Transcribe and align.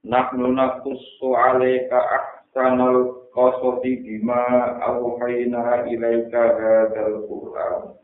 Nahnu 0.00 0.56
naqussu 0.56 1.36
'alaika 1.36 2.00
ahsanal 2.00 3.28
qasasi 3.36 4.00
bima 4.00 4.80
awhayna 4.80 5.84
ilaika 5.92 6.56
hadzal 6.56 7.28
Qur'an. 7.28 8.00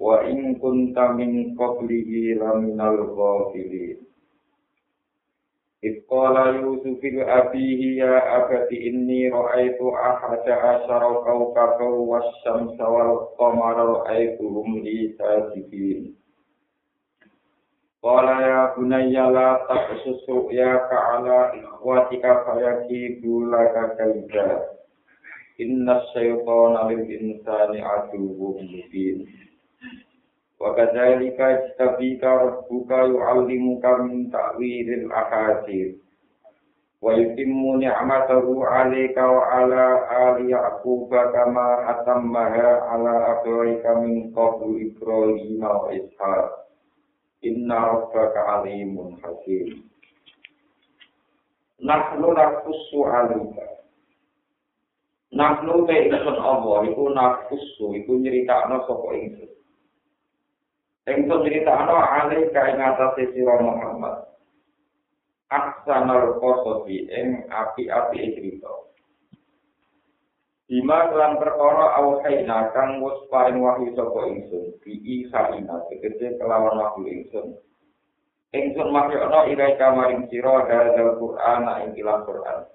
Wa 0.00 0.24
in 0.24 0.56
kunta 0.56 1.12
min 1.12 1.52
qablihi 1.52 2.40
laminal 2.40 3.12
ghafilin. 3.12 4.00
Iqala 5.84 6.60
Yusuf 6.64 7.00
abihi 7.04 8.00
ya 8.00 8.40
abati 8.40 8.80
inni 8.80 9.28
ra'aitu 9.28 9.84
ahada 9.92 10.80
asyara 10.80 11.24
kawkaba 11.24 11.88
wasyamsa 11.88 12.84
wal 12.88 13.32
qamara 13.36 13.84
ra'aituhum 14.00 14.80
li 14.80 15.12
sajidin. 15.20 16.19
Qala 18.00 18.36
ya 18.40 18.60
bunayya 18.72 19.28
la 19.28 19.60
taqsus 19.68 20.24
ru'yaka 20.24 21.20
ala 21.20 21.52
ikhwatika 21.52 22.48
fayakidu 22.48 23.44
laka 23.52 23.92
kaida. 23.92 24.72
Inna 25.60 26.00
syaitana 26.16 26.88
lil 26.88 27.04
insani 27.04 27.84
aduwwun 27.84 28.64
mubin. 28.72 29.28
Wa 30.56 30.72
kadzalika 30.72 31.60
istabika 31.60 32.40
rabbuka 32.40 33.04
yu'allimuka 33.04 34.08
min 34.08 34.32
ta'wilil 34.32 35.12
ahadith. 35.12 36.00
Wa 37.04 37.12
yutimmu 37.20 37.84
ni'matahu 37.84 38.64
'alaika 38.64 39.28
wa 39.28 39.44
'ala 39.44 40.08
ali 40.08 40.56
Yaquba 40.56 41.36
kama 41.36 41.84
atammaha 41.84 42.96
'ala 42.96 43.36
abawaika 43.36 44.00
min 44.00 44.32
qablu 44.32 44.88
Ibrahim 44.88 45.60
wa 45.60 45.92
Ishaq. 45.92 46.59
Inna 47.40 47.76
rabbaka 47.76 48.60
alimun 48.60 49.16
hakim. 49.24 49.88
Nahnu 51.80 52.36
nakusu 52.36 53.00
alika. 53.08 53.66
Nahnu 55.32 55.88
te 55.88 55.94
ingsun 56.04 56.36
Allah, 56.36 56.84
iku 56.84 57.08
nakusu, 57.16 57.96
iku 57.96 58.20
nyeritakno 58.20 58.84
sapa 58.84 59.08
ingsun. 59.16 59.52
Ingsun 61.08 61.40
nyeritakno 61.40 61.96
alika 61.96 62.60
ing 62.68 62.78
atase 62.84 63.32
sira 63.32 63.56
Muhammad. 63.64 64.28
Aksanal 65.48 66.36
qasasi 66.36 67.08
ing 67.08 67.48
api-api 67.48 68.36
cerita. 68.36 68.89
Bima 70.70 71.10
kelan 71.10 71.34
perkara 71.42 71.98
awhaina 71.98 72.70
kang 72.70 73.02
wis 73.02 73.18
paring 73.26 73.58
wahyu 73.58 73.90
saka 73.90 74.22
ingsun. 74.30 74.70
Bi 74.78 75.02
isa 75.02 75.50
ina 75.58 75.82
tegese 75.90 76.38
kelawan 76.38 76.78
wahyu 76.78 77.10
ingsun. 77.10 77.58
Ingsun 78.54 78.94
mahyana 78.94 79.50
ira 79.50 79.74
kamaring 79.74 80.30
sira 80.30 80.62
hadzal 80.70 81.18
qur'an 81.18 81.66
ing 81.82 81.98
ilang 81.98 82.22
qur'an. 82.22 82.70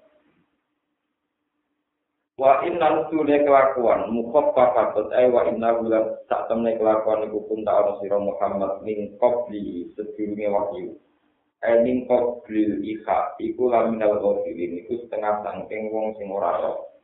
Wa 2.36 2.68
inna 2.68 3.08
sulya 3.08 3.40
kelakuan 3.48 4.12
mukhaffafatut 4.12 5.08
ay 5.16 5.32
wa 5.32 5.48
inna 5.48 5.80
bulan 5.80 6.20
sak 6.28 6.52
temne 6.52 6.76
kelakuan 6.76 7.24
iku 7.24 7.48
pun 7.48 7.64
tak 7.64 7.80
ana 7.80 7.96
sira 8.04 8.20
Muhammad 8.20 8.84
min 8.84 9.16
qabli 9.16 9.88
sedurunge 9.96 10.44
wahyu. 10.52 11.00
Ay 11.64 11.80
min 11.80 12.04
qabli 12.04 12.76
iha 12.92 13.40
iku 13.40 13.72
laminal 13.72 14.20
ghafilin 14.20 14.84
iku 14.84 15.00
setengah 15.00 15.40
sangking 15.40 15.88
wong 15.88 16.12
sing 16.20 16.28
ora 16.28 16.60
roh 16.60 16.95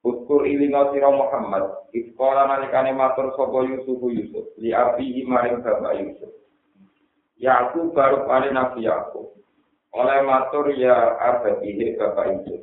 Uskur 0.00 0.48
ilinga 0.48 0.96
sira 0.96 1.12
Muhammad, 1.12 1.92
iskola 1.92 2.48
nalikane 2.48 2.96
matur 2.96 3.36
sapa 3.36 3.68
Yusuf 3.68 4.00
Yusuf, 4.00 4.48
li 4.56 4.72
abi 4.72 5.28
maring 5.28 5.60
bapak 5.60 5.92
Yusuf. 6.00 6.32
Yakub 7.36 7.92
baru 7.92 8.24
pare 8.24 8.48
Nabi 8.48 8.88
Yakub. 8.88 9.28
Oleh 9.92 10.24
matur 10.24 10.72
ya 10.72 11.20
abadi 11.20 11.96
bapak 12.00 12.26
Yusuf. 12.32 12.60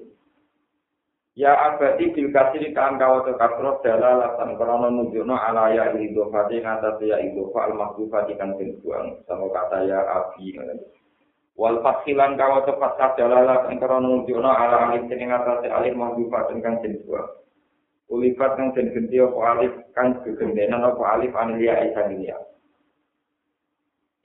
Ya 1.38 1.54
abadi 1.54 2.10
bil 2.10 2.34
kasiri 2.34 2.74
kan 2.74 2.98
kawato 2.98 3.38
kasro 3.38 3.86
dala 3.86 4.18
latan 4.18 4.58
krono 4.58 4.90
nunjukno 4.90 5.38
ala 5.38 5.70
ya 5.70 5.94
idofati 5.94 6.58
ngatas 6.66 6.98
ya 7.06 7.22
idofa 7.22 7.70
al 7.70 7.78
mahbubati 7.78 8.34
kan 8.34 8.58
sama 9.30 9.46
kata 9.54 9.86
ya 9.86 10.02
abi 10.02 10.58
wal 11.58 11.82
fasilan 11.82 12.38
kawa 12.38 12.62
tepat 12.70 13.02
sadalala 13.02 13.66
kang 13.66 13.82
krono 13.82 14.22
nunjukno 14.22 14.46
ala 14.46 14.94
alif 14.94 15.10
sing 15.10 15.26
ngatasi 15.26 15.68
alif 15.74 15.98
mahbubah 15.98 16.54
kang 16.62 16.78
den 16.86 17.02
dua 17.02 17.26
ulifat 18.14 18.54
kang 18.54 18.78
den 18.78 18.94
genti 18.94 19.18
apa 19.18 19.58
alif 19.58 19.74
kang 19.98 20.22
gegendenan 20.22 20.86
apa 20.86 21.04
alif 21.18 21.34
anilia 21.34 21.82
isa 21.90 22.06
dunia 22.06 22.38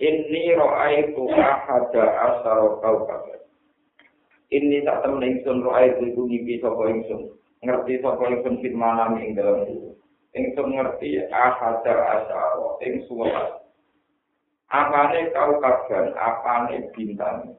Inni 0.02 0.50
ro'aitu 0.58 1.30
ahada 1.30 2.04
asara 2.26 2.74
kaukabah. 2.82 3.38
Ini 4.50 4.82
tak 4.82 5.06
temen 5.06 5.22
ingsun 5.22 5.62
ro'aitu 5.62 6.10
iku 6.10 6.26
ngipi 6.26 6.58
sapa 6.58 6.90
ingsun. 6.90 7.30
Ngerti 7.62 8.02
sapa 8.02 8.26
ingsun 8.26 8.58
fit 8.66 8.74
manami 8.74 9.30
ing 9.30 9.38
dalam 9.38 9.62
itu. 9.62 9.94
Ingsun 10.34 10.74
ngerti 10.74 11.22
ahada 11.30 12.18
asara 12.18 12.82
ing 12.82 13.06
suara 13.06 13.61
apane 14.72 15.28
kau 15.36 15.60
kaban 15.60 16.16
apane 16.16 16.88
bintang. 16.96 17.52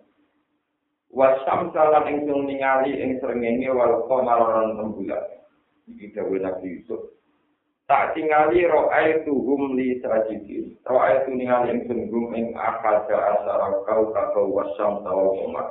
Wasam 1.13 1.69
salam 1.77 2.09
ing 2.09 2.25
sing 2.25 2.49
ningali 2.49 2.97
ing 2.97 3.21
srengenge 3.21 3.69
wal 3.69 4.09
qamaran 4.09 4.73
rembulan 4.81 5.21
iki 5.85 6.09
dawuh 6.09 6.41
Nabi 6.41 6.81
Yusuf. 6.81 7.13
Tak 7.85 8.17
tingali 8.17 8.65
ro'ay 8.65 9.21
tuhum 9.21 9.77
li 9.77 10.01
sajidin 10.01 10.73
ro'ay 10.89 11.21
tu 11.29 11.37
ningali 11.37 11.77
ing 11.77 11.79
sungguh 11.85 12.33
ing 12.33 12.57
akada 12.57 13.37
asara 13.37 13.85
kau 13.85 14.09
kakau 14.09 14.49
wasam 14.49 15.05
tawa 15.05 15.37
qamar. 15.37 15.67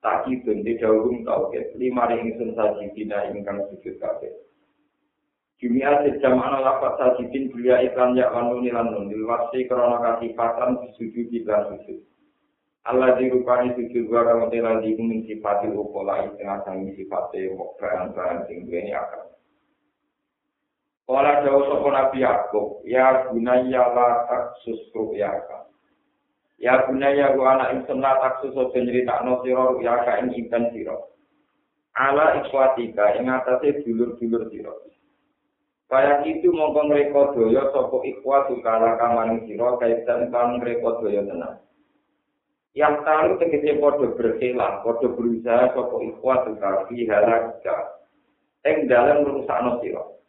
Tak 0.00 0.24
kidun 0.24 0.64
di 0.64 0.80
dawuh 0.80 1.12
tau 1.28 1.52
ke 1.52 1.76
lima 1.76 2.08
ing 2.16 2.40
sun 2.40 2.56
sajidina 2.56 3.28
ingkang 3.28 3.60
sujud 3.68 4.00
kabeh 4.00 4.32
Jumia 5.60 5.92
sejam 6.00 6.40
ana 6.40 6.64
lapat 6.64 6.96
sajidin 6.96 7.52
belia 7.52 7.84
iklan 7.84 8.16
ya 8.16 8.32
wanuni 8.32 8.72
lanun 8.72 9.12
dilwasi 9.12 9.68
krono 9.68 10.00
kasifatan 10.00 10.80
sujud 10.96 11.28
di 11.28 11.44
sujud. 11.44 12.00
Allah 12.88 13.12
dirupani 13.20 13.76
sujud 13.76 14.08
gua 14.08 14.24
kamu 14.24 14.48
telah 14.48 14.80
dihumin 14.80 15.28
sifati 15.28 15.68
upola 15.68 16.32
tengah 16.40 16.64
sangi 16.64 16.96
sifati 16.96 17.52
bahan-bahan 17.76 18.48
sing 18.48 18.64
duweni 18.64 18.96
akal. 18.96 19.36
Kala 21.04 21.44
jauh 21.44 21.68
sopo 21.68 21.92
Nabi 21.92 22.24
Yakub, 22.24 22.80
ya 22.88 23.28
gunaya 23.28 23.84
la 23.92 24.08
taksus 24.32 24.80
ru'yaka. 24.96 25.68
Ya 26.56 26.88
gunaya 26.88 27.36
gua 27.36 27.60
anak 27.60 27.84
insun 27.84 28.00
la 28.00 28.16
taksus 28.16 28.56
ojo 28.56 28.80
nyeritakno 28.80 29.44
siro 29.44 29.76
ru'yaka 29.76 30.24
ing 30.24 30.32
iban 30.40 30.72
siro. 30.72 31.12
Ala 32.00 32.40
ikhwatika 32.40 33.20
ing 33.20 33.28
atase 33.28 33.84
dulur-dulur 33.84 34.48
siro. 34.48 34.88
Kaya 35.90 36.22
itu 36.22 36.54
mongko 36.54 36.86
mereka 36.86 37.34
doyo 37.34 37.66
sopo 37.74 38.06
ikhwa 38.06 38.46
sukala 38.46 38.94
kamani 38.94 39.42
siro 39.50 39.74
kaitan 39.82 40.30
kan 40.30 40.62
mereka 40.62 41.02
doyo 41.02 41.26
tenang. 41.26 41.58
Yang 42.78 43.02
tahu 43.02 43.30
tegese 43.42 43.82
podo 43.82 44.14
berkelah, 44.14 44.86
podo 44.86 45.18
berusaha 45.18 45.74
sopo 45.74 45.98
ikhwa 45.98 46.46
sukala 46.46 46.86
dihalang 46.86 47.58
jika. 47.58 48.06
Eng 48.62 48.86
dalam 48.86 49.26
merusak 49.26 49.58
no 49.66 49.82
siro. 49.82 50.22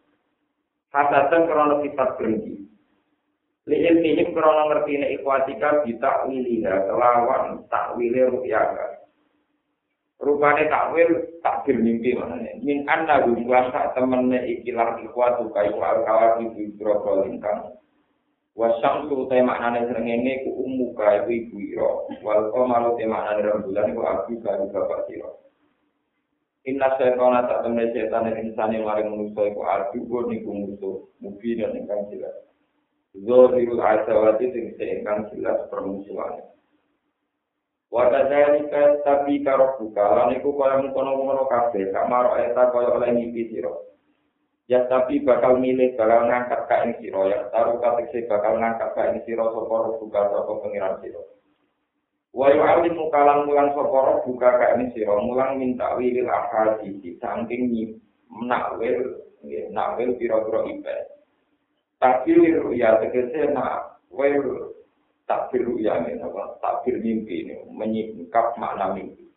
Hasatan 0.90 1.46
krono 1.46 1.86
sifat 1.86 2.10
berhenti. 2.18 2.66
Lihat 3.70 4.02
ini 4.02 4.34
krono 4.34 4.66
ngerti 4.66 4.98
ne 4.98 5.08
ikhwatika 5.14 5.86
bisa 5.86 6.26
wiliha 6.26 6.90
kelawan 6.90 7.70
tak 7.70 7.94
wili 8.02 8.18
rupiah 8.26 8.98
rupane 10.22 10.70
takwil 10.70 11.10
takdir 11.42 11.82
mimpi 11.82 12.14
manane 12.14 12.62
min 12.62 12.86
anna 12.86 13.26
gum 13.26 13.42
wasa 13.50 13.90
temene 13.98 14.38
ikilah 14.46 15.02
ikhwatu 15.02 15.50
kai 15.50 15.74
wa 15.74 15.98
kawat 16.06 16.46
ibu 16.46 16.78
broko 16.78 17.26
lingkang 17.26 17.74
wasam 18.54 19.10
tu 19.10 19.26
te 19.26 19.42
maknane 19.42 19.90
srengenge 19.90 20.46
ku 20.46 20.62
ummu 20.62 20.94
kai 20.94 21.26
ibu 21.26 21.58
ira 21.58 21.90
wal 22.22 22.54
qamaru 22.54 22.94
te 23.02 23.10
maknane 23.10 23.42
rembulan 23.50 23.98
ku 23.98 24.02
aku 24.06 24.38
karo 24.46 24.70
bapak 24.70 25.10
sira 25.10 25.30
Inna 26.62 26.94
syaitana 26.94 27.50
tak 27.50 27.66
temne 27.66 27.90
setan 27.90 28.30
yang 28.30 28.38
insani 28.38 28.86
maring 28.86 29.10
manusia 29.10 29.50
iku 29.50 29.66
arti 29.66 29.98
gue 29.98 30.22
niku 30.30 30.54
musuh 30.54 31.10
mungkin 31.18 31.58
dan 31.58 31.74
ingkang 31.74 32.06
jelas. 32.14 32.38
Zohirul 33.18 33.82
asawati 33.82 34.46
sing 34.54 34.78
ingkang 34.78 35.26
jelas 35.34 35.58
permusuhannya. 35.74 36.46
Wa 37.92 38.08
kadzalika 38.08 39.04
tapi 39.04 39.44
karo 39.44 39.76
buka 39.76 40.00
lan 40.00 40.32
iku 40.40 40.56
kaya 40.56 40.80
mengkono-kono 40.80 41.44
kabeh 41.52 41.92
kamar 41.92 42.40
eta 42.40 42.72
kaya 42.72 42.88
oleh 42.88 43.12
mimpi 43.12 43.52
sira. 43.52 43.76
Ya 44.72 44.88
tapi 44.88 45.20
bakal 45.28 45.60
milih 45.60 46.00
bakal 46.00 46.32
ngangkat 46.32 46.62
ka 46.72 46.88
ing 46.88 46.96
sira 47.04 47.28
ya 47.28 47.40
taruh 47.52 47.84
katekse 47.84 48.32
bakal 48.32 48.56
ngangkat 48.64 48.96
ka 48.96 49.12
ing 49.12 49.20
sira 49.28 49.44
sapa 49.44 50.00
buka 50.00 50.22
sapa 50.24 50.52
pengiran 50.64 50.96
sira. 51.04 51.20
Wa 52.32 52.48
yu'alim 52.48 52.96
mukalang 52.96 53.44
mulang 53.44 53.76
sapa 53.76 54.24
buka 54.24 54.50
ka 54.56 54.68
ing 54.80 54.96
sira 54.96 55.16
mulang 55.20 55.60
minta 55.60 55.92
wilil 56.00 56.32
ahadisi 56.32 57.20
saking 57.20 58.00
menakwil 58.32 59.20
nggih 59.44 59.68
nakwil 59.76 60.16
pira-pira 60.16 60.64
ibadah. 60.64 61.08
Tapi 62.00 62.34
ya 62.80 63.04
tegese 63.04 63.52
nak 63.52 64.00
wel 64.16 64.72
takbir 65.32 65.64
ruya 65.64 66.04
ini 66.04 66.20
apa? 66.20 66.60
Takbir 66.60 67.00
mimpi 67.00 67.48
ini 67.48 67.56
menyingkap 67.72 68.60
makna 68.60 68.92
mimpi. 68.92 69.32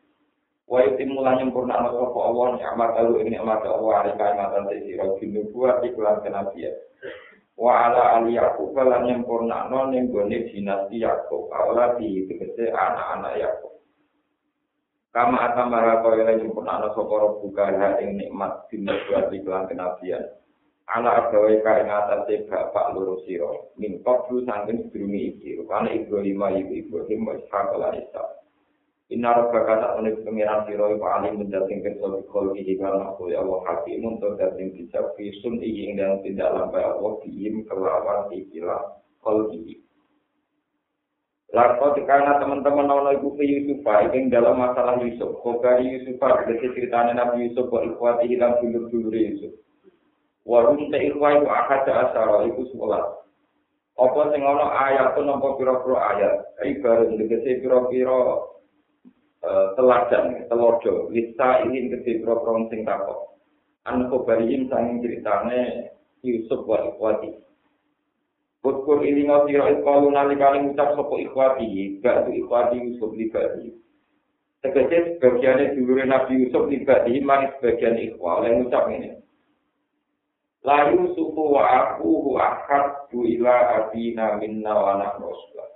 Wa 0.67 0.83
itimulan 0.83 1.39
nyempurna 1.39 1.79
ana 1.79 1.95
sapa 1.95 2.19
Allah 2.19 2.47
nikmat 2.59 2.91
alu 2.99 3.23
ini 3.23 3.39
nikmat 3.39 3.63
Allah 3.63 3.93
ari 4.03 4.13
kaimatan 4.19 4.67
te 4.67 4.77
sira 4.83 5.07
dinu 5.23 5.47
buat 5.55 5.79
iklan 5.87 6.19
kenabian. 6.27 6.75
Wa 7.55 7.87
ala 7.87 8.19
ali 8.19 8.35
yakub 8.35 8.75
lan 8.75 9.07
nyempurna 9.07 9.71
ana 9.71 9.95
ning 9.95 10.11
gone 10.11 10.35
dinasti 10.51 10.99
yakub 10.99 11.47
ala 11.55 11.95
di 11.95 12.27
tegese 12.27 12.75
anak-anak 12.75 13.39
yakub. 13.39 13.79
Kama 15.15 15.39
atamara 15.47 16.03
kaya 16.03 16.35
nyempurna 16.43 16.83
ana 16.83 16.89
sapa 16.91 17.39
buka 17.39 17.71
ing 18.03 18.19
nikmat 18.19 18.67
dinu 18.67 18.91
buat 19.07 19.31
iklan 19.31 19.71
kenabian 19.71 20.27
ala 20.93 21.11
agawe 21.25 21.65
ka 21.65 21.81
ing 21.81 21.89
atase 21.89 22.45
bapak 22.45 22.93
loro 22.93 23.25
sira. 23.25 23.49
Min 23.81 24.05
qablu 24.05 24.45
sanggen 24.45 24.85
sedurunge 24.89 25.33
iki. 25.33 25.57
Rupane 25.57 25.97
Ibrahim 25.97 26.45
ibu 26.61 26.73
Ibrahim 26.77 27.21
wa 27.25 27.35
Ishaq 27.41 27.69
lan 27.81 27.97
Isa. 27.97 28.25
Inna 29.13 29.37
rabbaka 29.37 29.81
ta'ala 29.81 30.11
pengiran 30.25 30.65
sira 30.69 30.85
wa 30.97 31.09
alim 31.21 31.41
mendating 31.41 31.85
kersa 31.85 32.25
kol 32.29 32.57
iki 32.57 32.77
kan 32.81 33.01
aku 33.05 33.33
ya 33.33 33.41
Allah 33.41 33.61
hakim 33.69 34.01
untuk 34.01 34.37
dating 34.41 34.77
bisa 34.77 35.13
fisun 35.17 35.61
iki 35.61 35.93
ing 35.93 36.01
dalam 36.01 36.25
tindak 36.25 36.53
lampai 36.53 36.85
Allah 36.85 37.13
diim 37.25 37.65
kelawan 37.69 38.29
ikilah 38.33 39.01
kol 39.25 39.49
iki. 39.53 39.85
Lakot 41.55 41.95
karena 42.03 42.43
teman-teman 42.43 42.91
nawa 42.91 43.15
ibu 43.15 43.39
fi 43.39 43.47
Yusuf 43.47 43.87
ing 44.11 44.27
dalam 44.27 44.59
masalah 44.59 44.99
Yusuf, 44.99 45.39
Khobari 45.39 45.87
Yusuf, 45.87 46.19
ada 46.19 46.51
ceritanya 46.51 47.15
Nabi 47.15 47.47
Yusuf, 47.47 47.71
wa 47.71 47.79
ikhwati 47.87 48.27
hilang 48.27 48.59
dulur-dulur 48.59 49.15
Yusuf. 49.15 49.55
Warum 50.45 50.93
te 50.93 51.01
ikhwa 51.01 51.41
iku 51.41 51.49
akad 51.49 51.89
asara 51.89 52.45
iku 52.45 52.69
sekolah. 52.69 53.25
Apa 53.97 54.21
sing 54.29 54.45
ana 54.45 54.67
ayat 54.91 55.17
pun 55.17 55.33
pira-pira 55.57 55.99
ayat. 56.13 56.35
Ibarat 56.61 57.09
ndekese 57.17 57.65
pira-pira 57.65 58.45
uh, 59.41 59.67
teladan, 59.79 60.45
telodo. 60.53 61.09
Lisa 61.09 61.65
ini 61.65 61.89
gede 61.89 62.21
pira-pira 62.21 62.69
sing 62.69 62.85
takok. 62.85 63.41
An 63.89 64.13
kobariyin 64.13 64.69
sanging 64.69 65.01
ceritane 65.01 65.93
Yusuf 66.21 66.69
wa 66.69 66.93
ikhwati. 66.93 67.41
Kutkur 68.65 69.05
ini 69.05 69.29
ngasira 69.29 69.77
ikhwalu 69.81 70.13
nalikani 70.13 70.69
ngucap 70.69 70.97
sopo 70.97 71.17
ikhwati. 71.21 72.01
Gak 72.05 72.29
tu 72.29 72.31
ikhwati 72.37 72.77
Yusuf 72.85 73.17
libadi. 73.17 73.73
Tegese 74.61 75.21
sebagiannya 75.21 75.77
dulure 75.77 76.05
Nabi 76.09 76.49
Yusuf 76.49 76.69
libadi, 76.69 77.21
manis 77.21 77.53
sebagian 77.61 77.97
ikhwa. 77.97 78.41
Oleh 78.45 78.61
ngucap 78.61 78.89
ini. 78.93 79.24
Layu 80.65 81.13
suku 81.13 81.43
wa 81.45 81.61
aku 81.61 82.25
hu 82.25 82.41
akad 82.41 83.13
bu 83.13 83.29
ila 83.29 83.85
abina 83.85 84.41
minna 84.41 84.73
wa 84.73 84.97
anak 84.97 85.21
rasulullah. 85.21 85.69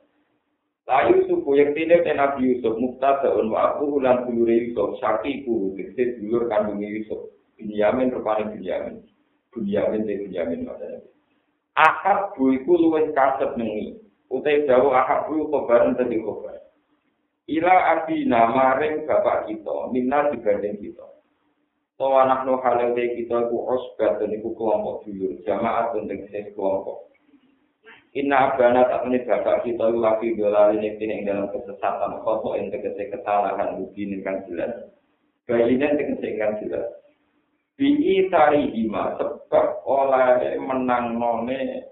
Layu 0.88 1.29
suku 1.29 1.61
yang 1.61 1.76
tidak 1.76 2.08
dan 2.08 2.17
Nabi 2.17 2.56
Yusuf 2.56 2.73
muktadaun 2.81 3.52
wa 3.52 3.76
aku 3.76 4.00
hulan 4.00 4.25
bulure 4.25 4.56
Yusuf 4.56 4.96
syakiku 4.96 5.76
dikse 5.76 6.17
dulur 6.17 6.49
kandungnya 6.49 6.88
Yusuf. 6.88 7.20
Binyamin 7.61 8.17
rupanya 8.17 8.49
Binyamin. 8.49 9.05
Binyamin 9.52 10.08
dan 10.08 10.19
Binyamin 10.25 10.61
maksudnya. 10.64 11.05
Akad 11.76 12.32
iku 12.41 12.73
luwes 12.81 13.12
kaset 13.12 13.61
nengi. 13.61 14.00
Utai 14.32 14.64
jauh 14.64 14.88
akad 14.96 15.29
bu 15.29 15.52
kobaran 15.52 16.00
tadi 16.00 16.17
kobaran. 16.25 16.64
Ila 17.44 17.75
abina 17.93 18.49
maring 18.49 19.05
bapak 19.05 19.52
kita 19.52 19.93
minna 19.93 20.32
dibanding 20.32 20.81
kita. 20.81 21.18
Tawa 21.98 22.30
anak 22.30 22.46
no 22.46 22.62
halal 22.62 22.94
kita 22.94 23.50
ku 23.50 23.66
osbat 23.66 24.22
dan 24.22 24.30
iku 24.30 24.54
kelompok 24.54 25.02
dulur 25.02 25.34
jamaah 25.42 25.90
dan 25.90 26.06
tegese 26.06 26.54
kelompok. 26.54 27.10
Inna 28.14 28.54
abana 28.54 28.86
tak 28.86 29.02
menit 29.10 29.26
bapak 29.26 29.66
kita 29.66 29.90
lagi 29.90 30.38
dolali 30.38 30.78
ini 30.78 31.26
dalam 31.26 31.50
kesesatan 31.50 32.22
kotor 32.22 32.54
yang 32.54 32.70
tegese 32.70 33.10
kesalahan 33.10 33.82
bukti 33.82 34.06
kan 34.22 34.46
jelas. 34.46 34.94
Bayinya 35.50 35.98
tegese 35.98 36.38
kan 36.38 36.62
jelas. 36.62 36.86
Bi'i 37.74 38.30
tari 38.30 38.78
hima 38.78 39.18
sebab 39.18 39.82
oleh 39.82 40.54
menang 40.54 41.18
none 41.18 41.82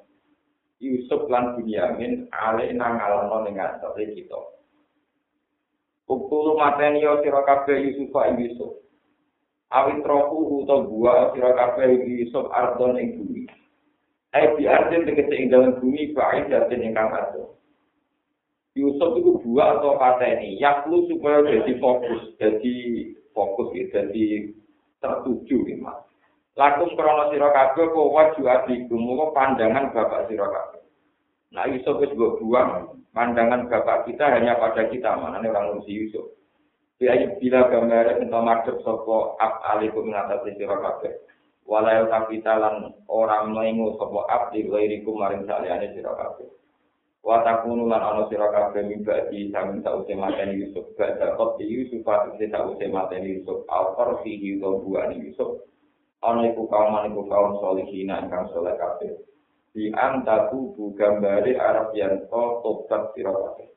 Yusuf 0.78 1.26
lan 1.26 1.58
Bunyamin 1.58 2.30
ale 2.30 2.70
nang 2.78 3.02
alano 3.02 3.42
ning 3.42 3.58
ngatasi 3.58 4.14
kita. 4.14 4.38
Ukulu 6.06 6.54
mateni 6.54 7.02
yo 7.02 7.18
sira 7.26 7.42
kabeh 7.42 7.90
Yusuf 7.90 8.14
Yusuf. 8.14 8.85
Awit 9.74 10.02
rohu 10.06 10.62
utawa 10.62 10.86
buah 10.86 11.18
sira 11.34 11.50
kabeh 11.54 11.86
iki 12.02 12.30
sop 12.30 12.50
ardon 12.54 12.98
ing 13.00 13.18
bumi. 13.18 13.42
Ai 14.30 14.52
bi 14.54 14.68
arden 14.68 15.06
tegese 15.08 15.34
ing 15.34 15.50
dalam 15.50 15.78
bumi 15.82 16.14
bae 16.14 16.46
dadi 16.46 16.76
ingkang 16.78 17.10
ado. 17.10 17.56
Yusuf 18.76 19.16
itu 19.16 19.40
buah 19.40 19.80
atau 19.80 19.96
pateni, 19.96 20.60
yaklu 20.60 21.08
supaya 21.08 21.40
jadi 21.48 21.80
fokus, 21.80 22.36
jadi 22.36 22.76
fokus 23.32 23.72
ya, 23.72 23.88
jadi 23.88 24.52
tertuju 25.00 25.80
mas. 25.80 25.96
Lakum 26.60 26.92
krono 26.92 27.32
sira 27.32 27.56
kabeh 27.56 27.88
kok 27.88 28.12
waju 28.12 28.42
adikum, 28.44 29.00
kok 29.00 29.32
pandangan 29.32 29.96
bapak 29.96 30.28
sira 30.28 30.44
kabeh. 30.44 30.84
Nah 31.56 31.64
Yusuf 31.72 32.04
itu 32.04 32.16
buang 32.16 33.00
pandangan 33.16 33.64
bapak 33.64 34.04
kita 34.12 34.28
hanya 34.28 34.60
pada 34.60 34.92
kita, 34.92 35.08
mana 35.16 35.40
orang 35.40 35.80
Yusuf. 35.88 36.36
Biaya 36.96 37.37
bila 37.37 37.69
gambar 37.69 38.25
entah 38.25 38.40
madhep 38.40 38.81
sopo 38.81 39.37
ab 39.37 39.60
alikum 39.76 40.08
ngatasi 40.08 40.56
sira 40.56 40.81
kabeh. 40.81 41.12
Walau 41.69 42.08
kapitalan 42.08 42.88
orang 43.04 43.52
mengu 43.52 44.00
sopo 44.00 44.25
ab 44.25 44.48
di 44.48 44.64
ghairiku 44.64 45.12
maring 45.12 45.44
saliyane 45.44 45.93
sira 45.93 46.16
kabeh. 46.16 46.48
Wa 47.20 47.44
takunu 47.44 47.84
lan 47.84 48.00
ana 48.00 48.25
sira 48.32 48.48
kabeh 48.48 48.81
mimba 48.88 49.28
di 49.28 49.52
samping 49.52 49.84
tak 49.84 49.93
usah 49.93 50.16
mateni 50.16 50.56
Yusuf. 50.56 50.88
Badha 50.96 51.37
kot 51.37 51.60
di 51.60 51.69
Yusuf 51.69 52.00
tak 52.00 52.64
usah 52.64 52.88
mateni 52.88 53.44
Yusuf. 53.44 53.68
Al-Qar 53.68 54.25
fihi 54.25 54.56
buani 54.56 55.20
Yusuf. 55.20 55.68
Ana 56.25 56.49
iku 56.49 56.64
kaum 56.64 56.97
iku 57.12 57.28
kaum 57.28 57.61
solihina 57.61 58.25
ingkang 58.25 58.49
soleh 58.56 58.73
kabeh. 58.80 59.20
Di 59.76 59.92
antaku 59.92 60.73
bu 60.73 60.97
Arab 60.97 61.92
yang 61.92 62.25
to 62.25 62.44
tobat 62.64 63.12
sira 63.12 63.37
kabeh. 63.37 63.75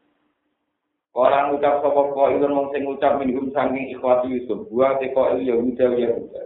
Orang 1.18 1.58
ucap 1.58 1.82
sapa 1.82 2.02
kok 2.14 2.32
ilun 2.38 2.54
mung 2.54 2.68
sing 2.70 2.86
ngucap 2.86 3.18
minhum 3.18 3.50
saking 3.50 3.90
ikhwati 3.98 4.30
Yusuf, 4.30 4.70
buat 4.70 5.02
teko 5.02 5.34
il 5.34 5.50
Yahuda 5.50 5.98
Yahuda. 5.98 6.44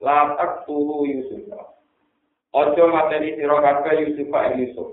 Latak 0.00 0.64
tulu 0.64 1.04
Yusuf. 1.04 1.44
Ojo 2.56 2.84
materi 2.88 3.36
sira 3.36 3.60
kabeh 3.60 4.08
Yusuf 4.08 4.32
ing 4.32 4.56
Yusuf. 4.64 4.88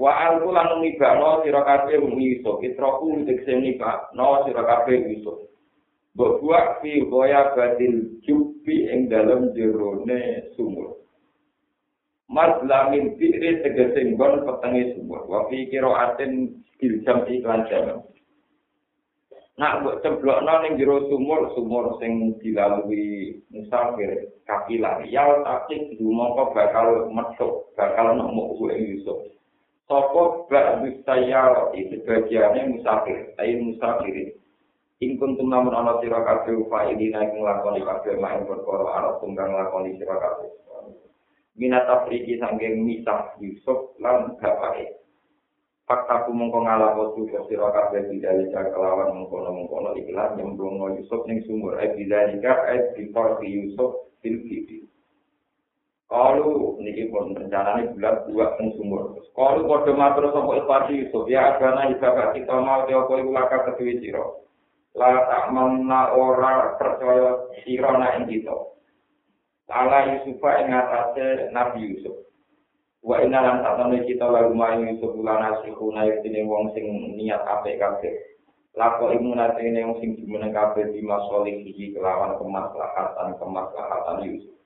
Wa 0.00 0.32
alku 0.32 0.48
lan 0.48 0.80
ngibano 0.80 1.44
sira 1.44 1.60
kabeh 1.60 2.00
Yusuf, 2.00 2.56
itroku 2.64 3.28
dikse 3.28 3.52
ngibano 3.52 4.48
sira 4.48 4.62
kabeh 4.64 5.04
Yusuf. 5.12 5.44
Mbok 6.18 6.42
fi 6.82 7.04
goya 7.06 7.52
badil 7.54 8.18
jubi 8.26 8.90
ing 8.90 9.06
dalem 9.12 9.54
jerone 9.54 10.50
sumur. 10.56 10.98
Mas 12.28 12.60
lamin 12.60 13.16
fikri 13.16 13.64
tegese 13.64 14.12
nggon 14.12 14.44
petenge 14.44 14.92
sumur. 14.94 15.24
Wa 15.24 15.48
fi 15.48 15.64
qiraatin 15.72 16.60
bil 16.76 16.94
jam 17.00 17.24
iklan 17.24 17.64
jam. 17.72 18.04
Nak 19.58 19.82
mbok 19.82 19.98
cemplokno 20.06 20.54
ning 20.62 20.78
jero 20.78 21.08
sumur, 21.10 21.50
sumur 21.56 21.98
sing 21.98 22.38
dilalui 22.38 23.42
musafir 23.50 24.30
kafilah. 24.46 25.02
Ya 25.08 25.24
tapi 25.42 25.98
dumangka 25.98 26.54
bakal 26.54 27.10
metu, 27.10 27.66
bakal 27.74 28.14
nemu 28.14 28.54
kuwe 28.54 28.76
Yusuf. 28.76 29.18
Sopo 29.88 30.46
bak 30.52 30.84
saya 31.08 31.72
itu 31.74 31.96
bagiannya 32.04 32.76
musafir, 32.76 33.34
ayo 33.40 33.72
musafir. 33.72 34.36
Ingkun 35.00 35.34
tunamun 35.40 35.74
ana 35.74 35.98
sira 36.02 36.22
kabeh 36.22 36.54
upa 36.58 36.90
ini 36.92 37.14
naik 37.14 37.34
nglakoni 37.34 37.86
kabeh 37.86 38.18
main 38.18 38.42
perkara 38.44 38.86
arep 38.98 39.14
tunggang 39.22 39.54
nglakoni 39.54 39.94
sira 39.94 40.18
kabeh. 40.18 40.50
Minat 41.58 41.84
Afriki 41.90 42.38
sanggeng 42.38 42.86
misah 42.86 43.34
Yusuf 43.42 43.98
lan 43.98 44.38
bapake. 44.38 44.94
Fakta 45.88 46.28
ku 46.28 46.36
mongko 46.36 46.62
ngalapo 46.62 47.16
suka 47.18 47.48
sira 47.48 47.72
kabeh 47.74 48.12
bidalika 48.12 48.70
kelawan 48.70 49.18
mengkono-mengkono 49.18 49.96
ikhlas 49.96 50.36
nyemplungno 50.38 50.94
Yusuf 51.00 51.26
ning 51.26 51.42
sumur. 51.48 51.80
Eh 51.82 51.96
bidalika 51.98 52.68
eh 52.70 52.94
bifar 52.94 53.42
Yusuf 53.42 54.12
fil 54.22 54.38
Kalau 56.08 56.80
niki 56.80 57.12
pun 57.12 57.36
rencananya 57.36 57.92
bulan 57.92 58.16
dua 58.24 58.46
pun 58.56 58.68
sumur. 58.80 59.16
Kalau 59.36 59.64
kode 59.68 59.92
matur 59.92 60.32
sama 60.32 60.56
ikhwati 60.56 61.04
Yusuf 61.04 61.28
ya 61.28 61.56
agana 61.56 61.92
ibadah 61.92 62.32
kita 62.32 62.54
mau 62.64 62.88
tiap 62.88 63.08
kali 63.08 63.28
laka 63.28 63.68
ketui 63.68 64.00
siro. 64.00 64.44
Lah 64.96 65.28
tak 65.28 65.52
mana 65.52 66.16
ora 66.16 66.80
percaya 66.80 67.52
siro 67.60 67.92
na 67.96 68.16
ing 68.16 68.24
kita. 68.28 68.77
Allah 69.68 70.16
Yusufa 70.16 70.64
ing 70.64 70.72
atase 70.72 71.52
Nabi 71.52 71.92
Yusuf. 71.92 72.16
Wa 73.04 73.20
inna 73.20 73.44
lan 73.44 73.60
satane 73.60 74.00
kita 74.08 74.24
lagu 74.24 74.56
main 74.56 74.80
Yusuf 74.88 75.12
bulan 75.12 75.44
asiku 75.54 75.92
naik 75.92 76.24
tini 76.24 76.40
wong 76.48 76.72
sing 76.72 76.88
niat 77.20 77.44
apik 77.44 77.76
kabeh. 77.76 78.16
Lako 78.72 79.12
imunate 79.12 79.60
ini 79.60 79.84
wong 79.84 80.00
sing 80.00 80.16
jumeneng 80.24 80.56
kabeh 80.56 80.88
di 80.88 81.04
masolihi 81.04 81.92
kelawan 81.92 82.40
kemaslahatan 82.40 83.36
kemaslahatan 83.36 84.16
Yusuf. 84.24 84.56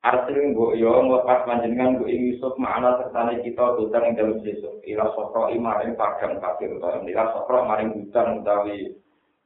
Artinya 0.00 0.56
bu 0.56 0.72
yo 0.80 0.96
nglepas 1.04 1.44
panjenengan 1.44 2.00
bu 2.00 2.08
Yusuf 2.08 2.56
makna 2.56 2.96
sertane 3.04 3.44
kita 3.44 3.76
dutan 3.76 4.08
ing 4.08 4.12
dalem 4.16 4.40
Yusuf. 4.40 4.80
Ila 4.88 5.12
sokro 5.12 5.52
imaring 5.52 5.92
padang 5.92 6.40
kafir 6.40 6.72
utawa 6.72 7.04
ila 7.04 7.24
sokro 7.36 7.68
maring 7.68 7.92
dutan 7.92 8.40
utawi 8.40 8.96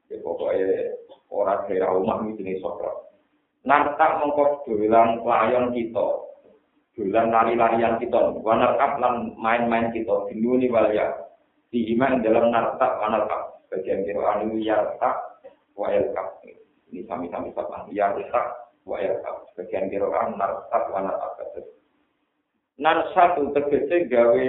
ya 0.06 0.14
pokoke 0.22 0.94
ora 1.26 1.66
kira 1.66 1.90
omah 1.90 2.22
iki 2.22 2.38
jenenge 2.38 2.62
sokro. 2.62 3.04
Nartak 3.64 4.20
mengko 4.20 4.64
dolan 4.68 5.24
layon 5.24 5.72
kita. 5.72 6.06
Dolan 6.94 7.32
lari-larian 7.32 7.96
kita. 7.96 8.38
Wanarkap 8.44 9.00
lan 9.00 9.32
main-main 9.40 9.88
kita. 9.90 10.28
Dinuni 10.28 10.68
walya. 10.68 11.10
Di 11.72 11.90
iman 11.96 12.20
dalam 12.20 12.52
nartak 12.52 13.00
wanarkap. 13.00 13.64
Bagian 13.72 14.04
kira 14.04 14.22
anu 14.38 14.60
yartak 14.60 15.40
wa 15.74 15.88
yarkap. 15.90 16.44
Ini 16.92 17.02
sami-sami 17.08 17.50
sapa. 17.56 17.88
Yartak 17.90 18.64
wa 18.84 19.00
yarkab 19.00 19.48
sebagian 19.52 19.88
kiroan 19.88 20.36
narsat 20.36 20.84
wa 20.92 21.00
narsat 21.00 21.56
narsat 22.76 23.30
itu 23.40 23.50
tegese 23.56 23.96
gawe 24.12 24.48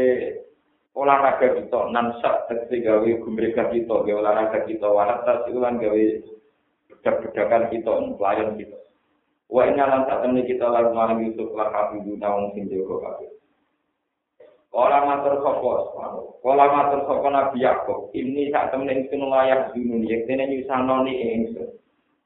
olahraga 0.95 1.47
kita 1.55 1.79
narsat 1.95 2.35
tegese 2.51 2.83
gawe 2.83 3.09
gumrega 3.23 3.71
kita 3.71 3.95
gawe 3.95 4.19
olahraga 4.19 4.67
kita 4.67 4.87
wa 4.91 5.07
narsat 5.07 5.47
ulang 5.55 5.79
gawe 5.79 6.05
bedak-bedakan 6.91 7.63
kita 7.71 7.91
pelayan 8.19 8.49
kita 8.59 8.77
wa 9.49 9.61
inna 9.65 9.85
lan 9.85 10.01
satemene 10.09 10.43
kita 10.49 10.65
lalu 10.65 10.89
malam 10.93 11.17
Yusuf 11.21 11.53
lah 11.53 11.69
kafidu 11.69 12.17
naung 12.17 12.53
sing 12.57 12.65
jaga 12.69 12.95
kabeh. 13.01 13.29
Kala 14.75 15.07
matur 15.07 15.39
sapa? 15.39 15.73
Kala 16.43 16.65
matur 16.67 16.99
sapa 17.07 17.27
Nabi 17.31 17.63
Yakub? 17.63 18.11
Ini 18.11 18.51
sak 18.51 18.75
temene 18.75 19.07
ingsun 19.07 19.23
layak 19.31 19.71
dunun 19.71 20.03
yektene 20.03 20.51
nyusanoni 20.51 21.13
ingsun. 21.15 21.79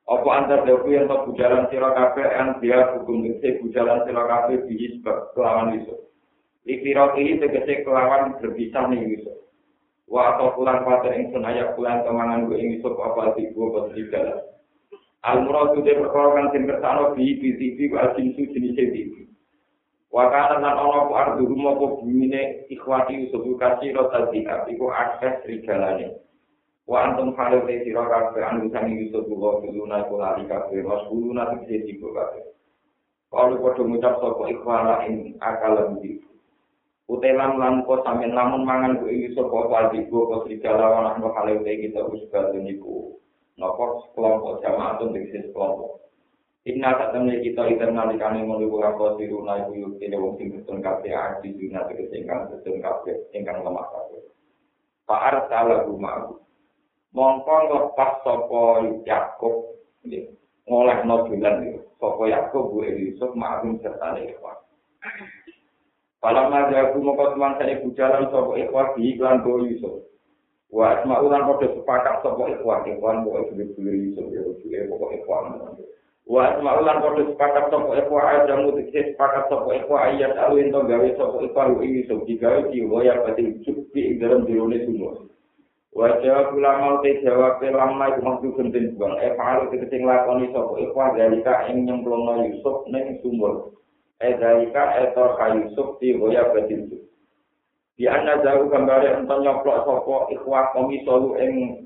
Apa 0.10 0.30
antar 0.34 0.66
dawu 0.66 0.90
yang 0.90 1.06
tak 1.06 1.30
bujalan 1.30 1.70
sira 1.70 1.94
kabeh 1.94 2.26
yang 2.26 2.58
dia 2.58 2.98
hukum 2.98 3.22
tegese 3.22 3.62
bujalan 3.62 4.02
sira 4.10 4.26
kabeh 4.26 4.66
biji 4.66 4.98
kelawan 5.38 5.78
Yusuf. 5.78 6.10
Ikiro 6.66 7.14
ini 7.22 7.38
tegese 7.38 7.86
kelawan 7.86 8.34
berpisah 8.42 8.90
nih 8.90 9.06
Yusuf. 9.06 9.38
Wa 10.10 10.34
atau 10.34 10.58
pulang 10.58 10.82
pada 10.82 11.14
yang 11.14 11.30
senayak 11.30 11.78
pulang 11.78 12.02
kemangan 12.02 12.50
gue 12.50 12.58
ing 12.58 12.82
Yusuf 12.82 12.98
apa 12.98 13.38
tibu 13.38 13.70
apa 13.70 13.94
Al-Murad 15.20 15.76
perkara 15.84 16.30
kan 16.36 16.48
sing 16.56 16.64
kersano 16.64 17.12
bi 17.12 17.36
bi 17.40 17.50
TV 17.60 17.92
wa 17.92 18.16
jinsu 18.16 18.48
jenis 18.56 18.72
TV. 18.76 19.28
Wa 20.08 20.32
kana 20.32 20.64
lan 20.64 20.80
ana 20.80 21.08
ku 21.08 21.14
ardu 21.14 21.44
rumah 21.44 21.76
ku 21.76 22.00
bumine 22.00 22.66
ikhwati 22.72 23.28
Yusuf 23.28 23.44
kasih 23.60 23.94
rota 23.94 24.32
dikap 24.32 24.66
iku 24.72 24.88
akses 24.90 25.44
rigalane. 25.44 26.20
wa 26.90 27.06
antum 27.06 27.38
halu 27.38 27.70
te 27.70 27.86
sira 27.86 28.02
kabeh 28.10 28.42
anu 28.42 28.66
sami 28.74 28.98
Yusuf 28.98 29.30
wa 29.30 29.62
kuluna 29.62 30.10
kula 30.10 30.34
ali 30.34 30.50
kabeh 30.50 30.82
wa 30.82 31.06
kuluna 31.06 31.54
te 31.62 31.86
sing 31.86 32.02
kabeh 32.02 32.44
Kalau 33.30 33.62
kau 33.62 33.86
mengucap 33.86 34.18
sopo 34.18 34.50
ikhwana 34.50 35.06
ing 35.06 35.38
akal 35.38 35.78
lebih 35.78 36.18
Utelan 37.06 37.62
lan 37.62 37.86
ko 37.86 38.02
sampean 38.02 38.34
lamun 38.34 38.66
mangan 38.66 38.98
ku 38.98 39.06
ing 39.06 39.38
sopo 39.38 39.70
padi 39.70 40.02
ku 40.10 40.26
ko 40.34 40.50
serigala 40.50 40.90
wana 40.90 41.22
no 41.22 41.30
kita 41.30 42.02
usga 42.10 42.58
niku 42.58 43.22
nopo 43.60 44.08
kelompok 44.16 44.63
jamaah 44.63 44.96
tun 44.98 45.12
tegese 45.12 45.51
kelompok. 45.51 46.00
Inna 46.68 46.96
tak 46.96 47.16
temne 47.16 47.39
kita 47.44 47.72
iter 47.72 47.92
nalikane 47.92 48.44
mau 48.44 48.60
ibu 48.60 48.80
apa 48.84 49.16
siru 49.16 49.44
na 49.44 49.63
ibu 49.63 49.72
yuk 49.80 49.94
ini 50.04 50.16
wong 50.16 50.36
sing 50.39 50.51
betul 50.56 50.80
kabeh 50.80 51.12
adi 51.12 51.56
dina 51.56 51.84
tegese 51.88 52.20
ingkang 52.20 52.48
betul 52.51 52.80
kabeh 52.80 53.16
ingkang 53.36 53.63
lemah 53.63 53.86
kabeh. 53.92 54.24
Pak 55.08 55.24
Arsala 55.24 55.88
rumah 55.88 56.32
mongko 57.16 57.56
lepas 57.74 58.22
sapa 58.22 58.63
Yakub 59.04 59.56
ngoleh 60.70 61.00
no 61.04 61.25
bulan 61.25 61.56
itu 61.66 61.82
sapa 61.98 62.24
Yakub 62.30 62.63
bu 62.70 62.86
Yusuf 62.86 63.32
ma'lum 63.34 63.82
serta 63.82 64.16
ikhwan 64.22 64.58
Kalau 66.20 66.51
nanti 66.51 66.75
aku 66.75 67.00
mau 67.00 67.16
teman 67.16 67.56
saya 67.56 67.80
bujalan 67.80 68.28
sopo 68.28 68.60
ikhwan 68.60 68.94
di 69.00 69.16
iklan 69.16 69.42
bu 69.42 69.63
Yusuf 69.66 70.06
Wah, 70.70 71.02
asma 71.02 71.18
ulang 71.26 71.50
kode 71.50 71.82
sepakat 71.82 72.22
sopo 72.22 72.46
ikhwan 72.46 72.86
ikhwan 72.86 73.26
bu 73.26 73.42
Yusuf 73.58 74.26
ya 74.30 74.46
Yusuf 74.46 74.70
pokok 74.70 75.12
ikhwan 75.18 75.58
Wah, 76.30 76.46
asma 76.54 76.78
ulang 76.78 77.02
kode 77.02 77.26
sepakat 77.34 77.74
sopo 77.74 77.98
ikhwan 77.98 78.46
aja 78.46 78.54
mutik 78.62 78.94
sepakat 78.94 79.50
sopo 79.50 79.74
ikhwan 79.74 80.14
ayat 80.14 80.38
alwin 80.38 80.70
to 80.70 80.86
gawe 80.86 81.10
sopo 81.18 81.42
ikhwan 81.42 81.74
bu 81.74 81.82
Yusuf 81.82 82.22
digawe 82.30 82.70
di 82.70 82.86
loya 82.86 83.18
pati 83.26 83.66
cukup 83.66 83.98
dalam 84.22 84.46
dirone 84.46 84.78
semua 84.86 85.26
Wajah 85.90 86.54
pula 86.54 86.72
mau 86.78 87.02
te 87.02 87.18
jawab 87.26 87.66
lama 87.66 88.14
itu 88.14 88.22
maksud 88.22 88.54
gentin 88.62 88.94
buang. 88.94 89.18
Eh 89.26 89.34
pahalu 89.34 89.74
kita 89.74 89.90
sing 89.90 90.06
lakoni 90.06 90.54
sopo 90.54 90.78
ikhwa 90.78 91.18
dalika 91.18 91.66
ing 91.66 91.90
nyemplungno 91.90 92.46
Yusuf 92.46 92.86
neng 92.94 93.18
sumur. 93.26 93.74
Eh 94.22 94.38
dalika 94.38 95.02
etor 95.02 95.34
ka 95.34 95.58
Yusuf 95.58 95.98
di 95.98 96.14
hoya 96.14 96.46
badil 96.54 97.09
Di 98.00 98.08
anna 98.08 98.39
jauh 98.39 98.72
gambare 98.72 99.12
ento 99.12 99.36
nyoplok 99.44 99.84
sopo 99.84 100.32
ikhwa 100.32 100.72
komi 100.72 101.03
solu 101.03 101.36
ing 101.36 101.84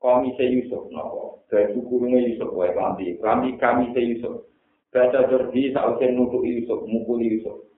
komi 0.00 0.32
se 0.40 0.48
Yusuf. 0.48 0.88
Nopo, 0.88 1.44
dari 1.52 1.76
sukurunge 1.76 2.24
Yusuf 2.24 2.56
wae 2.56 2.72
kanti. 2.72 3.20
Kami 3.20 3.60
kami 3.60 3.92
se 3.92 4.00
Yusuf. 4.00 4.48
Baca 4.88 5.28
jordi 5.28 5.76
sausen 5.76 6.16
nutuk 6.16 6.40
Yusuf, 6.40 6.80
mukul 6.88 7.20
Yusuf. 7.20 7.68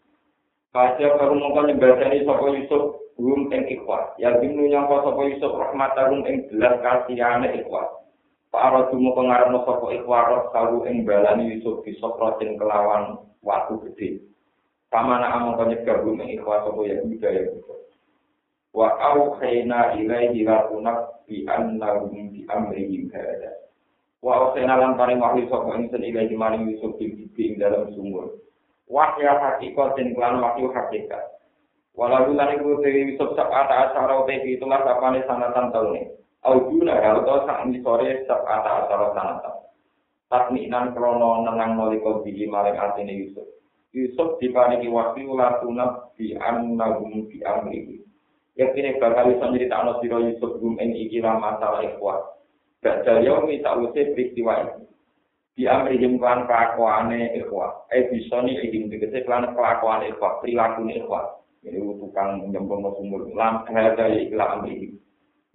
Kaca 0.71 1.19
karu 1.19 1.35
mongko 1.35 1.67
nyembadani 1.67 2.23
sopo 2.23 2.55
Yusuf 2.55 3.05
rum 3.19 3.47
ing 3.55 3.63
ikhwat 3.71 4.19
ya 4.19 4.35
binu 4.43 4.67
nyangka 4.67 5.07
sapa 5.07 5.23
Yusuf 5.31 5.53
rahmat 5.55 5.95
rum 6.11 6.27
ing 6.27 6.51
belas 6.51 6.75
kasihane 6.83 7.47
ikhwat 7.63 7.87
para 8.51 8.91
dumo 8.91 9.15
pengarepno 9.15 9.63
sapa 9.63 9.87
ikhwat 9.95 10.51
kalu 10.51 10.83
ing 10.91 11.07
balani 11.07 11.55
Yusuf 11.55 11.83
di 11.87 11.95
sokratin 12.03 12.59
kelawan 12.59 13.23
watu 13.47 13.79
gede 13.87 14.19
pamana 14.95 15.35
among 15.35 15.59
kanyek 15.59 15.83
rum 15.83 16.23
ing 16.23 16.39
ikhwat 16.39 16.63
sapa 16.63 16.79
ya 16.87 17.03
budaya 17.03 17.51
wa 18.71 18.89
au 19.11 19.35
khayna 19.43 19.99
ilaihi 19.99 20.47
lakunak 20.47 21.27
bi 21.27 21.43
anna 21.51 21.99
rum 21.99 22.31
bi 22.31 22.47
amrihim 22.47 23.11
kada 23.11 23.59
wa 24.23 24.39
au 24.39 24.45
khayna 24.55 24.79
lan 24.79 24.95
paring 24.95 25.19
wahyu 25.19 25.51
sapa 25.51 25.75
ing 25.75 25.91
sen 25.91 26.07
ilaihi 26.07 26.39
maring 26.39 26.71
Yusuf 26.71 26.95
di 27.03 27.59
dalam 27.59 27.91
sumur 27.91 28.39
wahya 28.87 29.35
hakikat 29.35 29.99
dan 29.99 30.15
kelan 30.15 30.39
wahyu 30.39 30.71
hakikat 30.71 31.35
Walau 31.95 32.35
lan 32.35 32.59
iku 32.59 32.83
dewi 32.83 33.15
Yusuf 33.15 33.39
sabata 33.39 33.87
asara 33.91 34.19
utai 34.19 34.43
itulah 34.43 34.83
sapane 34.83 35.23
sanatan 35.31 35.71
taune. 35.71 36.03
Aujuna 36.43 36.99
hal 36.99 37.23
to 37.23 37.35
sak 37.47 37.71
ni 37.71 37.79
sore 37.87 38.27
sabata 38.27 38.83
asara 38.83 39.15
sanatan. 39.15 39.55
Takminan 40.27 40.91
krono 40.91 41.47
nenang 41.47 41.79
nalika 41.79 42.19
biji 42.27 42.51
maring 42.51 42.75
atine 42.75 43.15
Yusuf. 43.15 43.47
Yusuf 43.95 44.43
diparingi 44.43 44.91
wahyu 44.91 45.39
latuna 45.39 46.11
bi 46.19 46.35
annahum 46.35 47.31
bi 47.31 47.39
amrihi. 47.47 48.03
Yaktine 48.59 48.99
bakal 48.99 49.31
iso 49.31 49.47
nyritakno 49.49 50.03
sira 50.03 50.19
Yusuf 50.19 50.59
gum 50.59 50.75
ing 50.83 50.99
iki 50.99 51.23
lah 51.23 51.39
masalah 51.39 51.87
ikhwat. 51.87 52.43
Badal 52.83 53.23
yaumi 53.23 53.63
sakwise 53.63 54.13
peristiwa 54.13 54.67
iki. 54.67 54.83
Di 55.55 55.71
amrihim 55.71 56.19
klan 56.19 56.51
kelakuane 56.51 57.39
ikhwat. 57.39 57.87
Eh 57.95 58.11
bisa 58.11 58.43
nih 58.43 58.59
ihim 58.67 58.91
tegese 58.91 59.23
klan 59.23 59.55
kelakuane 59.55 60.11
ikhwat, 60.11 60.43
perilakuane 60.43 60.99
ikhwat. 60.99 61.45
ini 61.65 61.97
tukang 61.97 62.45
nyembong 62.53 62.93
sumur 63.01 63.25
lam 63.33 63.65
ada 63.65 64.05
ikla 64.13 64.61
amri 64.61 64.93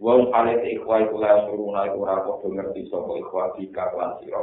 wong 0.01 0.34
kale 0.34 0.58
te 0.65 0.67
ikhwa 0.74 1.05
iku 1.05 1.15
la 1.22 1.46
suruh 1.46 1.69
naik 1.69 1.93
ora 1.93 2.25
kok 2.25 2.41
ngerti 2.41 2.89
sapa 2.89 3.13
ikhwa 3.19 3.53
di 3.53 3.69
kaklan 3.69 4.17
sira 4.17 4.41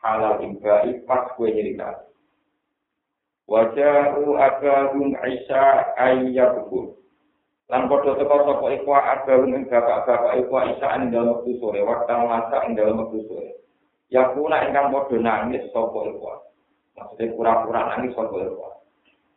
halal 0.00 0.40
imba 0.40 0.88
pas 1.04 1.28
kue 1.36 1.52
nyerita 1.52 2.00
wajah 3.46 4.18
u 4.22 4.34
agam 4.38 5.14
Aisyah 5.22 5.94
ayyabul 5.98 6.98
lan 7.66 7.90
padha 7.90 8.14
teko 8.18 8.36
sapa 8.46 8.66
ikhwa 8.74 8.98
agam 9.02 9.50
ing 9.50 9.64
bapak-bapak 9.66 10.34
ikhwa 10.42 10.60
Isa 10.70 10.86
ing 10.98 11.10
dalem 11.14 11.34
wektu 11.38 11.58
sore 11.62 11.80
waktu 11.82 12.14
masak 12.14 12.62
ing 12.66 12.72
dalem 12.78 13.02
wektu 13.02 13.22
sore 13.26 13.50
ya 14.10 14.30
kuna 14.34 14.66
ingkang 14.66 14.90
padha 14.90 15.16
nangis 15.18 15.62
sapa 15.70 15.98
ikhwa 16.10 16.34
maksudnya 16.98 17.34
pura-pura 17.34 17.80
nangis 17.94 18.14
sapa 18.14 18.36
ikhwa 18.42 18.76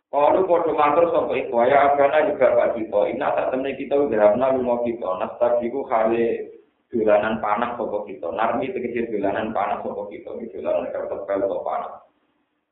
Kalau 0.09 0.41
kode 0.49 0.73
mantur 0.73 1.05
sopo 1.13 1.37
iku, 1.37 1.69
ya 1.69 1.93
agana 1.93 2.33
juga 2.33 2.57
pak 2.57 2.81
kita. 2.81 3.13
Ini 3.13 3.21
tak 3.21 3.53
temen 3.53 3.77
kita 3.77 3.93
pernah 4.09 4.57
rumah 4.57 4.81
kita. 4.81 5.05
Nastar 5.21 5.61
itu 5.61 5.85
kali 5.85 6.49
dolanan 6.89 7.37
panas 7.37 7.77
sopo 7.77 8.09
kita. 8.09 8.33
Narmi 8.33 8.73
kecil 8.73 9.05
dolanan 9.13 9.53
panas 9.53 9.85
sopo 9.85 10.09
kita. 10.09 10.33
Dolanan 10.33 10.89
kertas 10.89 11.21
pel 11.29 11.45
sopo 11.45 11.61
panas. 11.61 12.08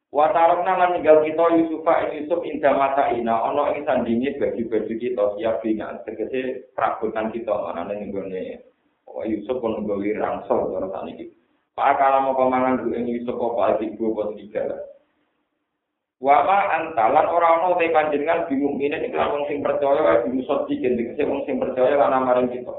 Wa 0.07 0.31
tarokna 0.31 0.79
lan 0.79 0.89
ninggal 0.95 1.19
kita 1.19 1.45
Yusufa 1.59 2.07
ing 2.07 2.23
Yusuf 2.23 2.39
indah 2.47 2.79
mata 2.79 3.11
ina 3.11 3.43
ana 3.43 3.75
ing 3.75 3.83
sandinge 3.83 4.39
baju-baju 4.39 4.93
kita 4.95 5.23
siap 5.35 5.59
dengan 5.59 5.99
tegese 6.07 6.71
perabotan 6.71 7.27
kita 7.35 7.51
ana 7.51 7.83
ning 7.91 8.15
gone 8.15 8.63
Oh 9.07 9.23
Yusuf 9.27 9.59
pun 9.59 9.83
nggawe 9.83 10.09
rangsel 10.19 10.71
ora 10.71 10.87
saniki. 10.91 11.31
Pak 11.75 11.95
kala 11.99 12.23
mau 12.23 12.39
pamangan 12.39 12.83
ku 12.83 12.95
ing 12.95 13.07
Yusuf 13.07 13.35
apa 13.35 13.83
ibu 13.83 14.15
apa 14.15 14.23
tiga. 14.35 14.63
Wa 16.23 16.43
ma 16.43 16.59
antalan 16.75 17.27
ora 17.27 17.47
ana 17.59 17.75
te 17.75 17.91
panjenengan 17.91 18.47
bingung 18.47 18.79
ngene 18.79 19.11
iki 19.11 19.15
wong 19.15 19.43
sing 19.51 19.59
percaya 19.59 20.01
wae 20.07 20.23
bingung 20.23 20.47
sodi 20.47 20.79
tegese 20.79 21.23
wong 21.27 21.43
sing 21.43 21.59
percaya 21.59 21.99
lan 21.99 22.15
amaring 22.15 22.47
kita. 22.51 22.75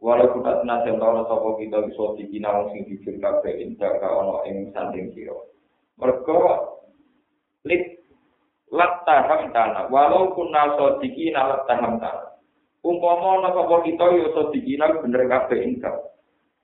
Walau 0.00 0.32
kita 0.32 0.64
senajan 0.64 0.96
tau 0.96 1.28
sapa 1.28 1.48
kita 1.60 1.78
bisa 1.86 2.04
dikina 2.14 2.50
wong 2.50 2.66
sing 2.72 2.82
jujur 2.88 3.14
kabeh 3.18 3.58
indah 3.58 3.90
ka 4.00 4.08
ana 4.08 4.36
ing 4.46 4.70
sanding 4.70 5.12
sira. 5.12 5.36
Mergo 5.98 6.40
lit 7.66 8.04
latta 8.70 9.16
hamdana 9.26 9.90
walau 9.90 10.30
kunna 10.36 10.78
sodiki 10.78 11.34
na 11.34 11.50
latta 11.50 11.74
hamdana 11.74 12.30
umpama 12.84 13.40
ana 13.40 13.48
sapa 13.52 13.76
kita 13.84 14.04
yo 14.16 14.26
sodiki 14.32 14.76
na 14.76 15.00
bener 15.00 15.28
kabeh 15.28 15.60
ingkang. 15.64 15.98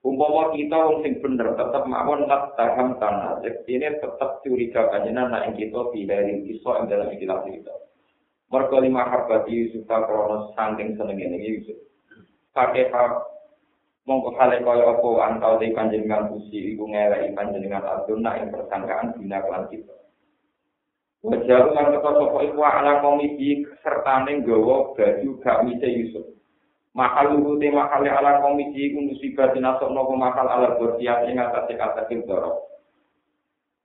Umpama 0.06 0.54
kita 0.54 0.78
wong 0.78 1.02
sing 1.02 1.18
bener 1.18 1.58
tetep 1.58 1.82
mawon 1.84 2.30
latta 2.30 2.78
hamdana 2.78 3.42
ini 3.42 3.88
tetep 3.98 4.30
curiga 4.46 4.86
kanjena 4.94 5.28
nek 5.28 5.58
kita 5.58 5.90
pilih 5.90 6.46
iso 6.46 6.70
ing 6.78 6.86
dalam 6.86 7.10
ikilah 7.10 7.42
kita. 7.42 7.74
Mergo 8.46 8.78
lima 8.78 9.02
harbati 9.02 9.50
Yusuf 9.50 9.90
kronos 9.90 10.54
saking 10.54 10.94
senenge 10.94 11.34
Yusuf 11.42 11.74
pakai 12.56 12.88
mongko 14.06 14.38
kale 14.38 14.62
kaya 14.62 14.86
apa 14.86 15.08
antau 15.26 15.58
de 15.58 15.74
panjenengan 15.74 16.30
pusi 16.30 16.78
iku 16.78 16.86
ngeleki 16.86 17.34
panjenengan 17.34 17.82
aduna 17.82 18.38
ing 18.38 18.54
persangkaan 18.54 19.18
dina 19.18 19.42
kelan 19.42 19.66
kita. 19.66 19.94
Wajar 21.26 21.74
lan 21.74 21.90
kata 21.90 22.10
sapa 22.14 22.38
iku 22.46 22.62
ala 22.62 23.02
komisi 23.02 23.66
sertane 23.82 24.46
nggawa 24.46 24.94
baju 24.94 25.30
gak 25.42 25.66
Yusuf. 25.82 26.22
Mahal 26.94 27.34
luhu 27.34 27.58
te 27.58 27.66
mahal 27.74 28.06
ala 28.06 28.46
komisi 28.46 28.94
iku 28.94 29.10
musibah 29.10 29.50
dinasok 29.50 29.90
nopo 29.90 30.14
mahal 30.14 30.46
ala 30.46 30.78
bersiap 30.78 31.26
ing 31.26 31.42
atase 31.42 31.74
kata 31.74 32.06
kintoro. 32.06 32.62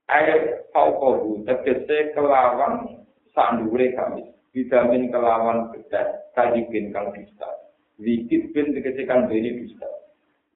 Air 0.06 0.70
paukohu 0.70 1.42
tegese 1.42 2.14
kelawan 2.14 3.02
sandure 3.34 3.90
kami. 3.98 4.30
Bidamin 4.54 5.10
kelawan 5.10 5.74
bedas 5.74 6.30
kajibin 6.38 6.94
kang 6.94 7.10
bisa. 7.10 7.48
Wikit 7.98 8.54
bin 8.54 8.70
tegese 8.70 9.02
kang 9.02 9.26
bini 9.26 9.66
bisa. 9.66 10.01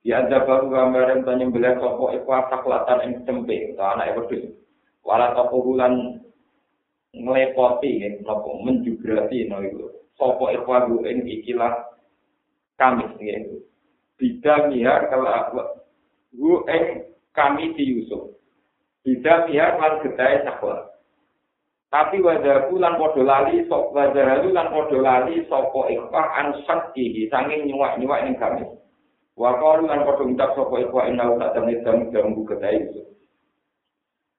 Ya 0.06 0.22
ada 0.22 0.46
baru 0.46 0.70
gambaran 0.70 1.26
tanya 1.26 1.50
beliau 1.50 1.82
sopo 1.82 2.14
iku 2.14 2.30
saklatan 2.30 3.02
ing 3.02 3.12
cempe 3.26 3.74
atau 3.74 3.90
anak 3.90 4.14
wedhus. 4.14 4.54
Wala 5.02 5.34
toko 5.34 5.66
bulan 5.66 6.22
nglepoti 7.10 8.22
nopo 8.22 8.62
menjugrati 8.62 9.50
no 9.50 9.66
itu. 9.66 9.90
Sopo 10.14 10.54
iku 10.54 10.78
abu 10.78 11.02
ing 11.10 11.26
ikilah 11.26 11.90
kami 12.78 13.02
itu. 13.18 13.66
Bida 14.14 14.70
mihar 14.70 15.10
kalau 15.10 15.26
aku 15.26 15.58
gu 16.38 16.54
ing 16.70 17.10
kami 17.34 17.74
di 17.74 17.98
Yusuf. 17.98 18.30
Bida 19.02 19.50
mihar 19.50 19.74
lan 19.74 20.06
gedai 20.06 20.46
sakla. 20.46 20.86
Tapi 21.90 22.22
wajah 22.22 22.70
bulan 22.70 22.94
podo 22.94 23.26
lali, 23.26 23.66
sok 23.66 23.90
wajah 23.90 24.42
lan 24.46 24.70
podo 24.70 25.02
lali, 25.02 25.42
sopo 25.50 25.90
ikhwah 25.90 26.30
ansat 26.38 26.94
ihi, 26.94 27.26
sanging 27.26 27.66
nyuwak-nyuwak 27.66 28.22
ing 28.22 28.38
kami. 28.38 28.62
Wa 29.36 29.60
qalu 29.60 29.84
lan 29.84 30.08
padha 30.08 30.24
ngucap 30.24 30.50
sapa 30.56 30.74
iku 30.80 30.96
inna 31.04 31.36
ta 31.36 31.52
temne 31.52 31.84
dam 31.84 32.08
ganggu 32.08 32.42
kedai 32.48 32.88
itu. 32.88 33.04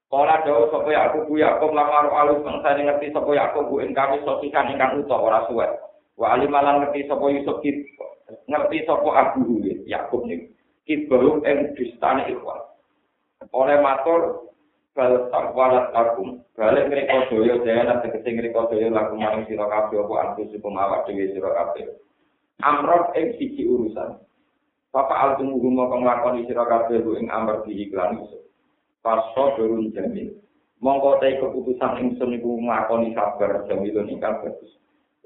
Kala 0.09 0.41
dawa 0.41 0.73
sapa 0.73 0.89
ya 0.89 1.13
aku 1.13 1.29
buya 1.29 1.61
aku 1.61 1.69
lamar 1.69 2.09
alus 2.09 2.41
mangsane 2.41 2.81
ngerti 2.81 3.13
sapa 3.13 3.29
ya 3.37 3.53
aku 3.53 3.77
ing 3.77 3.93
kami 3.93 4.17
sosikan 4.25 4.73
ingkang 4.73 4.97
utuh 5.05 5.21
ora 5.21 5.45
suwe. 5.45 5.69
Wa 6.17 6.33
alimalan 6.33 6.81
ngerti 6.81 7.05
sapa 7.05 7.25
Yusuf 7.29 7.61
kit 7.61 7.77
ngerti 8.49 8.89
sapa 8.89 9.09
Abu 9.13 9.61
Yakub 9.85 10.25
ning 10.25 10.49
kit 10.89 11.05
baru 11.05 11.45
ing 11.45 11.77
distane 11.77 12.25
ikhwan. 12.33 12.65
Oleh 13.53 13.77
matur 13.77 14.49
bal 14.97 15.29
takwalat 15.29 15.93
akum 15.93 16.41
balik 16.57 16.89
ngreka 16.89 17.29
daya 17.29 17.53
daya 17.61 18.01
tegese 18.01 18.33
ngreka 18.33 18.65
daya 18.73 18.89
laku 18.89 19.13
maring 19.13 19.45
sira 19.45 19.69
kabeh 19.69 20.01
apa 20.01 20.13
antu 20.25 20.49
supaya 20.49 20.89
awak 20.89 21.05
dhewe 21.05 21.29
sira 21.37 21.53
kabeh 21.53 21.85
amrot 22.65 23.13
ing 23.13 23.37
siji 23.37 23.69
urusan 23.69 24.17
Papa 24.97 25.13
altum 25.13 25.61
gumo 25.61 25.93
kang 25.93 26.01
lakoni 26.01 26.49
sira 26.49 26.65
kabeh 26.65 27.05
ing 27.21 27.29
amar 27.29 27.61
di 27.61 27.85
iklan 27.85 28.17
iso. 28.17 28.49
Paso 29.05 29.53
berun 29.53 29.93
jamin. 29.93 30.33
Mongko 30.81 31.21
te 31.21 31.37
keputusan 31.37 32.01
ingsun 32.01 32.33
iku 32.33 32.57
nglakoni 32.57 33.13
sabar 33.13 33.61
jamilun 33.69 34.09
ingkang 34.09 34.41
bagus. 34.41 34.73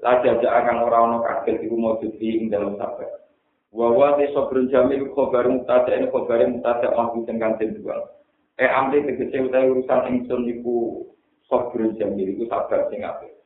Lajak 0.04 0.44
akan 0.44 0.76
ora 0.84 0.98
ana 1.08 1.18
kaget 1.24 1.64
iku 1.64 1.80
maujud 1.80 2.20
ing 2.20 2.52
dalam 2.52 2.76
sabar. 2.76 3.24
Wa 3.72 3.88
wa 3.96 4.20
te 4.20 4.28
sabrun 4.36 4.68
jamil 4.68 5.08
khabar 5.16 5.48
mutada 5.48 5.96
ing 5.96 6.12
khabar 6.12 6.44
mutada 6.52 6.92
aku 6.92 7.24
sing 7.24 7.40
kanthi 7.40 7.72
dua. 7.72 8.12
Eh 8.60 8.68
amri 8.68 9.08
tegese 9.08 9.40
utawi 9.40 9.72
urusan 9.72 10.00
ingsun 10.04 10.52
iku 10.52 11.08
sabrun 11.48 11.96
jamil 11.96 12.28
iku 12.28 12.44
sabar 12.52 12.92
sing 12.92 13.08
apik. 13.08 13.40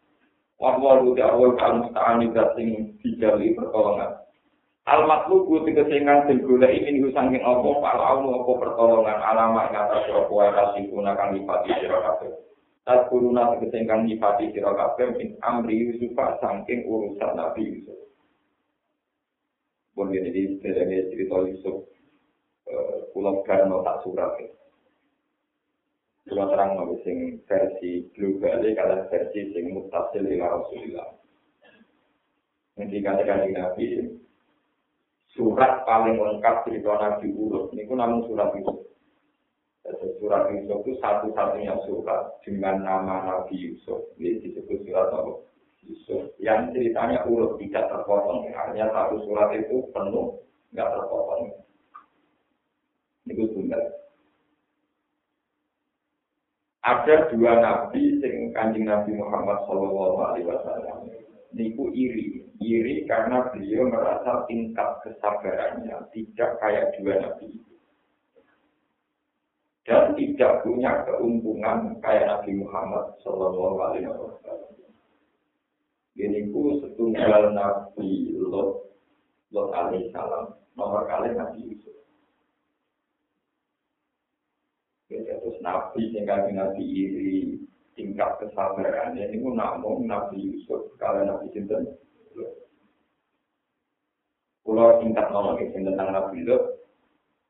Wa 0.59 0.75
wa 0.75 0.99
lu 1.07 1.15
ta 1.15 1.31
awal 1.31 1.55
kan 1.55 1.87
musta'ani 1.87 2.35
sing 2.59 2.99
dijali 2.99 3.55
pertolongan. 3.55 4.26
Al 4.87 5.03
matlubu 5.03 5.67
tegese 5.67 5.99
ingkang 5.99 6.31
den 6.31 6.47
golek 6.47 6.71
iki 6.79 7.11
saking 7.11 7.43
apa 7.43 7.69
para 7.83 8.03
aunu 8.07 8.39
apa 8.39 8.53
pertolongan 8.55 9.19
alama 9.19 9.67
ing 9.67 9.75
atas 9.75 10.07
apa 10.07 10.31
wae 10.31 10.47
kasih 10.55 10.87
gunakan 10.95 11.35
nifati. 11.35 11.75
Tak 12.87 13.11
kuruna 13.11 13.51
tegese 13.59 13.83
ingkang 13.83 14.07
nifati 14.07 14.55
sira 14.55 14.71
kabeh 14.79 15.19
min 15.19 15.35
amri 15.43 15.91
Yusuf 15.91 16.15
saking 16.15 16.87
urusan 16.87 17.35
Nabi 17.35 17.67
Yusuf. 17.67 17.99
Bon 19.99 20.07
ini 20.07 20.31
di 20.31 20.55
sebenarnya 20.55 21.11
cerita 21.11 21.35
Yusuf 21.43 21.83
pulau 23.11 23.43
karena 23.43 23.83
tak 23.83 24.07
surat 24.07 24.39
Pulau 26.27 26.51
terang 26.51 26.75
nabi 26.75 26.99
sing 27.07 27.39
versi 27.47 28.03
global 28.15 28.59
kalian 28.59 29.07
versi 29.07 29.41
sing 29.55 29.71
mutasil 29.71 30.27
ila 30.27 30.59
Rasulillah. 30.59 31.11
Nanti 32.83 32.99
kata 32.99 33.47
Nabi 33.47 33.85
surat 35.37 35.85
paling 35.85 36.17
lengkap 36.17 36.65
cerita 36.65 36.97
Nabi 36.97 37.29
Urut 37.37 37.71
ini 37.77 37.85
namun 37.93 38.25
surat 38.27 38.51
Yusuf. 38.57 38.89
Surat 40.19 40.51
Yusuf 40.51 40.83
itu 40.83 40.99
satu-satunya 40.99 41.77
surat 41.87 42.41
dengan 42.43 42.83
nama 42.83 43.23
Nabi 43.23 43.55
Yusuf. 43.55 44.03
Ini 44.19 44.43
disebut 44.43 44.83
surat 44.89 45.13
apa? 45.13 45.47
Yusuf. 45.87 46.35
Yang 46.43 46.75
ceritanya 46.75 47.23
urut 47.31 47.61
tidak 47.63 47.87
terpotong. 47.93 48.51
Hanya 48.51 48.91
satu 48.91 49.23
surat 49.23 49.55
itu 49.55 49.87
penuh, 49.95 50.43
nggak 50.75 50.91
terpotong. 50.91 51.55
Ini 53.31 53.45
tunggal. 53.55 53.83
Ada 56.87 57.35
dua 57.35 57.59
nabi 57.59 58.23
sing 58.23 58.55
kanjeng 58.55 58.87
Nabi 58.87 59.11
Muhammad 59.19 59.59
Shallallahu 59.67 60.19
Alaihi 60.23 60.47
Wasallam 60.47 61.26
niku 61.57 61.89
iri. 61.97 62.45
Iri 62.61 63.09
karena 63.09 63.49
beliau 63.53 63.89
merasa 63.89 64.45
tingkat 64.49 65.01
kesabarannya 65.05 66.09
tidak 66.13 66.61
kayak 66.61 66.93
dua 67.01 67.15
nabi 67.21 67.57
dan 69.87 70.19
tidak 70.19 70.67
punya 70.67 71.07
keuntungan 71.07 71.95
kayak 72.03 72.27
Nabi 72.27 72.59
Muhammad 72.59 73.15
Shallallahu 73.23 73.79
Alaihi 73.87 74.11
Wasallam. 74.11 74.75
Ini 76.19 76.51
ku 76.51 76.83
setunggal 76.83 77.55
Nabi 77.55 78.35
Lot 78.35 78.91
Lot 79.55 79.71
Alaihissalam 79.71 80.59
nomor 80.75 81.07
kali 81.07 81.39
Nabi 81.39 81.71
Yusuf. 81.71 81.95
Ya, 85.07 85.23
terus 85.23 85.63
Nabi 85.63 86.11
sehingga 86.11 86.51
Nabi 86.51 86.83
iri 86.83 87.63
tingkat 87.97 88.39
kesabaran. 88.39 89.17
Ini 89.17 89.41
pun 89.41 89.57
namun 89.57 90.07
Nabi 90.07 90.39
Yusuf 90.39 90.93
kalau 91.01 91.25
Nabi 91.25 91.51
Sinten. 91.51 91.97
Pulau 94.63 94.99
tingkat 95.01 95.31
nomor 95.33 95.57
ini 95.59 95.83
tentang 95.83 96.13
Nabi 96.13 96.45
Yusuf. 96.45 96.85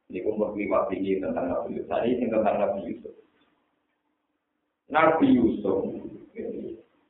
Ini 0.06 0.22
pun 0.22 0.38
berliwat 0.38 0.88
tinggi 0.88 1.18
tentang 1.18 1.50
Nabi 1.50 1.76
Yusuf. 1.76 1.90
Tadi 1.90 2.08
ini 2.14 2.26
tentang 2.30 2.56
Nabi 2.56 2.80
Yusuf. 2.86 3.14
Nabi 4.86 5.26
Yusuf 5.34 5.82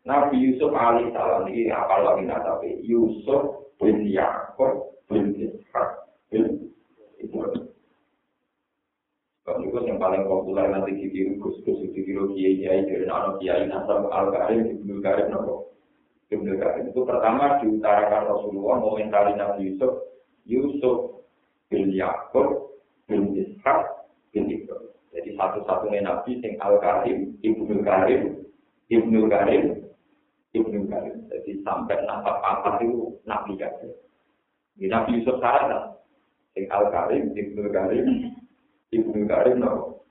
Nabi 0.07 0.39
Yusuf 0.39 0.71
alih 0.71 1.11
salam 1.11 1.51
ini 1.51 1.69
apa 1.69 1.99
lagi 1.99 2.25
tapi 2.31 2.79
Yusuf 2.87 3.75
bin 3.83 4.07
Yakob 4.07 4.95
bin 5.11 5.35
Ishak 5.35 6.09
bin 6.31 6.71
Ibrahim 7.19 7.66
Kalau 9.47 9.63
itu 9.63 9.79
yang 9.87 10.03
paling 10.03 10.27
populer 10.27 10.67
nanti 10.75 10.99
ditiru 10.99 11.39
gus-gus 11.39 11.79
ditiru 11.95 12.35
kiai-kiai 12.35 12.83
dari 12.83 13.07
anak 13.07 13.39
kiai 13.39 13.71
nasab 13.71 14.11
al-karim 14.11 14.75
ibnu 14.75 14.99
karim 14.99 15.31
nopo 15.31 15.71
ibnu 16.35 16.59
karim 16.59 16.91
itu 16.91 17.07
pertama 17.07 17.63
diutarakan 17.63 18.27
Rasulullah 18.27 18.83
momentari 18.83 19.39
Nabi 19.39 19.71
Yusuf 19.71 20.03
Yusuf 20.51 21.23
bin 21.71 21.95
Yakub 21.95 22.75
bin 23.07 23.39
Ishak 23.39 24.11
bin 24.35 24.51
Ibrahim 24.51 24.97
jadi 25.17 25.33
satu 25.33 25.65
satu-satunya 25.65 26.05
nabi 26.05 26.37
sing 26.45 26.61
Al 26.61 26.77
Karim, 26.77 27.41
Ibnu 27.41 27.81
Karim, 27.81 28.37
Ibnu 28.93 29.33
Karim, 29.33 29.89
Ibnu 30.53 30.79
Karim. 30.93 31.17
Jadi 31.33 31.65
sampai 31.65 32.05
nafas 32.05 32.37
apa 32.45 32.85
itu 32.85 33.17
nabi 33.25 33.57
kabeh. 33.57 33.97
Di 34.77 34.93
Nabi 34.93 35.17
Yusuf 35.17 35.41
salah 35.41 35.97
sing 36.53 36.69
Al 36.69 36.93
Karim, 36.93 37.33
Ibnu 37.33 37.65
Karim, 37.73 38.36
Ibnu 38.95 39.27
Karim 39.27 39.59
no. 39.63 40.03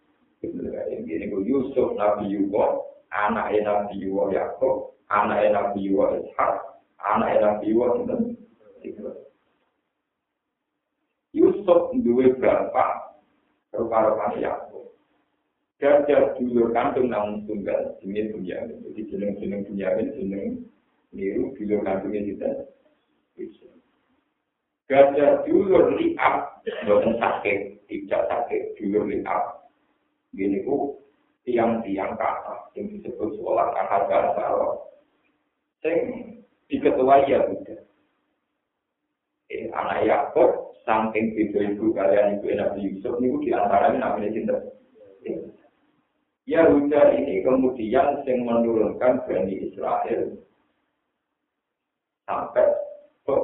Ibnu 0.43 0.67
Karim 0.71 1.01
ini 1.07 1.31
ku 1.31 1.39
Yusuf 1.43 1.95
Nabi 1.95 2.31
Yusuf, 2.31 2.83
anak 3.11 3.55
Nabi 3.55 4.03
Yusuf 4.03 4.31
Yakub, 4.35 4.95
anak 5.07 5.47
Nabi 5.51 5.87
Yusuf 5.87 6.11
Ishak, 6.25 6.53
anak 6.99 7.39
Nabi 7.39 7.71
Yusuf 7.71 9.15
Yusuf 11.35 11.81
duwe 11.99 12.31
bapak 12.39 13.19
rupa-rupanya 13.75 14.39
Yakub. 14.39 14.95
Gajah 15.75 16.39
dulur 16.39 16.71
kandung 16.71 17.11
namun 17.11 17.43
tunggal 17.43 17.99
jenis 17.99 18.31
Bunyamin. 18.31 18.79
Jadi 18.87 19.01
jeneng-jeneng 19.11 19.67
Bunyamin 19.67 20.07
jeneng 20.15 20.45
niru 21.11 21.51
dulur 21.59 21.83
kandungnya 21.83 22.23
kita. 22.23 22.49
Gajah 24.85 25.41
dulur 25.49 25.97
liap, 25.97 26.61
bukan 26.85 27.17
sakit, 27.17 27.89
tidak 27.89 28.21
sakit, 28.29 28.77
dulur 28.77 29.09
liap. 29.09 29.65
Gini 30.37 30.61
ku 30.61 31.01
tiang-tiang 31.41 32.13
kata 32.13 32.69
yang 32.77 32.93
disebut 32.93 33.33
sekolah 33.39 33.73
kakak 33.73 34.05
dasar. 34.09 34.53
Sing 35.81 35.97
diketuai 36.69 37.29
ya 37.29 37.39
udah. 37.49 37.79
Eh, 39.49 39.69
anak 39.73 40.05
Yakub 40.05 40.73
saking 40.85 41.33
itu 41.37 41.57
ibu 41.73 41.93
kalian 41.93 42.41
ibu 42.41 42.49
Nabi 42.53 42.79
Yusuf 42.89 43.17
ini 43.21 43.33
di 43.41 43.49
antaranya 43.53 44.13
namanya 44.13 44.29
cinta. 44.33 44.57
Ya 46.45 46.61
hujan 46.69 47.09
ini 47.17 47.41
kemudian 47.41 48.21
yang 48.21 48.39
menurunkan 48.45 49.25
Bani 49.25 49.53
Israel 49.65 50.37
sampai 52.29 52.69
ke 53.25 53.37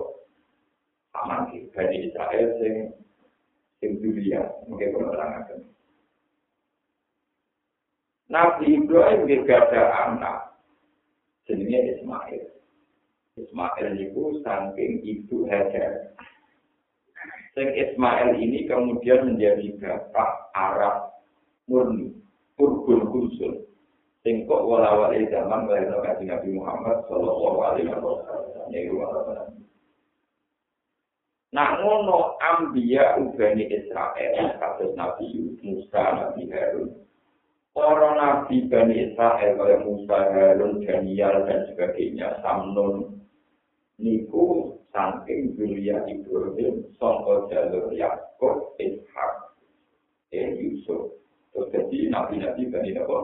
aman 1.21 1.53
Bani 1.71 1.95
Israel 2.09 2.47
yang 3.81 3.93
dunia 3.97 4.41
mungkin 4.69 4.93
penerangan. 4.93 5.61
Nabi 8.31 8.79
Ibrahim 8.79 9.27
juga 9.27 9.55
ada 9.67 9.81
anak 10.07 10.37
jenisnya 11.49 11.99
Ismail. 11.99 12.43
Ismail 13.35 13.87
itu 13.99 14.23
saking 14.45 15.03
ibu 15.03 15.49
Hajar. 15.51 16.15
Sing 17.51 17.67
Ismail 17.75 18.39
ini 18.39 18.63
kemudian 18.71 19.35
menjadi 19.35 19.75
bapak 19.83 20.55
Arab 20.55 21.11
murni, 21.67 22.15
Urbun 22.55 23.11
Kulsul. 23.11 23.67
Sing 24.23 24.47
kok 24.47 24.63
wala 24.63 25.11
zaman 25.11 25.67
melahirkan 25.67 25.99
kaji 25.99 26.23
Nabi 26.31 26.49
Muhammad 26.55 27.03
Sallallahu 27.11 27.57
Alaihi 27.67 27.89
Wasallam. 28.95 29.61
Nah 31.51 31.83
ngono 31.83 32.39
ambia 32.39 33.19
ubani 33.19 33.67
Israel 33.67 34.55
kasus 34.55 34.95
Nabi 34.95 35.51
Musa, 35.59 35.99
Nabi 35.99 36.47
Harun. 36.47 36.95
Para 37.75 38.15
Nabi 38.15 38.71
Bani 38.71 39.11
Israel 39.11 39.59
kaya 39.59 39.83
Musa, 39.83 40.31
Harun, 40.31 40.79
Daniel 40.79 41.43
dan 41.43 41.67
sebagainya, 41.67 42.39
Samnon, 42.39 43.19
niku 43.99 44.79
saking 44.95 45.59
Julia 45.59 45.99
Ibrahim 46.07 46.87
sangka 46.95 47.51
jalur 47.51 47.91
Yakub 47.91 48.71
Ishak 48.79 49.59
eh 50.31 50.55
Yusuf. 50.55 51.19
Jadi 51.51 52.07
nabi-nabi 52.07 52.71
Bani 52.71 52.95
Nabi 52.95 53.15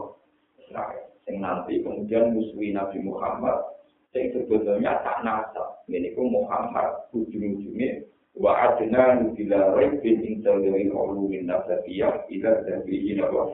Israel. 0.68 1.04
Yang 1.24 1.36
nanti 1.40 1.74
kemudian 1.80 2.36
musuhi 2.36 2.76
Nabi 2.76 3.00
Muhammad 3.00 3.56
yang 4.12 4.36
sebetulnya 4.36 5.00
tak 5.00 5.24
nasab. 5.24 5.80
Ini 5.88 6.12
Muhammad 6.16 7.08
ujung-ujungnya 7.16 8.04
wa 8.38 8.54
adna 8.54 9.18
nubila 9.18 9.74
raibin 9.74 10.22
intel 10.22 10.62
dari 10.62 10.86
kaulu 10.86 11.26
min 11.26 11.50
nasabiyah 11.50 12.22
ila 12.30 12.50
dari 12.62 13.18
Nabi 13.18 13.50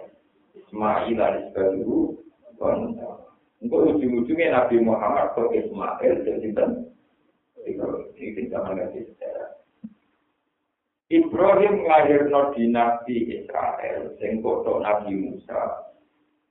Ismail 0.55 1.19
al-Isbaluhu 1.19 2.21
Untuk 3.65 3.81
ujung-ujungnya 3.97 4.53
Nabi 4.53 4.77
Muhammad 4.85 5.33
ke 5.33 5.65
Ismail 5.65 6.15
jadi 6.21 6.53
Ibrahim 11.15 11.75
lahir 11.89 12.29
no 12.29 12.53
dinasti 12.53 13.41
Israel, 13.41 14.13
sing 14.21 14.45
koto 14.45 14.85
Nabi 14.85 15.17
Musa, 15.17 15.93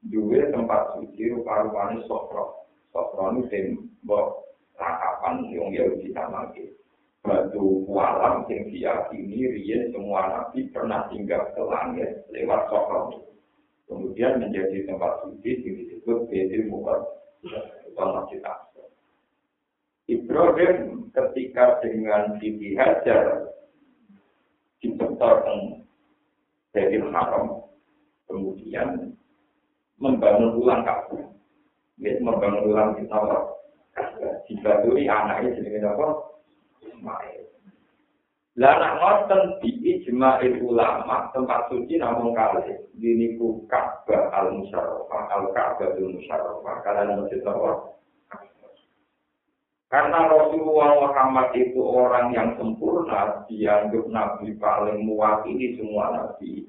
duwe 0.09 0.49
tempat 0.49 0.97
suci 0.97 1.33
rupa-rupanya 1.33 2.01
sokro. 2.09 2.65
Sokro 2.89 3.33
ini 3.33 3.41
sing 3.51 3.63
mbok 4.05 4.41
rakapan 4.79 5.51
yang 5.51 5.69
Yahudi 5.73 6.09
samake. 6.15 6.69
Batu 7.23 7.87
walam 7.87 8.43
sing 8.51 8.67
diyakini 8.67 9.47
riyen 9.47 9.95
semua 9.95 10.27
nabi 10.27 10.67
pernah 10.75 11.07
tinggal 11.07 11.55
ke 11.55 11.63
langit 11.63 12.27
lewat 12.35 12.67
sokro. 12.67 13.23
Kemudian 13.87 14.43
menjadi 14.43 14.83
tempat 14.83 15.23
suci 15.23 15.63
yang 15.63 15.75
disebut 15.79 16.27
Bedir 16.27 16.67
Mukad. 16.67 16.99
Itu 17.87 18.03
masjid 18.03 18.43
Ibrahim 20.11 21.07
ketika 21.15 21.79
dengan 21.79 22.35
Siti 22.43 22.75
Hajar 22.75 23.47
dibentorkan 24.83 25.79
dari 26.75 26.99
haram, 26.99 27.63
kemudian 28.27 29.15
membangun 29.95 30.59
ulang 30.59 30.83
Ka'bah. 30.83 31.23
Membangun 32.03 32.67
ulang 32.67 32.99
kita 32.99 33.19
dibaturi 34.43 35.07
anaknya 35.07 35.55
jenenge 35.55 35.87
apa? 35.87 36.32
Lah 38.53 38.73
nak 38.77 38.93
ngoten 39.01 39.41
di 39.65 39.81
ijma'il 39.81 40.61
ulama 40.61 41.33
tempat 41.33 41.73
suci 41.73 41.97
namun 41.97 42.37
kali 42.37 42.85
ini 43.01 43.33
Ka'bah 43.65 44.29
al-Musyarrafah 44.29 45.23
al-Ka'bah 45.41 45.97
al-Musyarrafah 45.97 46.75
kalian 46.85 47.17
masjid? 47.17 47.41
Karena 49.93 50.25
Rasulullah 50.25 51.05
Muhammad 51.05 51.53
itu 51.53 51.77
orang 51.77 52.33
yang 52.33 52.57
sempurna, 52.57 53.45
dianggap 53.45 54.05
Nabi 54.09 54.57
paling 54.57 55.05
mewakili 55.05 55.77
semua 55.77 56.09
Nabi. 56.13 56.65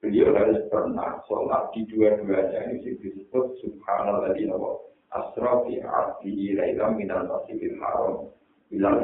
Beliau 0.00 0.36
harus 0.36 0.60
pernah 0.68 1.20
sholat 1.24 1.72
di 1.72 1.88
dua-duanya 1.88 2.76
ini 2.76 3.00
disebut 3.00 3.60
Subhanallah 3.64 4.36
di 4.36 4.44
Nabi. 4.44 4.72
Asra 5.08 5.64
fi 5.64 5.80
arti 5.80 6.52
ilailam 6.52 7.00
minal 7.00 7.24
masjidil 7.24 7.80
haram. 7.80 8.28
Bilang 8.70 8.98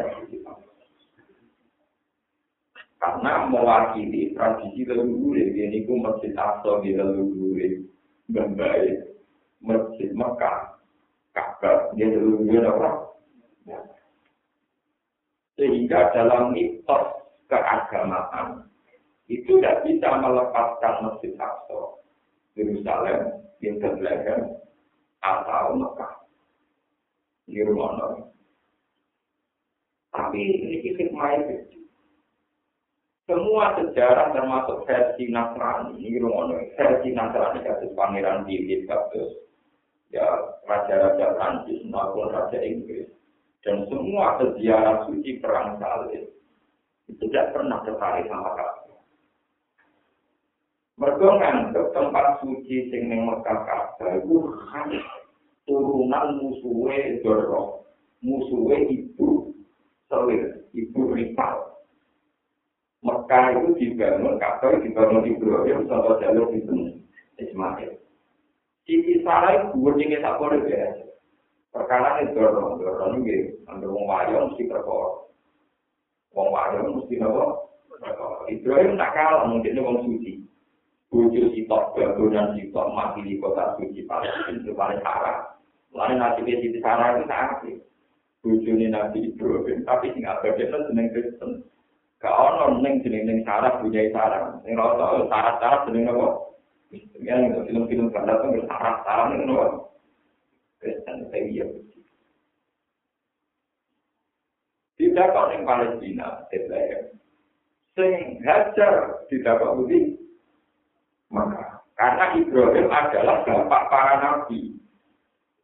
Karena 3.03 3.51
mewakili 3.51 4.31
tradisi 4.31 4.87
leluhur, 4.87 5.35
ini 5.35 5.83
ku 5.83 5.99
masjid 5.99 6.31
Aqsa 6.39 6.87
di 6.87 6.95
leluhur, 6.95 7.59
membaik 8.31 9.19
masjid 9.59 10.15
Mekah, 10.15 10.79
Ka'bah, 11.35 11.91
dia 11.99 12.15
leluhur 12.15 12.63
apa? 12.63 12.91
Sehingga 15.59 16.15
dalam 16.15 16.55
mitos 16.55 17.05
keagamaan 17.51 18.71
itu 19.27 19.59
tidak 19.59 19.83
bisa 19.83 20.09
melepaskan 20.23 20.95
Masjid 21.07 21.33
Aqsa, 21.39 21.81
Yerusalem, 22.55 23.43
Bethlehem, 23.59 24.59
atau 25.23 25.75
Mekah. 25.79 26.15
Di 27.47 27.61
rumah 27.67 28.32
Tapi 30.13 30.41
ini 30.41 30.77
hikmah 30.93 31.31
itu. 31.41 31.83
Semua 33.25 33.81
sejarah 33.81 34.35
termasuk 34.37 34.85
versi 34.85 35.31
Nasrani, 35.33 35.97
ini 35.97 36.21
rumah 36.21 36.53
versi 36.77 37.17
Nasrani 37.17 37.65
kasus 37.65 37.95
Pangeran 37.97 38.45
Philip, 38.45 38.85
kasus 38.85 39.43
ya 40.13 40.29
raja-raja 40.69 41.33
Prancis 41.35 41.81
maupun 41.89 42.29
raja 42.29 42.61
Inggris 42.61 43.09
dan 43.65 43.89
semua 43.89 44.37
sejarah 44.39 45.09
suci 45.09 45.41
perang 45.41 45.81
salib 45.81 46.29
itu 47.09 47.25
tidak 47.33 47.57
pernah 47.57 47.81
tertarik 47.83 48.29
sama 48.29 48.53
Ka'bah. 48.55 49.01
Mereka 51.01 51.27
nganggep 51.27 51.87
tempat 51.97 52.27
suci 52.45 52.93
sing 52.93 53.09
ning 53.09 53.25
Mekah 53.25 53.59
Ka'bah 53.65 54.11
itu 54.21 54.37
turunan 55.65 56.27
musuhe 56.43 57.23
Doro, 57.25 57.89
musuhe 58.21 58.77
ibu 58.93 59.52
Selir, 60.13 60.69
ibu 60.77 61.17
Ripal. 61.17 61.73
Mekah 63.01 63.45
itu 63.57 63.69
dibangun, 63.81 64.37
Ka'bah 64.37 64.77
dibangun 64.79 65.25
Ibrahim 65.25 65.89
sama 65.89 66.21
jalur 66.21 66.53
itu 66.53 67.01
Ismail. 67.41 67.97
Siti 68.85 69.25
Sarah 69.25 69.73
itu 69.73 69.81
gue 69.81 70.21
tak 70.21 70.37
boleh 70.37 70.61
biasa. 70.69 71.03
perkara 71.73 72.21
ini 72.21 72.37
dorong, 72.37 72.77
dorong 72.77 73.25
ini, 73.25 73.57
ambil 73.65 73.97
wong 73.97 74.05
wayo 74.05 74.53
mesti 74.53 74.69
perkara. 74.69 75.25
Wong 76.37 76.49
wayo 76.53 76.79
mesti 76.93 77.17
apa? 77.25 77.45
Ibrahim 78.53 79.01
tak 79.01 79.17
kalah, 79.17 79.49
mungkin 79.49 79.81
wong 79.81 80.05
suci. 80.05 80.45
Bujuk 81.09 81.57
sitok, 81.57 81.97
bangunan 81.97 82.53
sitok, 82.53 82.87
mati 82.93 83.25
di 83.25 83.41
kota 83.41 83.81
suci 83.81 84.05
Palestina, 84.05 84.61
itu 84.61 84.77
paling 84.77 85.01
parah. 85.01 85.57
Lalu 85.97 86.21
nasibnya 86.21 86.61
Siti 86.61 86.79
Sarah 86.85 87.17
itu 87.17 87.25
sakit. 87.29 87.77
Bujuni 88.43 88.91
Nabi 88.91 89.31
Ibrahim, 89.31 89.87
tapi 89.87 90.11
sing 90.19 90.27
abadnya 90.27 90.67
seneng 90.67 91.15
Kristen. 91.15 91.63
Gak 92.19 92.35
ono 92.35 92.83
neng 92.83 93.03
jeneng 93.03 93.27
neng 93.27 93.39
Sarah 93.47 93.79
punya 93.79 94.03
Sarah. 94.11 94.59
Neng 94.67 94.75
rata 94.75 95.27
Sarah 95.31 95.55
Sarah 95.63 95.81
jeneng 95.87 96.11
apa? 96.11 96.29
Yang 97.23 97.67
film-film 97.71 98.11
barat 98.11 98.43
itu 98.43 98.67
Sarah 98.67 98.95
Sarah 99.07 99.27
neng 99.31 99.47
apa? 99.47 99.67
Kristen 100.83 101.31
saya. 101.31 101.67
Tidak 104.99 105.31
kau 105.35 105.47
neng 105.51 105.63
Palestina, 105.63 106.47
Bethlehem. 106.51 107.15
Sing 107.95 108.43
hajar 108.43 109.23
tidak 109.31 109.59
kau 109.63 109.83
budi. 109.83 110.19
Maka 111.31 111.83
karena 111.95 112.35
Ibrahim 112.35 112.91
adalah 112.91 113.47
bapak 113.47 113.83
para 113.87 114.15
nabi. 114.19 114.82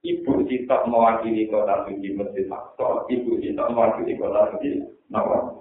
Ibu 0.09 0.49
Sitok 0.49 0.89
mewakili 0.89 1.45
kota 1.53 1.85
suci 1.85 2.17
Masjid 2.17 2.49
Aqsa, 2.49 3.05
Ibu 3.13 3.45
Sitok 3.45 3.69
mewakili 3.69 4.17
kota 4.17 4.57
suci 4.57 4.81
Nawa. 5.13 5.59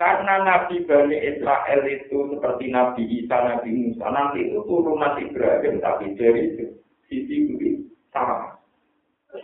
Karena 0.00 0.40
Nabi 0.40 0.80
Bani 0.88 1.12
Israel 1.12 1.80
itu 1.84 2.32
seperti 2.32 2.72
Nabi 2.72 3.04
Isa, 3.20 3.36
Nabi 3.36 3.68
Musa, 3.68 4.08
nanti 4.08 4.48
itu 4.48 4.64
turunan 4.64 5.20
Ibrahim, 5.20 5.76
tapi 5.84 6.16
dari 6.16 6.56
sisi 7.04 7.36
kiri 7.52 7.84
sama. 8.08 8.56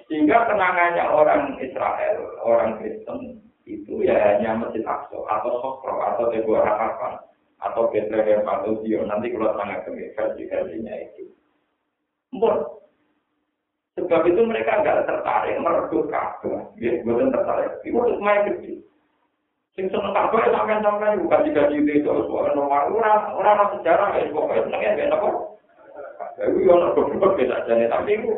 Sehingga 0.09 0.48
kenangannya 0.48 1.04
orang 1.12 1.61
Israel, 1.61 2.40
orang 2.40 2.80
Kristen, 2.80 3.44
itu 3.68 4.00
ya 4.00 4.16
hanya 4.16 4.64
Masjid 4.64 4.80
Aqsa, 4.88 5.20
atau 5.28 5.61
Sokro, 5.61 6.00
atau 6.00 6.32
Teguh 6.32 6.56
Harapan, 6.56 7.20
atau 7.61 7.92
Bethlehem, 7.92 8.40
atau 8.48 8.80
Zion. 8.80 9.12
Nanti 9.12 9.37
kalau 9.37 9.52
sangat 9.61 9.85
versi-versinya 10.16 10.94
itu. 11.04 11.37
Mbok, 12.32 12.86
Sebab 13.96 14.28
itu 14.28 14.40
mereka 14.44 14.85
nggak 14.85 15.09
tertarik 15.09 15.56
merebut 15.56 16.12
Ka'bah. 16.12 16.68
Ya, 16.76 17.00
bukan 17.00 17.32
tertarik. 17.32 17.80
Itu 17.80 17.96
harus 17.96 18.20
main 18.20 18.44
kecil. 18.52 18.85
Sing 19.72 19.88
seneng 19.88 20.12
Ka'bah 20.12 20.44
ya 20.44 20.52
sampean-sampean 20.52 21.24
bukan 21.24 21.44
tiga 21.48 21.68
itu 21.72 22.04
terus 22.04 22.28
nomor 22.28 22.92
orang 22.92 23.32
orang 23.32 23.72
sejarah 23.76 24.20
ya 24.20 24.28
pokoknya 24.28 24.64
senengnya 24.68 24.96
kayak 25.00 25.14
apa. 25.16 25.28
Tapi 26.37 26.64
yo 26.68 26.72
ono 26.76 26.92
goblok 26.92 27.40
beda 27.40 27.64
jane 27.64 27.88
tapi 27.88 28.20
itu 28.20 28.28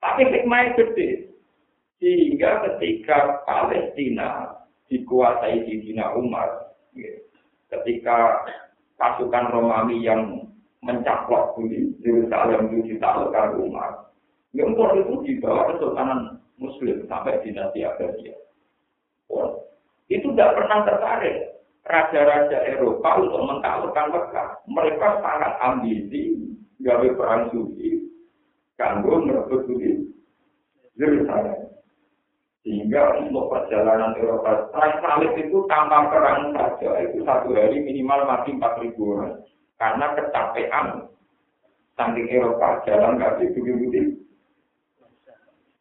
tapi 0.00 0.20
hikmah 0.28 0.76
gede. 0.76 1.32
Sehingga 2.00 2.64
ketika 2.68 3.44
Palestina 3.48 4.52
dikuasai 4.92 5.64
di 5.64 5.80
Dina 5.80 6.12
Umar, 6.12 6.76
ya, 6.92 7.16
ketika 7.72 8.44
pasukan 9.00 9.48
Romawi 9.48 10.04
yang 10.04 10.52
mencaplok 10.84 11.56
di 11.64 11.96
Yerusalem 12.04 12.68
itu 12.70 12.94
ditaklukkan 12.94 13.56
rumah. 13.56 14.12
Ya 14.52 14.68
empor 14.68 14.94
itu 14.94 15.24
dibawa 15.26 15.74
Kesultanan 15.74 16.38
Muslim 16.60 17.08
sampai 17.10 17.42
dinasti 17.42 17.82
Abbasiyah. 17.82 18.38
Oh, 19.32 19.66
itu 20.12 20.30
tidak 20.36 20.54
pernah 20.54 20.84
tertarik 20.86 21.36
raja-raja 21.88 22.58
Eropa 22.68 23.10
untuk 23.18 23.40
mentaklukkan 23.48 24.12
Mekah. 24.12 24.48
Mereka 24.68 25.08
sangat 25.24 25.52
ambisi, 25.58 26.38
gawe 26.84 27.08
perang 27.16 27.50
suci, 27.50 28.04
kanggo 28.76 29.24
merebut 29.24 29.66
di 29.66 30.06
Yerusalem. 31.00 31.72
Sehingga 32.64 33.20
untuk 33.20 33.52
perjalanan 33.52 34.16
Eropa, 34.16 34.72
perang 34.72 35.20
itu 35.36 35.58
tanpa 35.68 36.08
perang 36.08 36.56
saja, 36.56 36.96
itu 37.04 37.20
satu 37.26 37.52
hari 37.52 37.80
minimal 37.84 38.24
mati 38.24 38.56
4.000 38.56 38.96
orang. 38.96 39.36
Karena 39.78 40.06
kecapean 40.14 40.86
saking 41.94 42.26
Eropa 42.30 42.82
jalan 42.86 43.18
kaki 43.18 43.54
bukti-bukti 43.54 44.00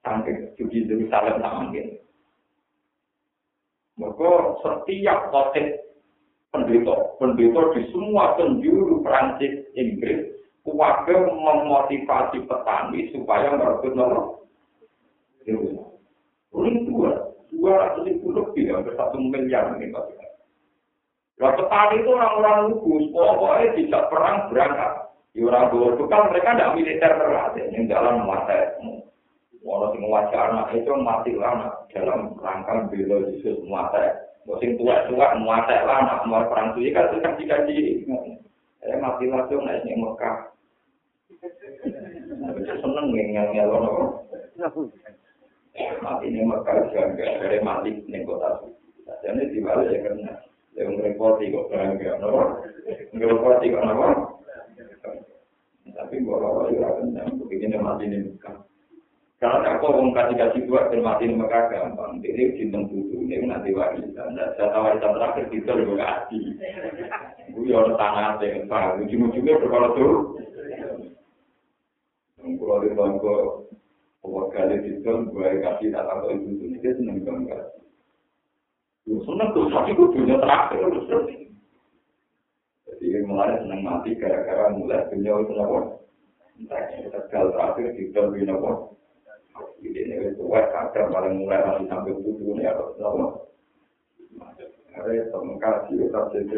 saking 0.04 0.38
suci 0.58 0.86
Yerusalem 0.86 1.42
sama 1.42 1.74
gitu. 1.74 2.04
Maka 3.94 4.58
setiap 4.66 5.30
kotek 5.30 5.86
pendeta, 6.50 6.96
pendeta 7.22 7.62
di 7.78 7.82
semua 7.94 8.34
penjuru 8.38 9.06
Prancis, 9.06 9.70
Inggris, 9.78 10.34
keluarga 10.66 11.30
memotivasi 11.30 12.42
petani 12.50 13.14
supaya 13.14 13.54
merebut 13.54 13.94
nomor. 13.94 14.42
Ini 15.44 16.86
dua, 16.90 17.12
dua 17.50 17.72
ratus 17.74 18.06
ribu 18.08 18.34
lebih, 18.34 18.72
hampir 18.74 18.94
satu 18.98 19.18
miliar 19.18 19.78
ini 19.78 19.90
maksudnya. 19.90 20.33
Nah, 21.44 21.60
petani 21.60 22.00
itu 22.00 22.10
orang-orang 22.16 22.72
lugu, 22.72 23.12
pokoknya 23.12 23.76
tidak 23.76 24.08
perang 24.08 24.48
berangkat. 24.48 24.92
Ya 25.36 25.44
orang 25.50 25.68
tua 25.76 26.08
kan 26.08 26.32
mereka 26.32 26.56
tidak 26.56 26.72
militer 26.78 27.12
terlatih, 27.20 27.66
yang 27.74 27.84
dalam 27.92 28.24
mata 28.24 28.80
Walau 29.64 29.96
sing 29.96 30.04
wajah 30.08 30.52
anak 30.52 30.76
itu 30.76 30.92
mati 31.00 31.32
lama 31.40 31.72
dalam 31.92 32.36
rangka 32.40 32.88
bela 32.92 33.28
Yesus 33.28 33.64
mata. 33.68 34.28
Sing 34.60 34.76
tua-tua 34.80 35.40
mata 35.40 35.88
lama 35.88 36.24
mau 36.28 36.48
perang 36.48 36.76
suci 36.76 36.92
kan 36.96 37.12
itu 37.12 37.24
kan 37.24 37.36
dikaji. 37.40 37.76
Eh 38.84 39.00
mati 39.00 39.28
langsung 39.32 39.64
naik 39.64 39.88
nih 39.88 39.96
Mekah. 40.00 40.52
Seneng 42.80 43.08
yang 43.16 43.52
ngelon 43.56 44.20
Mati 46.04 46.26
nih 46.28 46.44
Mekah 46.44 46.76
juga 46.92 47.04
dari 47.16 47.60
mati 47.64 48.04
nih 48.04 48.28
kota 48.28 48.64
suci. 48.64 49.08
Jadi 49.24 49.48
di 49.56 49.60
ya 49.64 50.00
karena 50.04 50.53
yang 50.74 50.98
ngerepoti 50.98 51.54
kok 51.54 51.70
bangga, 51.70 52.12
no? 52.22 52.62
Ngerepoti 53.14 53.74
kok 53.74 53.86
apa? 53.86 54.08
Tapi 55.94 56.26
bawa 56.26 56.38
bawa 56.42 56.62
juga 56.74 56.98
kenyang, 56.98 57.38
begini 57.38 57.78
mati 57.78 58.10
ini 58.10 58.26
bukan. 58.34 58.56
Karena 59.38 59.76
aku 59.76 59.92
mau 59.92 60.16
kasih 60.16 60.40
kasih 60.40 60.62
dua 60.66 60.88
dan 60.88 61.04
mati 61.04 61.28
ini 61.28 61.36
maka 61.36 61.68
gampang. 61.68 62.24
Ini 62.24 62.56
cinta 62.56 62.80
butuh 62.80 63.20
ini 63.20 63.44
nanti 63.44 63.76
warisan. 63.76 64.40
Dan 64.40 64.56
saya 64.56 64.80
warisan 64.80 65.14
terakhir 65.14 65.46
kita 65.52 65.76
lebih 65.76 66.00
kasih. 66.00 66.44
Gue 67.52 67.68
ya 67.68 67.84
orang 67.84 68.00
tanah 68.00 68.40
yang 68.40 68.66
pak. 68.72 69.04
Ujung-ujungnya 69.04 69.60
berkala 69.60 69.92
tuh. 70.00 70.40
Kalau 72.40 72.80
di 72.80 72.90
bangku, 72.96 73.36
pokok 74.24 74.46
kali 74.56 74.76
itu 74.80 75.12
gue 75.12 75.48
kasih 75.60 75.88
tak 75.92 76.08
tahu 76.08 76.32
itu 76.32 76.50
itu 76.64 76.66
dia 76.80 76.92
seneng 76.96 77.20
banget. 77.28 77.83
Seneng 79.04 79.50
tuh, 79.52 79.68
tapi 79.68 79.92
gue 79.92 80.08
punya 80.16 80.36
terakhir. 80.40 80.80
Jadi 82.88 83.20
mulai 83.28 83.60
seneng 83.60 83.84
mati 83.84 84.16
gara-gara 84.16 84.72
mulai 84.72 85.04
punya 85.12 85.36
itu 85.44 85.54
ini 86.64 87.10
tegal 87.12 87.52
terakhir 87.52 87.98
di 87.98 88.14
dalam 88.16 88.32
ini 88.38 88.48
nopo. 88.48 88.96
Jadi 89.84 90.00
ini 90.08 90.16
itu 90.32 90.44
wah 90.48 90.64
kadang 90.72 91.12
paling 91.12 91.36
mulai 91.44 91.60
nanti 91.66 91.90
sampai 91.92 92.16
tujuh 92.16 92.56
ini 92.56 92.64
atau 92.64 92.96
nopo. 92.96 93.26
Ada 94.94 95.34
temen 95.34 95.58
kasih 95.58 95.96
tetap 96.00 96.30
jadi. 96.32 96.58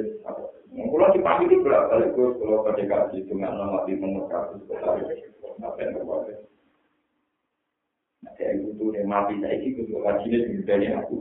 Kalau 0.76 1.08
di 1.16 1.20
pagi 1.24 1.44
itu 1.48 1.64
berapa 1.64 1.88
kali 1.88 2.12
gue 2.12 2.28
kalau 2.36 2.68
pada 2.68 2.84
kasih 2.84 3.24
dengan 3.32 3.56
nama 3.56 3.88
di 3.88 3.96
nomor 3.96 4.28
kasus 4.28 4.60
ketahui. 4.68 5.24
Apa 5.64 5.80
yang 5.80 5.96
terjadi? 5.96 6.34
Kayak 8.34 8.66
gitu 8.66 8.90
nih 8.90 9.06
mati 9.06 9.38
saya 9.40 9.56
itu 9.62 9.86
juga 9.86 10.18
wajibnya 10.18 10.66
dari 10.66 10.88
aku. 10.90 11.16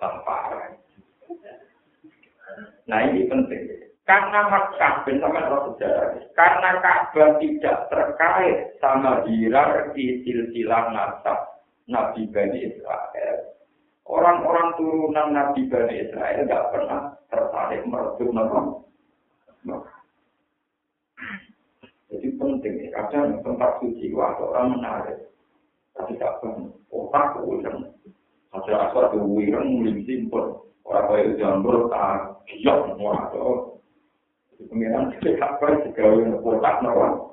Tanpa 0.00 0.38
nah 2.90 3.06
ini 3.06 3.30
penting. 3.30 3.62
Karena 4.02 4.50
Makkah 4.50 5.06
ben 5.06 5.22
sama 5.22 5.46
roh 5.46 5.70
sejarah 5.70 6.18
karena 6.34 6.82
Ka'bah 6.82 7.38
tidak 7.38 7.86
terkait 7.86 8.74
sama 8.82 9.22
hierarki 9.22 10.26
silsilah 10.26 10.90
nasab 10.90 11.38
Nabi 11.86 12.26
Bani 12.34 12.58
Israel. 12.58 13.54
Orang-orang 14.10 14.74
turunan 14.74 15.30
Nabi 15.30 15.70
Bani 15.70 15.94
Israel 16.02 16.42
tidak 16.42 16.64
pernah 16.74 17.00
tertarik 17.30 17.86
merebut 17.86 18.34
Makkah 18.34 18.80
Jadi 22.10 22.28
penting 22.34 22.74
ya, 22.82 22.88
kadang 22.98 23.38
tempat 23.46 23.78
suci 23.78 24.10
waktu 24.10 24.42
orang 24.42 24.74
menarik. 24.74 25.30
Tapi 25.94 26.18
tak 26.18 26.42
pernah, 26.42 26.74
otak 26.90 27.38
ulang. 27.38 27.94
Hasil 28.50 28.74
asal 28.74 29.14
itu 29.14 29.18
wireng, 29.30 29.78
mulai 29.78 30.02
simpel. 30.02 30.66
Orang 30.82 31.06
kaya 31.06 31.38
jambul, 31.38 31.86
tak 31.86 32.42
giok, 32.50 32.98
waduh. 32.98 33.78
Pengiran 34.58 35.14
tidak 35.22 35.56
juga 35.86 36.34
otak 36.42 36.82
nawang. 36.82 37.30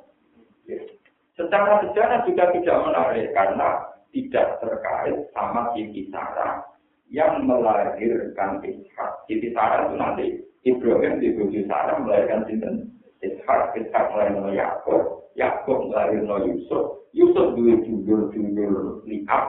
Secara 1.33 1.81
sejarah 1.85 2.21
juga 2.29 2.53
tidak 2.53 2.77
menarik, 2.85 3.33
karena 3.33 3.69
tidak 4.13 4.61
terkait 4.61 5.17
sama 5.33 5.73
Siti 5.73 6.09
Sarah 6.13 6.65
yang 7.13 7.45
melahirkan 7.45 8.61
Ishak. 8.61 9.11
Siti 9.25 9.53
Sarah 9.53 9.89
itu 9.89 9.95
nanti 9.95 10.25
Ibrahim 10.65 11.21
di 11.21 11.61
Sarah 11.65 12.01
melahirkan 12.01 12.45
Sinten. 12.45 12.96
Ishak, 13.21 13.73
Ishak 13.73 14.03
melahirkan 14.13 14.53
Yaakob, 14.53 15.33
Yaakob 15.33 15.89
melahirkan 15.89 16.53
Yusuf, 16.53 17.07
Yusuf 17.15 17.57
dua 17.57 17.75
judul-judul 17.81 19.01
lihat, 19.09 19.45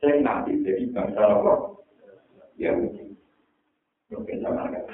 saya 0.00 0.16
nanti 0.24 0.56
jadi 0.64 0.88
bangsa 0.96 1.20
apa? 1.20 1.52
Ya, 2.56 2.72
mungkin 2.76 4.36
sama 4.40 4.68
kan. 4.72 4.84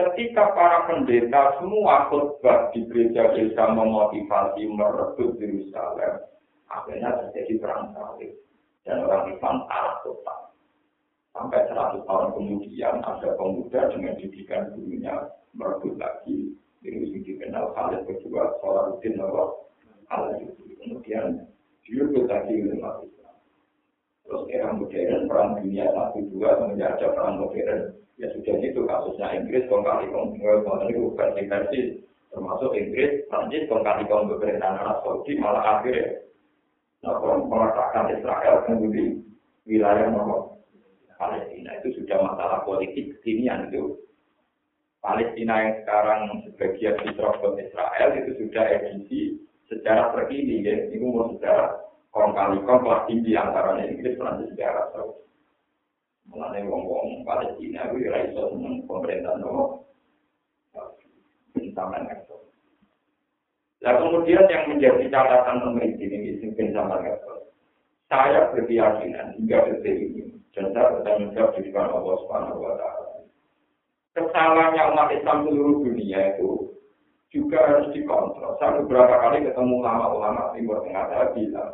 Ketika 0.00 0.56
para 0.56 0.88
pendeta 0.88 1.60
semua 1.60 2.08
khutbah 2.08 2.72
di 2.72 2.88
gereja-gereja 2.88 3.76
memotivasi 3.76 4.64
merebut 4.72 5.36
Yerusalem, 5.36 6.24
akhirnya 6.72 7.20
terjadi 7.20 7.60
perang 7.60 7.92
salib 7.92 8.32
dan 8.88 9.04
orang 9.04 9.28
Islam 9.36 9.56
kalah 9.68 9.96
total. 10.00 10.40
Sampai 11.36 11.68
100 11.68 12.08
tahun 12.08 12.28
kemudian 12.32 12.94
ada 13.04 13.28
pemuda 13.36 13.80
dengan 13.92 14.14
didikan 14.16 14.72
gurunya 14.72 15.14
merebut 15.52 15.94
lagi 16.00 16.56
ini 16.80 17.20
dikenal 17.20 17.76
Khalid 17.76 18.08
kedua 18.08 18.56
Salahuddin 18.64 19.20
Nawab 19.20 19.68
Khalid 20.08 20.48
kemudian 20.80 21.44
lagi 22.30 22.52
oleh 22.62 22.76
umat 22.78 23.02
Islam. 23.02 23.36
Terus 24.24 24.42
era 24.48 24.70
modern 24.72 25.26
perang 25.26 25.58
dunia 25.58 25.90
satu 25.90 26.22
dua 26.30 26.56
semenjak 26.56 26.96
ada 26.96 27.06
perang 27.12 27.42
modern 27.42 28.00
ya 28.20 28.28
sudah 28.36 28.56
itu 28.60 28.80
kasusnya 28.84 29.26
Inggris 29.32 29.64
kong 29.66 29.82
kali 29.82 30.06
kong 30.12 30.36
itu 30.36 31.08
versi 31.16 31.80
termasuk 32.30 32.70
Inggris 32.76 33.24
Prancis 33.32 33.66
kong 33.66 33.82
kali 33.82 34.04
kong 34.06 34.28
pemerintahan 34.28 34.76
Arab 34.76 35.00
Saudi 35.02 35.40
malah 35.40 35.80
akhirnya 35.80 36.20
nah, 37.00 37.16
meletakkan 37.48 38.12
Israel 38.12 38.60
kemudian 38.68 39.24
wilayah 39.64 40.12
Palestina 41.16 41.80
itu 41.80 42.00
sudah 42.00 42.20
masalah 42.20 42.60
politik 42.68 43.18
kekinian 43.18 43.72
itu 43.72 43.96
Palestina 45.00 45.54
yang 45.64 45.74
sekarang 45.82 46.22
sebagian 46.44 46.96
diterobos 47.00 47.56
Israel 47.56 48.08
itu 48.20 48.30
sudah 48.44 48.64
edisi 48.68 49.20
sejarah 49.72 50.12
terkini 50.12 50.60
ya 50.60 50.92
ini 50.92 51.00
umur 51.00 51.32
sejarah 51.36 51.80
kong 52.12 52.36
kali 52.36 52.60
kong 52.68 52.84
kelas 52.84 53.06
tinggi 53.08 53.32
antara 53.32 53.80
Inggris 53.80 54.18
Prancis 54.20 54.52
dan 54.58 54.76
Arab 54.76 54.86
Saudi 54.92 55.20
Mulane 56.30 56.62
wong-wong 56.62 57.26
Palestina 57.26 57.90
kuwi 57.90 58.06
ora 58.06 58.22
iso 58.22 58.54
seneng 58.54 58.86
pemerintah 58.86 59.34
nopo. 59.42 59.82
Sampeyan. 61.74 62.22
Nah 63.80 63.94
kemudian 63.98 64.46
yang 64.46 64.64
menjadi 64.70 65.10
catatan 65.10 65.58
pemerintah 65.58 66.06
ini 66.06 66.38
sing 66.38 66.54
sampeyan 66.54 67.02
ngerti. 67.02 67.34
Saya 68.06 68.50
berkeyakinan 68.54 69.38
hingga 69.38 69.58
detik 69.70 69.96
ini 70.02 70.38
dan 70.54 70.70
saya 70.70 70.98
bertanggung 70.98 71.30
jawab 71.34 71.54
di 71.58 71.66
depan 71.66 71.90
Allah 71.90 72.14
Subhanahu 72.26 72.58
wa 72.62 72.74
taala. 72.78 73.09
Kesalahannya 74.20 74.82
umat 74.92 75.08
Islam 75.16 75.48
seluruh 75.48 75.80
dunia 75.80 76.36
itu 76.36 76.76
juga 77.32 77.56
harus 77.64 77.88
dikontrol. 77.96 78.52
Saya 78.60 78.84
beberapa 78.84 79.16
kali 79.16 79.48
ketemu 79.48 79.80
ulama-ulama 79.80 80.52
Timur 80.52 80.84
Tengah 80.84 81.08
saya 81.08 81.26
bilang, 81.32 81.72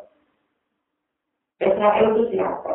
Israel 1.58 2.06
itu 2.14 2.22
siapa? 2.30 2.74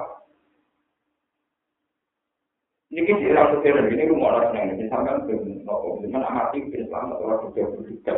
Ini 2.91 3.07
di 3.07 3.23
era 3.31 3.47
modern 3.47 3.87
ini 3.87 4.11
rumah 4.11 4.43
orang 4.43 4.51
yang 4.51 4.75
ini 4.75 4.91
sampai 4.91 5.23
belum 5.23 5.63
nopo, 5.63 6.03
cuman 6.03 6.27
amati 6.27 6.67
Islam 6.75 7.15
atau 7.15 7.23
orang 7.23 7.39
sudah 7.47 7.65
berduka. 7.71 8.13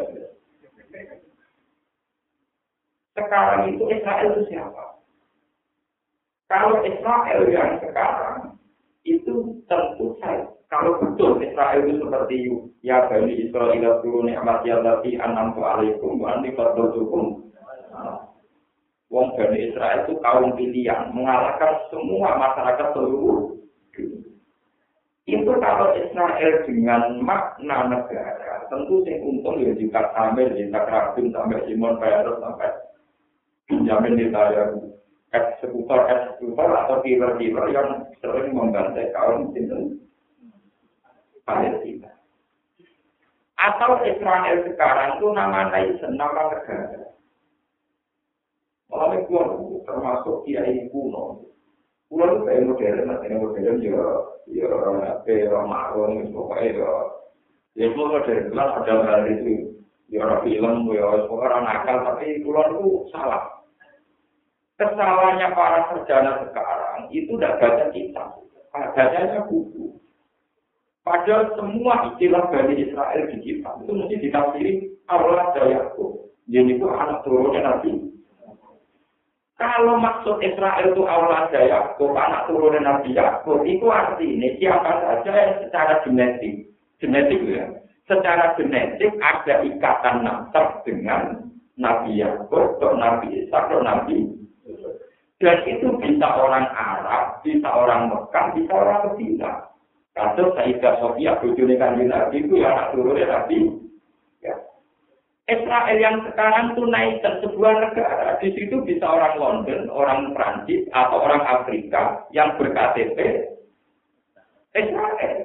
Sekarang 3.14 3.62
itu 3.70 3.84
Israel 3.94 4.28
itu 4.34 4.42
siapa? 4.50 4.98
Kalau 6.50 6.82
Israel 6.82 7.42
yang 7.54 7.78
sekarang 7.86 8.58
itu 9.06 9.62
tentu 9.70 10.18
saja 10.18 10.50
kalau 10.74 10.98
betul 10.98 11.38
Israel 11.38 11.86
itu 11.86 12.02
seperti 12.02 12.36
ya 12.82 13.06
bani 13.06 13.34
Israel 13.46 13.78
itu 13.78 14.12
nikmat 14.26 14.66
ya 14.66 14.82
tapi 14.82 15.22
anam 15.22 15.54
alaikum 15.54 16.18
wa 16.18 16.34
anti 16.34 16.50
fadlukum. 16.58 17.54
Wong 19.14 19.28
bani 19.38 19.70
Israel 19.70 20.10
itu 20.10 20.18
kaum 20.26 20.58
pilihan 20.58 21.14
mengalahkan 21.14 21.78
semua 21.94 22.42
masyarakat 22.42 22.90
seluruh 22.98 23.54
itu 25.24 25.52
kalau 25.64 25.96
Israel 25.96 26.54
dengan 26.68 27.24
makna 27.24 27.88
negara, 27.88 28.68
tentu 28.68 29.08
sing 29.08 29.24
untung 29.24 29.56
ya 29.64 29.72
jika 29.72 30.12
Samir, 30.12 30.52
jika 30.52 30.84
Rabin, 30.84 31.32
sampai 31.32 31.64
Simon 31.64 31.96
Petrus, 31.96 32.44
sampai 32.44 32.76
Benjamin 33.72 34.20
Netanyahu, 34.20 35.00
eksekutor-eksekutor 35.32 36.70
atau 36.76 37.00
killer-killer 37.08 37.66
yang 37.72 38.04
sering 38.20 38.52
membantai 38.52 39.16
kaum 39.16 39.56
itu 39.56 40.03
Palestina. 41.44 42.12
Atau 43.60 44.04
Israel 44.04 44.68
sekarang 44.68 45.20
itu 45.20 45.28
nama 45.32 45.72
nation, 45.72 46.20
nama 46.20 46.52
negara. 46.52 47.16
Malah 48.92 49.24
termasuk 49.88 50.44
kiai 50.46 50.92
kuno. 50.92 51.48
Kulo 52.12 52.24
itu 52.30 52.46
kayak 52.46 52.64
modern, 52.70 53.10
nanti 53.10 53.34
modern 53.34 53.82
ya, 53.82 54.06
ya 54.46 54.66
orang 54.70 55.02
apa, 55.02 55.34
orang 55.50 55.66
marun, 55.66 56.12
pokoknya 56.30 56.78
ya, 56.78 56.92
ya 57.74 57.86
semua 57.90 58.22
modern, 58.22 58.54
kan 58.54 58.70
ada 58.70 58.94
hal 59.02 59.22
itu, 59.34 59.54
ya 60.14 60.22
orang 60.22 60.46
film, 60.46 60.94
ya 60.94 61.10
orang 61.26 61.64
nakal, 61.66 61.98
tapi 62.06 62.46
kulo 62.46 62.62
itu 62.70 62.88
salah. 63.10 63.66
Kesalahannya 64.78 65.58
para 65.58 65.80
sarjana 65.90 66.32
sekarang 66.46 67.10
itu 67.10 67.34
tidak 67.34 67.58
baca 67.58 67.86
kitab, 67.90 68.30
bacanya 68.70 69.42
buku. 69.50 69.98
Padahal 71.04 71.52
semua 71.60 72.16
istilah 72.16 72.48
dari 72.48 72.80
Israel 72.80 73.28
di 73.28 73.38
kitab 73.44 73.84
itu 73.84 73.92
mesti 73.92 74.16
ditafsiri 74.24 74.72
Allah 75.12 75.52
Yakub. 75.68 76.32
Jadi 76.48 76.80
itu 76.80 76.88
anak 76.88 77.28
turunnya 77.28 77.60
Nabi 77.64 78.12
Kalau 79.60 79.96
maksud 80.00 80.44
Israel 80.44 80.92
itu 80.92 81.04
Allah 81.08 81.48
ada 81.48 81.62
Yakub, 81.64 82.12
anak 82.16 82.52
turun 82.52 82.80
Nabi 82.84 83.16
Yakub, 83.16 83.64
itu 83.64 83.86
artinya 83.88 84.50
siapa 84.60 84.92
saja 85.00 85.32
yang 85.32 85.56
secara 85.64 85.94
genetik, 86.04 86.68
genetik 87.00 87.40
ya, 87.48 87.72
secara 88.04 88.60
genetik 88.60 89.14
ada 89.24 89.64
ikatan 89.64 90.26
nasab 90.26 90.84
dengan 90.84 91.48
Nabi 91.80 92.20
Yakub, 92.20 92.76
atau 92.76 92.98
Nabi 92.98 93.46
Isa, 93.46 93.56
atau 93.56 93.80
Nabi 93.80 94.44
dan 95.44 95.60
itu 95.68 95.92
bisa 96.00 96.28
orang 96.40 96.72
Arab, 96.72 97.44
bisa 97.44 97.68
orang 97.68 98.08
Mekah, 98.08 98.56
bisa 98.56 98.72
orang 98.72 99.12
Medina. 99.12 99.73
Kasus 100.14 100.54
Sayyidah 100.54 101.02
Sofia, 101.02 101.42
bujuni 101.42 101.74
kanji 101.74 102.06
Nabi 102.06 102.46
itu 102.46 102.62
ya 102.62 102.70
anak 102.70 102.94
turunnya 102.94 103.26
Nabi 103.26 103.84
Israel 105.44 105.98
yang 106.00 106.24
sekarang 106.24 106.72
tunaikan 106.72 107.44
sebuah 107.44 107.74
negara. 107.84 108.40
Di 108.40 108.56
situ 108.56 108.80
bisa 108.88 109.04
orang 109.04 109.36
London, 109.36 109.92
orang 109.92 110.32
Prancis, 110.32 110.88
atau 110.96 111.20
orang 111.20 111.44
Afrika 111.44 112.24
yang 112.32 112.56
berKTP 112.56 113.52
Israel. 114.72 115.36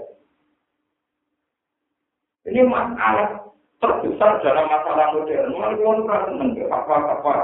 Ini 2.46 2.62
masalah 2.62 3.50
terbesar 3.82 4.38
dalam 4.46 4.70
masalah 4.70 5.18
modern. 5.18 5.50
Mulai 5.50 5.76
orang 5.82 6.22
seneng 6.30 6.50
apa-apa 6.70 7.34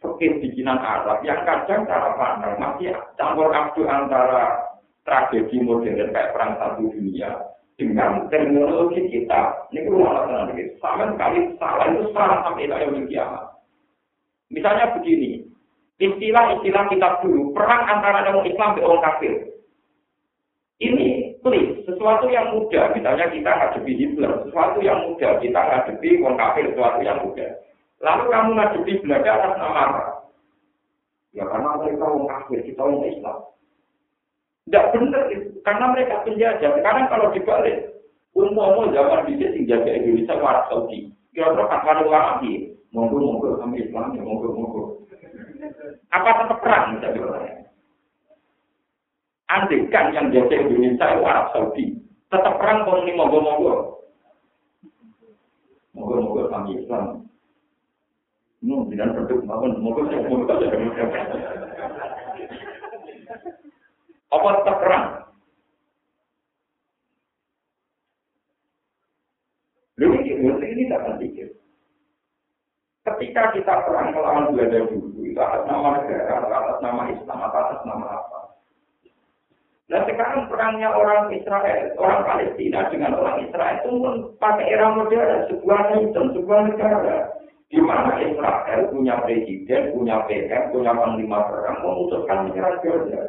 fakir 0.00 0.38
bikinan 0.40 0.80
Arab 0.80 1.20
yang 1.26 1.44
kadang 1.44 1.86
cara 1.86 2.14
pandang 2.16 2.56
masih 2.58 2.94
campur 3.18 3.50
aduk 3.50 3.86
antara 3.86 4.67
tragedi 5.08 5.56
modern 5.64 6.12
kayak 6.12 6.36
perang 6.36 6.52
satu 6.60 6.92
dunia 6.92 7.48
dengan 7.78 8.26
teknologi 8.26 9.06
kita, 9.06 9.70
ini 9.70 9.86
rumah 9.86 10.26
tenang 10.26 10.50
ini, 10.58 10.74
sama 10.82 11.14
sekali 11.14 11.54
salah 11.62 11.86
itu 11.86 12.10
salah 12.10 12.38
sampai 12.42 12.66
yang 12.66 13.06
kiamat. 13.06 13.54
Misalnya 14.50 14.98
begini, 14.98 15.46
istilah-istilah 16.02 16.84
kita 16.90 17.08
dulu, 17.22 17.54
perang 17.54 17.86
antara 17.86 18.26
orang 18.26 18.50
Islam 18.50 18.74
dan 18.74 18.82
orang 18.82 19.04
kafir. 19.06 19.34
Ini 20.82 21.38
please, 21.38 21.86
sesuatu 21.86 22.26
yang 22.26 22.50
mudah, 22.50 22.94
misalnya 22.98 23.30
kita 23.30 23.50
ngadepi 23.50 23.92
Hitler, 23.94 24.42
sesuatu 24.42 24.78
yang 24.82 24.98
mudah, 25.06 25.38
kita 25.38 25.58
ngadepi 25.58 26.18
orang 26.18 26.38
kafir, 26.38 26.64
sesuatu 26.74 27.00
yang 27.06 27.18
mudah. 27.22 27.50
Lalu 28.02 28.24
kamu 28.26 28.50
ngadepi 28.58 28.92
Belanda 29.06 29.30
atas 29.38 29.54
nama? 29.58 30.02
Ya 31.30 31.44
karena 31.46 31.78
mereka 31.78 32.04
orang 32.10 32.26
kafir, 32.26 32.58
kita 32.66 32.80
orang 32.82 33.06
Islam. 33.06 33.38
Tidak 34.68 34.92
benar 34.92 35.32
itu, 35.32 35.48
karena 35.64 35.96
mereka 35.96 36.20
penjajah. 36.28 36.76
Sekarang 36.76 37.08
kalau 37.08 37.32
dibalik, 37.32 37.88
umum 38.36 38.92
zaman 38.92 39.24
bisa 39.24 39.48
sing 39.56 39.64
jaga 39.64 39.96
Indonesia 39.96 40.36
waras 40.44 40.68
Saudi. 40.68 41.08
Kira-kira 41.32 41.72
kapan 41.72 42.04
ulama 42.04 42.36
lagi? 42.36 42.76
Monggo-monggo 42.92 43.56
kami 43.64 43.80
Islam 43.80 44.12
ya 44.12 44.20
monggo-monggo. 44.20 45.08
Apa 46.12 46.44
tetap 46.44 46.60
perang 46.60 47.00
misalnya? 47.00 47.64
Andikan 49.48 50.12
yang 50.12 50.28
jaga 50.36 50.60
Indonesia 50.60 51.16
waras 51.16 51.48
Saudi, 51.56 51.96
tetap 52.28 52.60
perang 52.60 52.84
kalau 52.84 53.08
ini 53.08 53.16
monggo-monggo. 53.16 54.04
Monggo-monggo 55.96 56.52
kami 56.52 56.84
Islam. 56.84 57.24
Nu, 58.60 58.84
tidak 58.92 59.16
berdua, 59.16 59.48
monggo-monggo. 59.48 60.04
Apa 64.28 64.48
tetap 64.60 64.76
perang? 64.84 65.06
Lalu 69.98 70.14
ini, 70.22 70.52
ini 70.62 70.82
tidak 70.86 71.18
pikir. 71.18 71.48
Ketika 73.02 73.56
kita 73.56 73.74
perang 73.88 74.14
melawan 74.14 74.52
Belanda 74.52 74.84
dulu, 74.86 75.24
itu 75.24 75.40
atas 75.40 75.64
nama 75.64 75.96
negara, 75.96 76.44
atas 76.44 76.78
nama 76.84 77.02
Islam, 77.08 77.38
atas 77.40 77.80
nama 77.88 78.06
apa? 78.06 78.40
Nah 79.88 80.04
sekarang 80.04 80.52
perangnya 80.52 80.92
orang 80.92 81.32
Israel, 81.32 81.96
orang 81.96 82.20
Palestina 82.28 82.92
dengan 82.92 83.16
orang 83.16 83.48
Israel 83.48 83.80
itu 83.80 83.90
pun 83.96 84.14
pakai 84.36 84.68
era 84.68 84.92
modern, 84.92 85.48
sebuah 85.48 85.80
nation, 85.96 86.36
sebuah 86.36 86.60
negara. 86.68 87.32
Di 87.72 87.80
mana 87.80 88.20
Israel 88.20 88.80
punya 88.92 89.16
presiden, 89.24 89.92
punya 89.96 90.24
PM, 90.28 90.72
punya 90.72 90.92
panglima 90.92 91.40
perang, 91.48 91.80
memutuskan 91.80 92.48
menyerang 92.48 92.76
Jordan. 92.84 93.28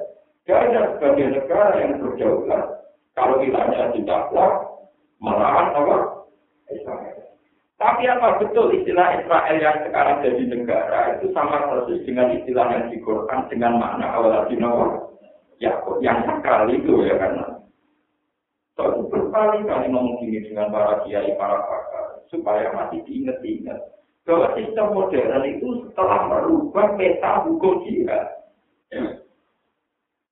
Jordan 0.50 0.98
sebagai 0.98 1.28
negara 1.38 1.78
yang 1.78 2.02
berdaulat, 2.02 2.64
kalau 3.14 3.38
kita 3.38 3.94
tidak 3.94 4.22
kuat, 4.34 4.54
melawan 5.22 5.78
apa? 5.78 5.98
Israel. 6.74 7.22
Tapi 7.78 8.04
apa 8.10 8.42
betul 8.42 8.74
istilah 8.76 9.22
Israel 9.22 9.56
yang 9.62 9.78
sekarang 9.86 10.26
jadi 10.26 10.44
negara 10.52 11.00
itu 11.16 11.30
sama 11.32 11.70
persis 11.70 12.02
dengan 12.04 12.34
istilah 12.34 12.66
yang 12.76 12.86
di 12.90 12.98
Quran 13.00 13.46
dengan 13.48 13.78
makna 13.78 14.10
awal 14.10 14.34
Nabi 14.36 14.58
Yakub 15.60 16.02
yang 16.04 16.24
sekali 16.28 16.82
itu 16.82 17.04
ya 17.08 17.16
karena 17.20 17.46
so, 18.76 19.06
berkali-kali 19.12 19.92
ngomong 19.92 20.24
dengan 20.24 20.72
para 20.72 21.04
kiai, 21.04 21.36
para 21.36 21.60
pakar 21.64 22.06
supaya 22.32 22.72
masih 22.72 23.04
diingat-ingat 23.08 23.80
bahwa 24.24 24.56
sistem 24.56 24.88
modern 24.96 25.44
itu 25.48 25.68
setelah 25.88 26.20
merubah 26.32 26.96
peta 26.96 27.44
hukum 27.48 27.84
jihad. 27.88 28.40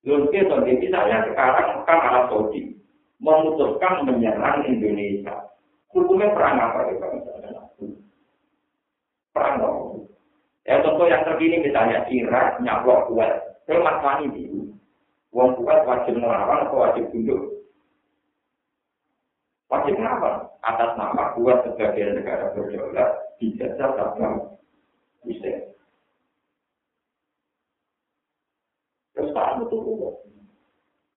Lalu 0.08 0.32
kita 0.32 0.64
misalnya 0.64 1.28
sekarang 1.28 1.84
kan 1.84 2.00
Arab 2.00 2.32
Saudi 2.32 2.80
memutuskan 3.20 4.08
menyerang 4.08 4.64
Indonesia. 4.64 5.52
Hukumnya 5.92 6.32
perang 6.32 6.56
apa 6.56 6.80
ya 6.88 6.96
misalnya? 6.96 7.62
Perang 9.36 9.56
apa? 9.60 9.70
Ya 10.64 10.80
contoh 10.80 11.12
yang 11.12 11.28
terkini 11.28 11.60
misalnya 11.60 12.08
Irak 12.08 12.64
nyaplok 12.64 13.12
kuat. 13.12 13.32
Saya 13.68 13.84
mas 13.84 14.00
ini 14.24 14.72
Wong 15.36 15.60
kuat 15.60 15.84
wajib 15.84 16.16
melawan 16.24 16.64
atau 16.64 16.88
wajib 16.88 17.12
tunduk? 17.12 17.68
Wajib 19.68 20.00
melawan 20.00 20.48
atas 20.64 20.96
nama 20.96 21.36
kuat 21.36 21.68
sebagai 21.68 22.16
negara 22.16 22.56
berdaulat 22.56 23.36
dijajah 23.44 23.92
dalam 23.92 24.56
Islam. 25.28 25.77
Terus 29.28 29.36
Pak 29.36 29.60
itu 29.68 29.78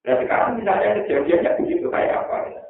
Dan 0.02 0.14
sekarang 0.26 0.58
misalnya 0.58 0.98
kejadiannya 1.06 1.50
begitu 1.62 1.86
kayak 1.86 2.26
apa 2.26 2.36
ya? 2.50 2.62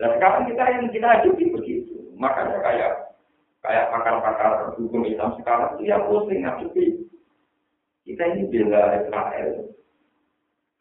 Dan 0.00 0.08
sekarang 0.16 0.42
kita 0.48 0.62
yang 0.72 0.86
kita 0.88 1.06
hadapi 1.12 1.44
begitu. 1.52 1.96
Makanya 2.16 2.64
kayak 2.64 2.92
kayak 3.60 3.90
pakar-pakar 3.92 4.72
hukum 4.80 5.04
Islam 5.04 5.36
sekarang 5.36 5.76
itu 5.76 5.92
yang 5.92 6.08
pusing 6.08 6.40
ngadepi 6.42 7.04
kita 8.02 8.22
ini 8.34 8.50
bela 8.50 8.98
Israel 8.98 9.50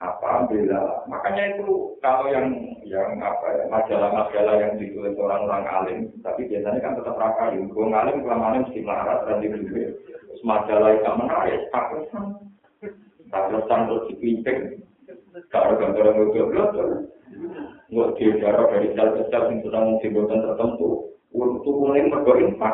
apa? 0.01 0.49
Bela 0.49 1.05
makanya 1.05 1.55
itu 1.55 1.93
kalau 2.01 2.25
yang 2.33 2.49
yang 2.83 3.21
apa 3.21 3.45
ya 3.53 3.63
majalah-majalah 3.69 4.55
yang 4.57 4.73
ditulis 4.81 5.13
orang-orang 5.15 5.65
alim 5.69 5.99
tapi 6.25 6.49
biasanya 6.49 6.81
kan 6.81 6.97
tetap 6.97 7.15
rakyat 7.15 7.61
gue 7.69 7.85
ngalim 7.85 8.17
kelamaan 8.25 8.65
mesti 8.65 8.81
melarat 8.81 9.19
dan 9.29 9.37
dibeli 9.45 9.93
majalah 10.41 10.91
yang 10.97 11.15
menarik 11.21 11.61
pakesan 11.69 12.25
pakesan 13.29 13.79
terus 13.85 14.07
dipinting 14.09 14.81
kalau 15.53 15.77
gambar 15.77 16.17
yang 16.17 16.33
gue 16.33 17.05
nggak 17.91 18.15
dijarah 18.15 18.65
dari 18.71 18.87
sel 18.95 19.09
ke 19.19 19.23
sel 19.27 19.43
yang 19.51 19.59
sedang 19.67 19.99
simbol 19.99 20.27
tertentu. 20.31 21.11
Untuk 21.31 21.75
mulai 21.75 22.07
berdoa 22.07 22.71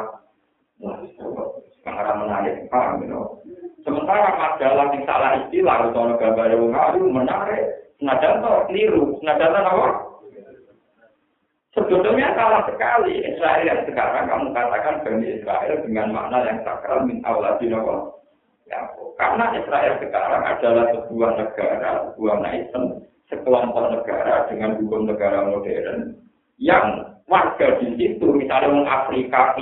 Wah, 0.78 1.02
sekarang 1.82 2.22
menarik, 2.22 2.70
paham, 2.70 3.02
you 3.02 3.10
know? 3.10 3.37
Sementara 3.88 4.36
majalah 4.36 4.92
yang 4.92 5.04
salah 5.08 5.32
istilah, 5.48 5.88
atau 5.88 6.12
gambar 6.20 6.52
yang 6.52 6.68
ngaru, 6.76 7.08
menarik. 7.08 7.64
Senajan 8.04 8.44
itu 8.44 8.52
keliru. 8.68 9.04
Senajan 9.24 9.64
apa? 9.64 9.88
Sebetulnya 11.72 12.36
salah 12.36 12.68
sekali. 12.68 13.24
Israel 13.24 13.78
sekarang 13.88 14.28
kamu 14.28 14.46
katakan 14.52 14.96
Bani 15.08 15.28
Israel 15.40 15.76
dengan 15.88 16.12
makna 16.12 16.44
yang 16.44 16.60
sakral 16.68 17.08
min 17.08 17.24
awladin 17.24 17.80
apa? 17.80 17.96
Ya, 18.68 18.84
karena 19.16 19.46
Israel 19.56 19.94
sekarang 20.04 20.44
adalah 20.44 20.86
sebuah 20.92 21.32
negara, 21.40 21.90
sebuah 22.12 22.38
nation, 22.44 22.84
sekelompok 23.32 23.86
negara 23.96 24.44
dengan 24.52 24.76
hukum 24.84 25.08
negara 25.08 25.48
modern 25.48 26.20
yang 26.60 27.16
warga 27.32 27.80
di 27.80 27.96
situ, 27.96 28.28
misalnya 28.36 28.68
orang 28.68 28.90
Afrika, 28.92 29.56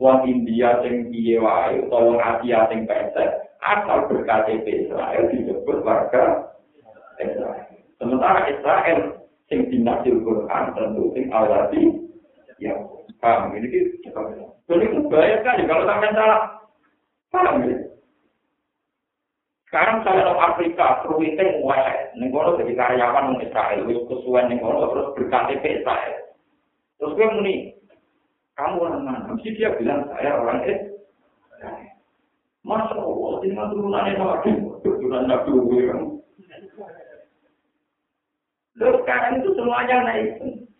wong 0.00 0.24
India 0.24 0.80
sing 0.80 1.12
piye 1.12 1.36
wae 1.36 1.84
utawa 1.84 2.16
Asia 2.40 2.66
sing 2.72 2.88
pesek 2.88 3.52
asal 3.60 4.08
berKTP 4.08 4.88
Israel 4.88 5.28
disebut 5.28 5.84
warga 5.84 6.48
Israel. 7.20 7.68
Sementara 8.00 8.48
Israel 8.48 9.20
sing 9.52 9.68
dinasil 9.68 10.24
Quran 10.24 10.64
tentu 10.72 11.12
sing 11.12 11.28
awati 11.28 11.84
ya. 12.56 12.72
Paham 13.20 13.52
ini 13.52 13.68
kita 14.00 14.16
jadi 14.64 14.86
itu 14.88 15.04
bahaya 15.12 15.44
sekali 15.44 15.68
kalau 15.68 15.84
sampai 15.84 16.16
salah. 16.16 16.42
Paham 17.28 17.68
ya 17.68 17.90
sekarang 19.70 20.02
saya 20.02 20.26
orang 20.26 20.50
Afrika 20.50 20.98
perwiting 21.06 21.62
wae 21.62 21.94
ning 22.18 22.34
kono 22.34 22.58
jadi 22.58 22.74
karyawan 22.74 23.38
Israel 23.38 23.86
wis 23.86 24.02
kesuwen 24.10 24.50
ning 24.50 24.58
kono 24.58 24.90
terus 24.90 25.14
berKTP 25.14 25.62
Israel. 25.78 26.14
Terus 26.98 27.14
gue 27.14 27.28
muni 27.30 27.54
kamu 28.60 28.76
orang 28.84 29.02
mana? 29.08 29.32
Mesti 29.32 29.56
dia 29.56 29.72
bilang 29.80 30.04
saya 30.12 30.36
orang 30.36 30.60
eh. 30.68 30.78
Masya 32.60 32.92
Allah, 32.92 33.32
dengan 33.40 33.72
turunannya 33.72 34.20
Nabi, 34.20 34.52
turunan 34.84 35.24
Nabi 35.24 35.50
kamu. 35.56 36.08
Lalu 38.80 38.96
sekarang 39.00 39.32
itu 39.40 39.50
semuanya 39.56 39.96
naik, 40.04 40.28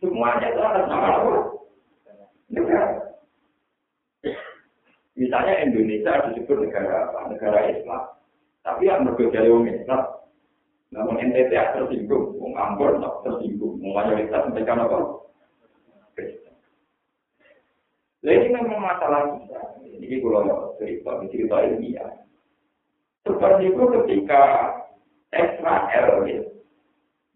semuanya 0.01 0.47
itu 0.53 0.61
atas 0.61 0.85
nama 0.93 1.09
Allah. 1.21 1.45
Negara. 2.53 2.89
Misalnya 5.17 5.55
Indonesia 5.65 6.13
disebut 6.33 6.57
negara 6.65 7.09
apa? 7.09 7.33
Negara 7.33 7.59
Islam. 7.73 8.03
Tapi 8.61 8.89
yang 8.89 9.09
berbeda 9.09 9.41
dengan 9.41 9.73
Islam. 9.73 10.03
Namun 10.91 11.17
NTT 11.17 11.53
tersinggung, 11.53 12.41
mau 12.41 12.57
Ambon 12.61 13.01
tersinggung, 13.25 13.79
mau 13.81 14.01
mayoritas 14.01 14.49
mereka 14.53 14.75
apa? 14.75 15.21
Nah, 18.21 18.33
ini 18.37 18.53
memang 18.53 18.81
masalah 18.85 19.33
kita. 19.41 19.61
Ini 19.97 20.21
kalau 20.21 20.77
cerita, 20.77 21.25
cerita 21.33 21.57
ya. 21.81 22.07
Seperti 23.25 23.73
itu 23.73 23.83
ketika 23.97 24.43
Israel 25.33 26.25
ya, 26.29 26.43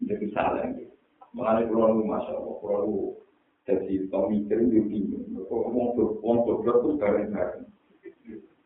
jadi 0.05 0.25
salah 0.33 0.65
ya. 0.69 0.85
Mengenai 1.33 1.67
pulau 1.67 1.99
masya 2.05 2.37
Allah, 2.37 2.55
pulau 2.61 3.17
jadi 3.65 4.05
pemikir 4.13 4.61
itu 4.71 5.19
Kok 5.45 5.57
ngomong 5.61 5.87
tuh, 5.97 6.09
ngomong 6.21 6.37
tuh, 6.45 6.57
terus 6.65 6.97
bareng-bareng. 7.01 7.65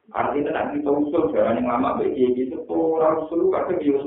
Artinya 0.09 0.51
nanti 0.55 0.81
kita 0.81 0.91
usul 0.91 1.31
jalan 1.31 1.59
yang 1.59 1.67
lama 1.69 2.01
baik 2.01 2.33
gitu, 2.35 2.65
tuh 2.65 2.97
orang 2.97 3.23
usul 3.27 3.51
kadang 3.53 3.79
ya 3.79 3.99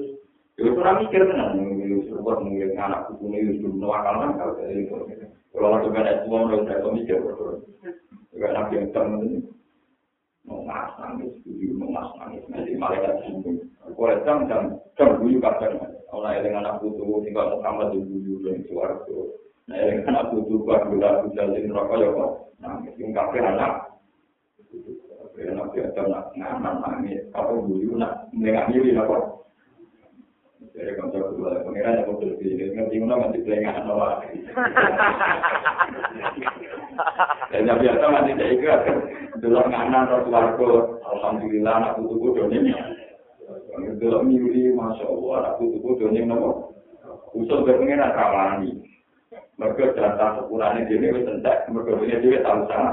Ya 0.61 0.69
orang 0.69 1.09
mikir 1.09 1.25
tenan, 1.25 1.65
ya 1.81 2.13
buat 2.21 2.45
mungkin 2.45 2.77
anak 2.77 3.09
ini 3.25 3.57
ya 3.57 3.67
nuakal 3.73 4.15
kan 4.21 4.37
kalau 4.37 4.55
itu. 4.69 4.95
Kalau 5.49 5.69
orang 5.73 5.85
juga 5.89 5.99
ada 6.05 6.13
semua 6.23 6.45
orang 6.45 6.69
udah 6.69 6.93
mikir 6.93 7.19
betul. 7.25 7.65
Juga 8.43 8.59
nabi 8.59 8.75
yang 8.75 8.91
temen 8.91 9.39
mau 10.43 10.67
ngas 10.67 10.99
nangis, 10.99 11.31
guyu 11.47 11.79
mau 11.79 11.95
ngas 11.95 12.11
nangis, 12.19 12.43
nanti 12.51 12.75
malaikat 12.75 13.23
singgung. 13.23 13.71
Kalau 13.79 14.19
jam 14.27 14.51
jam 14.51 14.83
jam 14.99 15.15
guyu 15.23 15.39
kadang, 15.39 15.79
orang 16.11 16.43
yang 16.43 16.59
anak 16.59 16.83
putu 16.83 17.23
tinggal 17.23 17.55
Muhammad 17.55 17.95
di 17.95 18.03
guyu 18.03 18.43
dan 18.43 18.67
suaraku. 18.67 19.39
Nah 19.71 19.79
yang 19.79 20.03
anak 20.11 20.35
putu 20.35 20.59
buat 20.59 20.91
gula 20.91 21.23
jalin 21.39 21.71
rokok 21.71 22.03
ya 22.03 22.09
kok 22.11 22.31
nangis, 22.59 22.99
yang 22.99 23.15
kafe 23.15 23.39
anak. 23.39 23.73
Anak 25.39 25.67
dia 25.71 26.03
nak 26.03 26.35
ngaman 26.35 26.75
nangis, 26.83 27.23
apa 27.39 27.63
guyu 27.63 27.95
nak 27.95 28.27
menengah 28.35 28.67
diri 28.75 28.99
apa? 28.99 29.39
Jadi 30.75 30.99
kalau 30.99 31.15
saya 31.15 31.23
berdua, 31.31 31.63
pengiran 31.63 31.95
yang 31.95 32.11
betul 32.11 32.33
ini, 32.43 32.75
ngerti 32.75 32.97
mana 32.99 33.23
masih 33.23 33.45
pelengah 33.47 33.87
nawa. 33.87 34.19
Dan 37.53 37.69
yang 37.69 37.79
biasa 37.81 38.05
masih 38.09 38.35
saya 38.37 38.53
ikut, 38.57 38.81
dulu 39.41 39.61
nganan 39.69 40.09
Rasulullah, 40.09 40.85
Alhamdulillah, 41.05 41.73
anak 41.79 41.95
putu 42.01 42.15
bodoh 42.17 42.47
ini. 42.49 42.73
Dulu 44.01 44.19
miuri, 44.25 44.73
Masya 44.73 45.05
Allah, 45.05 45.35
anak 45.41 45.55
putu 45.61 46.05
ini, 46.09 46.25
nopo. 46.25 46.73
Usul 47.33 47.65
berpengiran 47.65 48.13
rawani. 48.13 48.85
Mereka 49.57 49.97
data 49.97 50.41
sepulahnya 50.41 50.89
dia 50.89 51.01
ini 51.01 51.25
tentak, 51.25 51.69
mereka 51.69 51.97
punya 51.97 52.17
dia 52.21 52.45
tahu 52.45 52.61
sana. 52.69 52.93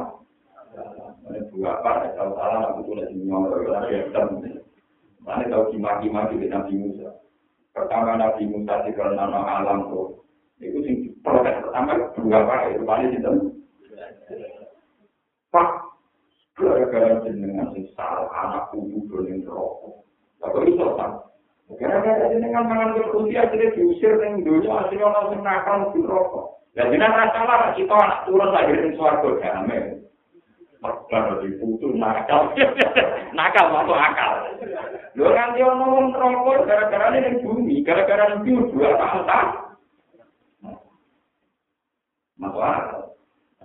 Ini 1.27 1.39
dua 1.51 1.79
apa, 1.79 2.15
tahu 2.15 2.31
salah, 2.35 2.55
anak 2.63 2.73
putu 2.79 2.91
lagi 2.95 3.15
nyolong, 3.19 3.67
lagi 3.67 3.99
hitam. 3.99 4.39
Mana 5.23 5.43
tahu 5.51 5.75
kima-kima 5.75 6.31
di 6.31 6.47
Nabi 6.47 6.73
Musa. 6.79 7.19
pertama 7.79 8.19
Nabi 8.19 8.43
Musa 8.49 8.83
di 8.83 8.91
nama 8.91 9.63
alam 9.63 9.87
tuh 9.87 10.19
itu 10.59 10.79
sing 10.83 10.95
protes 11.23 11.55
pertama 11.63 11.95
dua 12.19 12.39
pak 12.43 12.75
itu 12.75 12.83
paling 12.83 13.11
itu 13.15 13.33
pak 15.53 15.67
gara-gara 16.59 17.23
jenengan 17.23 17.71
sing 17.71 17.87
salah 17.95 18.27
anak 18.35 18.67
kudu 18.75 19.07
dolen 19.07 19.47
rokok 19.47 20.03
atau 20.43 20.63
itu 20.67 20.83
pak 20.99 21.29
Gara-gara 21.77 22.33
ini 22.33 22.49
kan 22.49 22.65
mangan 22.65 22.97
kursi 23.13 23.37
akhirnya 23.37 23.69
diusir 23.77 24.17
ning 24.17 24.41
dunia 24.41 24.73
akhirnya 24.73 25.05
orang 25.05 25.25
sing 25.29 25.39
nakal 25.45 25.75
mesti 25.85 25.99
rokok. 26.01 26.45
Dan 26.73 26.89
jenengan 26.89 27.13
ra 27.13 27.25
salah 27.29 27.77
kita 27.77 27.93
anak 27.93 28.25
turun 28.25 28.49
lagi 28.49 28.73
ning 28.73 28.97
swarga 28.97 29.29
damai. 29.37 30.01
Baru 30.81 31.45
diputu 31.45 31.93
nakal. 31.93 32.57
nakal 33.37 33.65
masuk 33.69 34.01
akal. 34.01 34.31
Lho 35.13 35.29
kan 35.29 35.53
dia 35.53 35.69
ngomong 35.69 36.09
rokok 36.17 36.65
gara-gara 36.65 37.13
ning 37.13 37.37
bumi, 37.45 37.85
gara-gara 37.85 38.41
ning 38.41 38.65
dua 38.73 38.89
tahun 38.97 39.29
Masuk 42.41 42.63
akal. 42.65 43.13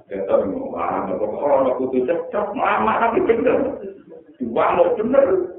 Kita 0.04 0.34
ngomong, 0.36 1.16
kok 1.16 1.32
orang 1.40 1.74
kudu 1.80 2.04
cocok, 2.04 2.46
lama 2.52 2.92
tapi 3.00 3.24
bener. 3.24 3.56
Dua 4.36 4.76
mau 4.76 4.92
bener. 4.98 5.54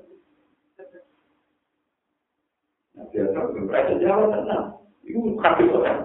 biasa 3.16 3.40
berarti 3.64 3.94
jawab 4.04 4.28
tenang 4.36 4.66
itu 5.08 5.40
kaki 5.40 5.72
kan? 5.72 5.98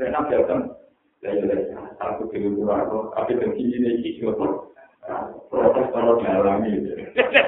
Saya 0.00 0.08
nak 0.08 0.32
jawab 0.32 0.72
saya 1.20 1.36
jadi 1.44 1.76
satu 2.00 2.24
kilo 2.32 2.56
dua 2.56 2.88
kilo 2.88 3.12
tapi 3.12 3.36
begini 3.36 3.76
nih 3.76 3.92
sih 4.00 4.12
kilo 4.16 4.32
protes 5.52 5.86
kalau 5.92 6.16
dialami 6.16 6.80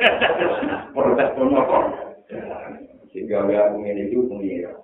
protes 0.95 1.29
pun 1.33 1.57
apa? 1.57 1.79
Sehingga 3.09 3.49
dia 3.49 3.73
ingin 3.73 4.13
itu 4.13 4.29
pengira 4.29 4.77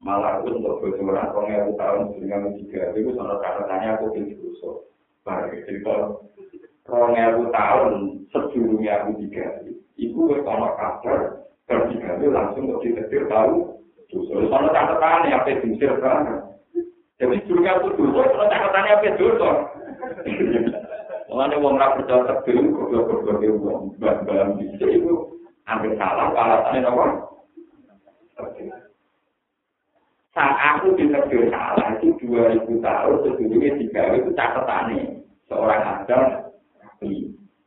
malah 0.00 0.40
untuk 0.40 0.80
bocoran 0.80 1.28
pengen 1.36 1.76
tahun 1.76 2.02
dengan 2.16 2.56
tiga 2.56 2.92
itu 2.96 3.12
sama 3.16 3.36
katanya 3.40 4.00
aku 4.00 4.16
pilih 4.16 4.36
rusuh 4.40 4.76
baru 5.24 5.56
cerita 5.68 5.94
rong 6.88 7.14
tahun 7.52 7.92
sebelumnya 8.32 9.04
aku 9.04 9.10
tiga 9.20 9.60
itu 10.00 10.20
sama 10.44 10.72
kabar 10.80 11.40
Ketika 11.70 12.18
itu 12.18 12.34
langsung 12.34 12.66
kok 12.66 12.82
ditetir 12.82 13.30
tahu. 13.30 13.78
Justru 14.10 14.50
sana 14.50 14.74
catatannya 14.74 15.38
apa 15.38 15.62
diusir 15.62 15.94
kan. 16.02 16.50
Jadi 17.22 17.46
dunia 17.46 17.78
itu 17.78 17.94
dosa, 17.94 18.26
sana 18.26 18.50
catatannya 18.50 18.92
apa 18.98 19.08
dosa. 19.14 19.50
Mulanya 21.30 21.62
wong 21.62 21.78
ra 21.78 21.94
percaya 21.94 22.26
tegel 22.26 22.74
goblok-goblok 22.74 23.38
e 23.38 23.48
wong 23.54 23.94
bal-balan 24.02 24.58
bisa 24.58 24.82
itu 24.90 25.14
hampir 25.62 25.94
salah 25.94 26.34
alasannya 26.34 26.82
apa? 26.82 27.06
Saat 30.30 30.54
aku 30.54 30.94
ditegur 30.94 31.50
salah 31.50 31.98
itu 31.98 32.14
2000 32.22 32.62
tahun 32.78 33.14
sebelumnya 33.26 33.70
tiga 33.82 34.02
itu 34.14 34.30
catatannya 34.30 35.26
seorang 35.50 35.82
adam. 35.82 36.22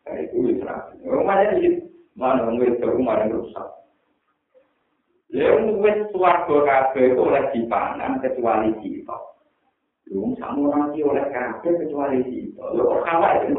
Nah, 0.04 0.16
itu 0.16 0.38
Israel. 0.48 0.96
Rumahnya 1.04 1.60
di 1.60 1.68
mana? 2.16 2.48
Mana 2.48 2.88
rumah 2.88 3.20
yang 3.20 3.36
rusak. 3.36 3.68
Lalu 5.34 5.82
wis 5.82 5.98
swarga 6.14 6.58
kabeh 6.62 7.12
itu 7.12 7.22
oleh 7.26 7.44
dipangan 7.52 8.22
kecuali 8.22 8.70
kita. 8.80 9.18
Lu 10.14 10.38
samu 10.38 10.70
nanti 10.70 11.02
oleh 11.02 11.26
kabeh 11.34 11.74
kecuali 11.82 12.22
kita. 12.22 12.64
Lu 12.78 12.86
kok 12.86 13.02
kalah 13.02 13.42
itu? 13.42 13.58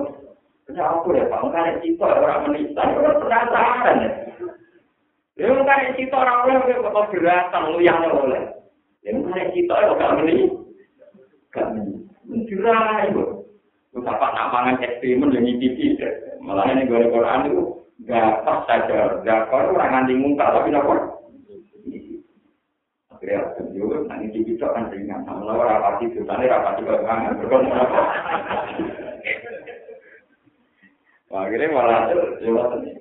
Kenapa 0.65 1.03
aku 1.03 1.13
ya 1.13 1.29
Pak? 1.29 1.45
Karena 1.53 1.73
kita 1.83 2.07
orang 2.09 2.41
menista, 2.49 2.83
orang 2.89 3.21
penasaran 3.21 3.97
ya. 4.01 4.11
Lalu 5.35 5.61
karena 5.67 5.91
kita 5.99 6.15
orang 6.15 6.39
oleh 6.47 6.79
kok 6.79 7.11
beratan 7.11 7.63
lu 7.75 7.79
yang 7.83 8.01
oleh. 8.07 8.64
Lalu 9.05 9.21
karena 9.29 9.53
kita 9.53 9.75
ya 9.77 9.93
gak 10.01 10.15
meni, 10.17 10.37
gak 11.53 11.67
meni. 11.77 11.93
Menjurai 12.25 13.13
itu. 13.13 13.25
Lu 13.93 14.01
apa 14.03 14.27
namangan 14.33 14.81
ekstremen 14.81 15.37
yang 15.37 15.45
ngicipi. 15.45 16.01
Malah 16.41 16.73
ini 16.73 16.89
Quran 16.89 17.53
itu 17.53 17.63
gak 18.09 18.49
pas 18.49 18.65
saja. 18.65 19.21
Gak 19.23 19.53
kau 19.53 19.77
orang 19.77 19.93
nganti 19.93 20.17
muka 20.17 20.57
tapi 20.57 20.73
apa? 20.73 21.15
akhirnya 23.25 23.57
tunjuk 23.57 24.05
nanti 24.05 24.37
di 24.37 24.45
bisa 24.45 24.69
kan 24.77 24.93
ringan 24.93 25.25
sama 25.25 25.49
lawan 25.49 25.65
rapati 25.65 26.13
dosanya 26.13 26.45
rapati 26.45 26.85
bagaimana 26.85 27.33
berkomunikasi 27.41 27.81
apa 27.81 28.01
akhirnya 31.33 31.73
malah 31.73 32.13
lewat 32.45 32.69
ini 32.85 32.93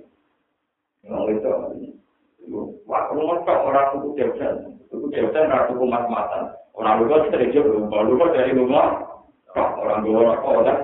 kalau 1.04 1.28
itu 1.28 1.52
waktu 2.88 3.12
ngomong 3.20 3.44
orang 3.44 3.88
tuku 3.92 4.08
jauhan 4.16 4.73
tuku 4.94 5.10
jauhan 5.10 5.50
orang 5.50 5.66
tuku 5.74 5.84
mas-masan 5.90 6.44
orang 6.78 7.02
lupa 7.02 7.26
kita 7.26 7.66
lupa 7.66 7.98
lupa 8.06 8.26
dari 8.38 8.54
rumah 8.54 9.02
orang 9.58 10.06
dua 10.06 10.18
orang 10.22 10.38
kok 10.38 10.56
udah 10.62 10.78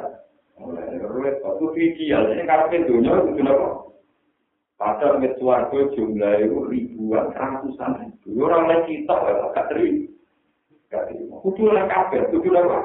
Waktu 1.19 1.65
video, 1.75 2.19
ini 2.31 2.43
karena 2.43 2.67
pintunya 2.67 3.11
itu 3.15 3.31
kenapa? 3.39 3.89
Padahal 4.79 5.19
mit 5.19 5.35
suarga 5.39 5.79
jumlah 5.91 6.33
itu 6.39 6.59
ribuan, 6.71 7.35
ratusan 7.35 7.91
ribu. 7.99 8.47
Orang 8.47 8.67
lain 8.71 8.87
kita, 8.87 9.11
ya, 9.11 9.51
gak 9.51 9.67
terima. 9.71 11.35
Kudu 11.43 11.67
lah 11.71 11.83
kabel, 11.87 12.31
kudu 12.31 12.49
lah 12.51 12.63
apa? 12.63 12.79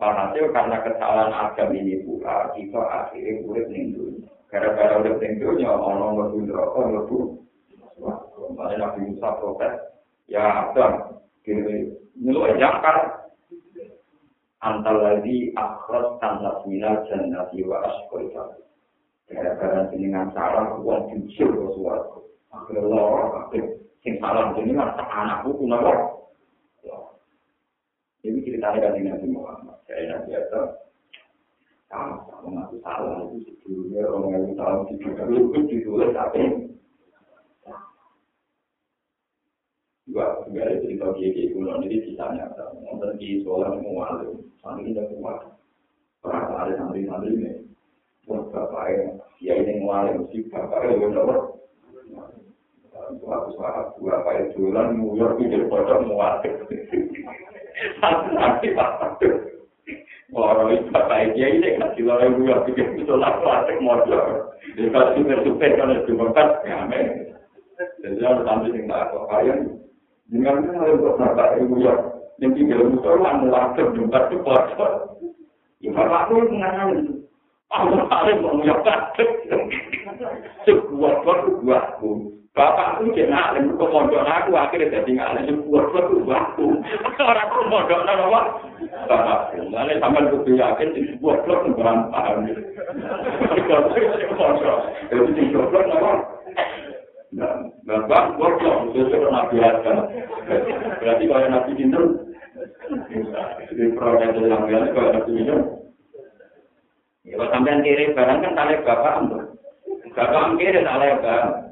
Walhasil 0.00 0.48
karena 0.52 0.80
kesalahan 0.80 1.32
agam 1.32 1.76
ini 1.76 2.00
pula, 2.04 2.52
kita 2.56 2.80
akhirnya 2.80 3.44
urip 3.44 3.68
ning 3.68 3.92
dunia. 3.92 4.28
Gara-gara 4.48 5.00
urip 5.00 5.20
ning 5.20 5.40
dunia, 5.40 5.68
orang 5.72 6.16
mlebu 6.16 6.38
neraka, 6.48 6.80
Makanya 8.00 8.76
Nabi 8.90 9.00
Musa 9.12 9.28
protes, 9.38 9.74
ya 10.26 10.70
Adam, 10.70 11.22
kiri 11.46 11.94
nyeluk 12.18 12.56
jangkar. 12.58 13.28
Antal 14.60 15.00
lagi 15.00 15.56
akhras 15.56 16.20
tanah 16.20 16.60
minal 16.68 17.00
jannati 17.08 17.64
wa 17.64 17.80
asqal 17.80 18.28
gara-gara 19.30 19.86
jenengan 19.94 20.28
salah 20.34 20.74
uang 20.82 21.06
jujur 21.14 21.48
ke 21.54 21.66
suatu 21.78 22.28
akhirnya 22.50 22.82
lor 22.82 23.46
akhirnya 23.46 23.78
sing 24.02 24.18
salah 24.18 24.50
jenengan 24.58 24.90
anakku 24.98 25.54
pun 25.54 25.70
apa 25.70 26.18
ini 28.20 28.44
ceritanya 28.44 28.92
dari 28.92 29.00
Nabi 29.08 29.26
Muhammad. 29.32 29.80
Saya 29.88 30.12
Nabi 30.12 30.36
Adam 30.36 30.76
sama 31.88 32.20
sama 32.28 32.48
ngaku 32.52 32.76
salah 32.84 33.16
itu 33.32 33.50
sebelumnya 33.64 34.04
orang 34.12 34.52
yang 34.52 34.84
di 34.84 34.94
juga 35.00 35.24
itu 35.26 35.58
ditulis 35.72 36.12
tapi 36.12 36.42
juga 40.10 40.42
ada 40.50 40.82
cerita 40.82 41.06
kiai 41.14 41.54
kuno 41.54 41.78
jadi 41.86 41.96
kisahnya 42.02 42.50
nonton 42.82 43.14
di 43.22 43.46
sekolah 43.46 43.78
semua 43.78 44.18
sampai 44.58 44.90
tidak 44.90 45.06
kuat 45.14 45.38
pernah 46.20 46.66
ada 46.66 46.74
santri-santri 46.76 47.32
ini 47.38 47.70
pun 48.30 48.46
bapaknya, 48.54 49.18
ya 49.42 49.58
ini 49.58 49.82
mulai 49.82 50.14
mesti 50.14 50.46
bapaknya 50.54 51.02
yang 51.02 51.12
nomor. 51.18 51.58
Suatu 53.18 53.50
saat 53.58 53.98
bapaknya 53.98 54.54
jualan 54.54 54.94
muyar 54.94 55.34
pinggir 55.34 55.66
pojok 55.66 56.06
muatik. 56.06 56.54
Nanti 58.30 58.70
bapak 58.70 59.18
Orang 60.30 60.70
itu 60.70 60.86
bapaknya 60.94 61.34
dia 61.34 61.48
ini 61.58 61.68
kasih 61.74 62.06
lorong 62.06 62.38
muyar 62.38 62.62
pinggir 62.62 62.86
pojok 62.94 63.34
muatik 63.42 63.78
mojok. 63.82 64.24
Dia 64.78 64.92
kasih 64.94 65.26
super-super 65.26 65.70
kan 65.74 65.96
itu 65.96 66.12
berkat, 66.14 66.48
ya 66.68 66.86
men. 66.86 67.34
Jadi 68.04 68.20
harus 68.22 68.46
ambil 68.46 68.76
yang 68.76 68.92
tak 68.92 69.08
apa 69.10 69.36
Dengan 70.30 70.62
itu 70.62 70.78
harus 70.78 71.18
bapaknya 71.18 71.66
muyar. 71.66 71.98
Yang 72.38 72.50
tinggal 72.56 72.86
musuh 72.86 73.18
lah 73.18 73.34
muatik 73.42 73.90
jumpa 73.98 74.18
itu 74.30 74.36
pojok. 74.46 74.92
Ya 75.82 75.90
bapaknya 75.90 76.40
mengenal 76.46 76.90
Allah 77.70 78.34
mau 78.38 78.54
nyokap. 78.62 79.18
Sebuah 80.62 81.14
buatku. 81.26 82.10
Bapakku 82.50 83.14
jenah 83.14 83.54
alim 83.54 83.78
ke 83.78 83.86
pondok 83.86 84.26
aku 84.26 84.58
akhirnya 84.58 84.90
jadi 84.90 85.10
ngalim 85.18 85.62
sebuah 85.62 85.84
buatku. 86.26 86.66
Orang 87.18 87.50
ku 87.50 87.60
pondok 87.66 88.00
nang 88.06 88.26
apa? 88.26 88.40
Bapakku. 89.06 89.66
Lalu 89.70 89.98
sampai 89.98 90.30
kudu 90.30 90.52
yakin 90.58 90.94
di 90.94 91.00
sebuah 91.14 91.36
blok 91.46 91.66
berantakan. 91.74 92.50
Jadi 95.10 95.30
di 95.34 95.42
sebuah 95.50 95.66
blok 95.70 95.86
apa? 95.94 96.12
Bapak, 97.86 98.34
blok 98.34 98.58
itu 98.90 99.06
nabi 99.30 99.62
Adam. 99.62 100.10
Berarti 100.98 101.24
kalau 101.30 101.46
nabi 101.46 101.72
Hindu, 101.78 102.02
di 103.70 103.86
proses 103.94 104.34
yang 104.34 104.66
lain 104.66 104.90
kalau 104.90 105.14
nabi 105.14 105.32
Hindu, 105.38 105.56
Kalau 107.30 107.46
sampean 107.54 107.86
kiri 107.86 108.10
barang 108.10 108.42
kan 108.42 108.56
tali 108.58 108.82
bapak 108.82 109.22
untuk. 109.22 109.54
Bapak 110.18 110.58
kiri 110.58 110.82
tali 110.82 111.06
barang. 111.22 111.70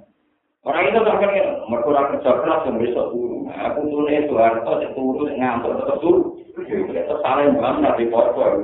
Orang 0.62 0.84
itu 0.84 1.00
tak 1.00 1.16
kan 1.22 1.30
mereka 1.70 2.02
kerja 2.12 2.30
keras 2.44 2.66
yang 2.68 2.76
besok 2.76 3.06
turu. 3.14 3.48
Aku 3.50 3.80
turu 3.88 4.06
itu 4.10 4.34
harus 4.36 4.62
cek 4.62 4.92
turu 4.92 5.24
ngantuk 5.34 5.74
tetap 5.80 5.98
turu. 5.98 6.20
Itu 6.62 7.14
saling 7.24 7.56
banget 7.58 7.92
di 7.98 8.04
pokok 8.10 8.62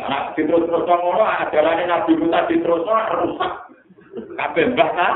Anak 0.00 0.32
terus 0.38 0.64
terus 0.64 0.86
ngono 0.86 1.24
ajaran 1.26 1.82
Nabi 1.84 2.12
Musa 2.16 2.46
terus 2.48 2.86
rusak. 2.88 3.52
Kabeh 4.10 4.64
mbah 4.74 4.90
kan? 4.94 5.14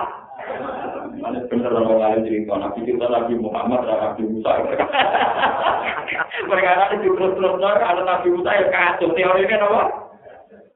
Mana 1.18 1.40
bener 1.48 1.72
orang 1.72 1.98
lain 1.98 2.26
cerita 2.26 2.54
Nabi 2.58 2.80
kita 2.84 3.06
Nabi 3.06 3.34
Muhammad 3.38 3.86
dan 3.86 3.98
Nabi 4.02 4.22
Musa. 4.28 4.50
Mereka 6.44 6.70
nanti 6.76 7.06
terus 7.06 7.32
terus 7.38 7.54
ada 7.62 8.02
Nabi 8.02 8.28
Musa 8.34 8.50
ya 8.52 8.66
kacau 8.68 9.14
teori 9.16 9.46
ini 9.46 9.56
apa? 9.56 9.82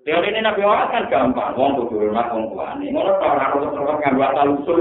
Teori 0.06 0.28
ini 0.32 0.40
Nabi 0.40 0.64
Muhammad 0.64 0.88
kan 0.94 1.04
gampang, 1.12 1.52
wong 1.58 1.84
kudu 1.84 2.00
hormat 2.00 2.32
wong 2.32 2.54
tuane. 2.54 2.86
Ngono 2.88 3.12
tok 3.20 3.34
ora 3.34 3.46
terus 3.52 3.70
nganggo 3.76 4.22
asal 4.24 4.48
usul. 4.56 4.80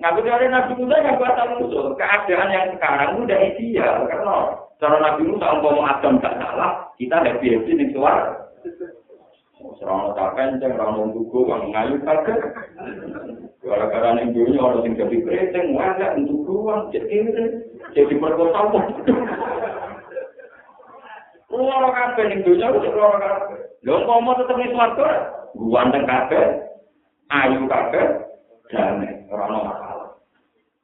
Nganggo 0.00 0.20
teori 0.24 0.46
Nabi 0.48 0.72
Musa 0.80 0.96
nganggo 0.96 1.24
asal 1.28 1.48
usul. 1.60 1.86
Keadaan 2.00 2.54
yang 2.54 2.72
sekarang 2.78 3.10
udah 3.20 3.38
ideal 3.52 3.96
karena 4.08 4.34
cara 4.80 4.96
Nabi 4.96 5.22
Musa 5.28 5.46
umpama 5.60 5.82
Adam 5.92 6.24
gak 6.24 6.40
salah, 6.40 6.88
kita 6.96 7.20
happy 7.20 7.52
happy 7.52 7.72
ning 7.76 7.92
suara. 7.92 8.39
Serang 9.80 10.12
tak 10.12 10.36
kenceng, 10.36 10.76
orang 10.76 10.92
mau 10.92 11.08
tuku, 11.16 11.38
orang 11.48 11.72
ngayu 11.72 11.96
kagak. 12.04 12.36
Gara-gara 13.64 14.12
ning 14.12 14.36
dunia 14.36 14.60
orang 14.60 14.84
sing 14.84 14.92
jadi 14.92 15.16
kreteng, 15.24 15.72
wajah 15.72 16.20
untuk 16.20 16.44
uang, 16.44 16.92
jadi 16.92 17.32
jadi 17.96 18.14
perkosa. 18.20 18.60
Loro 21.48 21.88
kabeh 21.96 22.24
ning 22.28 22.40
donya 22.44 22.76
wis 22.76 22.92
loro 22.92 23.16
kabeh. 23.16 23.58
Lho 23.80 24.04
umpama 24.04 24.36
tetep 24.36 24.56
ning 24.60 24.70
swarga, 24.76 25.08
ganteng 25.56 26.04
kabeh, 26.04 26.44
ayu 27.32 27.64
kabeh, 27.64 28.04
jane 28.68 29.24
ora 29.32 29.48
ono 29.48 29.58
masalah. 29.64 30.08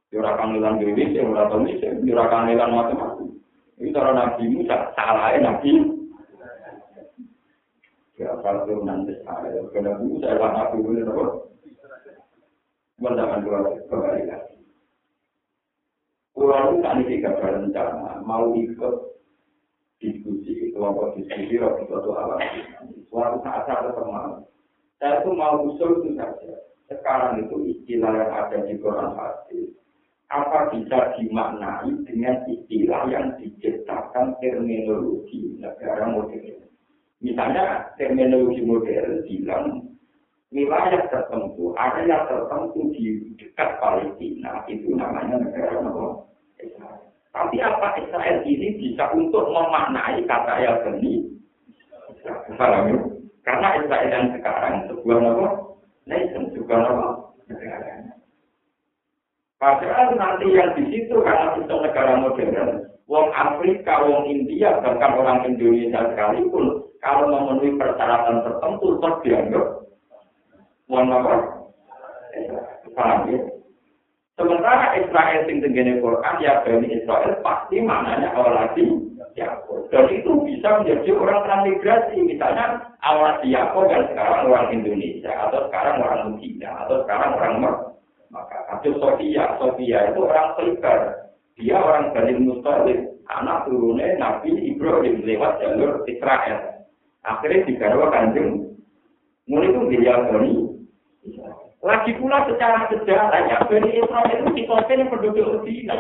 Yo 0.09 0.25
ora 0.25 0.41
tau 0.41 0.49
misi, 1.61 1.85
yo 2.01 2.17
ora 2.17 2.33
kangelan 2.33 2.73
macam-macam. 2.73 3.29
Iki 3.77 3.93
cara 3.93 4.17
Nabi 4.17 4.45
Musa, 4.49 4.89
salahe 4.97 5.37
Nabi. 5.45 5.96
Ya 8.17 8.33
kalau 8.41 8.81
nanti 8.81 9.13
karena 9.29 10.01
dulu 10.01 10.17
saya 10.25 10.41
lah 10.41 10.51
Nabi 10.57 10.77
Musa, 10.81 11.05
apa? 11.05 11.25
Mendapat 12.97 13.45
dua. 13.45 13.61
Pulau 16.33 16.77
itu 16.77 16.85
kan 16.85 17.01
ini 17.01 17.21
rencana, 17.25 18.21
mau 18.25 18.53
ikut 18.57 18.97
diskusi, 20.01 20.73
kelompok 20.73 21.17
diskusi, 21.17 21.57
waktu 21.57 21.89
suatu 21.89 22.13
alam. 22.13 22.41
Suatu 23.09 23.37
saat 23.41 23.65
saya 23.65 23.93
teman, 23.97 24.45
saya 25.01 25.25
itu 25.25 25.31
mau 25.33 25.65
usul 25.65 26.05
itu 26.05 26.17
saja. 26.17 26.53
Sekarang 26.93 27.41
itu 27.41 27.57
istilah 27.73 28.13
yang 28.17 28.33
ada 28.33 28.59
di 28.69 28.77
Quran 28.77 29.17
hadis, 29.17 29.73
apa 30.29 30.77
bisa 30.77 31.17
dimaknai 31.17 32.05
dengan 32.05 32.45
istilah 32.53 33.09
yang 33.09 33.33
diciptakan 33.41 34.37
terminologi 34.39 35.57
negara 35.57 36.13
modern. 36.13 36.66
Misalnya 37.25 37.93
terminologi 37.97 38.61
modern 38.61 39.25
bilang 39.25 39.65
wilayah 40.53 41.03
tertentu, 41.09 41.73
area 41.75 42.29
tertentu 42.29 42.93
di 42.93 43.35
dekat 43.41 43.81
Palestina 43.81 44.63
itu 44.69 44.93
namanya 44.93 45.41
negara 45.41 45.81
Israel. 46.61 47.01
Tapi 47.33 47.57
apa 47.61 48.01
Israel 48.01 48.39
ini 48.49 48.81
bisa 48.81 49.13
untuk 49.13 49.49
memaknai 49.53 50.25
kata 50.25 50.55
Yahudi? 50.61 51.37
Paham 52.57 52.85
ya? 52.89 52.99
Karena 53.45 53.69
Israel 53.79 54.09
yang 54.11 54.27
sekarang 54.35 54.75
sebuah 54.91 55.19
nama 55.23 55.47
nation, 56.09 56.51
sebuah 56.57 56.79
nama 56.81 57.09
negara. 57.47 57.93
Padahal 59.57 60.17
nanti 60.17 60.53
yang 60.53 60.75
di 60.77 60.85
situ 60.93 61.17
karena 61.25 61.57
itu 61.57 61.75
negara 61.81 62.21
modern, 62.21 62.71
wong 63.09 63.27
Afrika, 63.33 64.05
wong 64.05 64.29
India, 64.29 64.81
bahkan 64.85 65.17
orang 65.17 65.49
Indonesia 65.49 66.13
sekalipun, 66.13 66.86
kalau 67.07 67.31
memenuhi 67.31 67.79
persyaratan 67.79 68.43
tertentu, 68.43 68.99
tetap 68.99 69.15
dianggap 69.23 69.67
wong 70.91 71.07
apa? 71.07 71.35
Paham 72.99 73.31
ya? 73.31 73.39
Sementara 74.37 75.01
Israel 75.01 75.49
sing 75.49 75.65
tenggene 75.65 75.97
Quran 76.03 76.37
ya 76.45 76.61
Bani 76.61 76.93
Israel 76.93 77.41
pasti 77.41 77.81
maknanya 77.81 78.37
lagi 78.37 78.85
Yakob. 79.33 79.89
Dan 79.89 80.13
itu 80.13 80.29
bisa 80.45 80.81
menjadi 80.81 81.11
orang 81.17 81.41
transmigrasi. 81.45 82.17
Misalnya 82.21 82.85
awal 83.01 83.41
Yakob 83.49 83.89
dan 83.89 84.13
sekarang 84.13 84.53
orang 84.53 84.77
Indonesia 84.77 85.33
atau 85.49 85.73
sekarang 85.73 86.05
orang 86.05 86.37
Cina 86.41 86.85
atau 86.85 87.01
sekarang 87.05 87.31
orang 87.37 87.55
Maka 88.27 88.59
atau 88.69 88.93
Sofia, 89.01 89.57
Sofia 89.57 90.13
itu 90.13 90.21
orang 90.21 90.53
Khaybar. 90.59 91.01
Dia 91.57 91.77
orang 91.81 92.13
Bani 92.13 92.33
Mustalib, 92.37 93.01
anak 93.33 93.65
turunnya 93.65 94.21
Nabi 94.21 94.53
Ibrahim 94.53 95.25
lewat 95.25 95.65
jalur 95.65 96.05
Israel. 96.05 96.76
Akhirnya 97.27 97.67
digarwa 97.67 98.07
kanjeng. 98.15 98.79
Mulai 99.51 99.71
itu 99.71 99.81
dia 99.91 100.15
Bani. 100.31 100.53
Lagi 101.83 102.11
pula 102.19 102.47
secara 102.47 102.87
sejarah 102.91 103.43
ya 103.47 103.59
Bani 103.67 103.91
Israel 103.95 104.31
itu 104.31 104.51
dikosen 104.55 105.07
penduduk 105.11 105.63
Medina. 105.63 105.99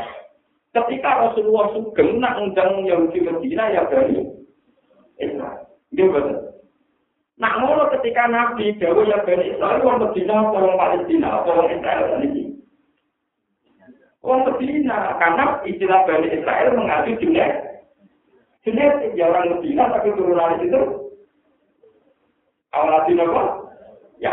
Ketika 0.70 1.30
Rasulullah 1.30 1.72
Sugeng 1.74 2.22
nak 2.22 2.38
undang 2.42 2.86
Yahudi 2.86 3.22
Medina 3.22 3.70
ya 3.74 3.86
Bani 3.90 4.22
Israel. 5.18 5.66
Dia 5.94 6.06
betul. 6.10 6.38
Nak 7.36 7.54
ngono 7.60 7.84
ketika 7.98 8.26
Nabi 8.30 8.74
Jawa 8.78 9.02
ya 9.06 9.18
Bani 9.22 9.44
Israel 9.50 9.82
orang 9.82 10.02
Medina 10.10 10.34
orang 10.46 10.78
Palestina 10.78 11.30
orang 11.42 11.70
Israel 11.74 12.06
ini. 12.22 12.42
Orang 14.26 14.42
Medina 14.46 15.14
karena 15.18 15.44
istilah 15.62 16.00
Bani 16.06 16.28
Israel 16.34 16.68
mengacu 16.74 17.14
jenis 17.18 17.54
jenis 18.66 19.14
ya 19.14 19.30
orang 19.30 19.58
Medina 19.58 19.86
tapi 19.94 20.10
turunan 20.18 20.58
itu 20.58 21.05
awal 22.76 23.00
apa? 23.00 23.42
Ya, 24.20 24.32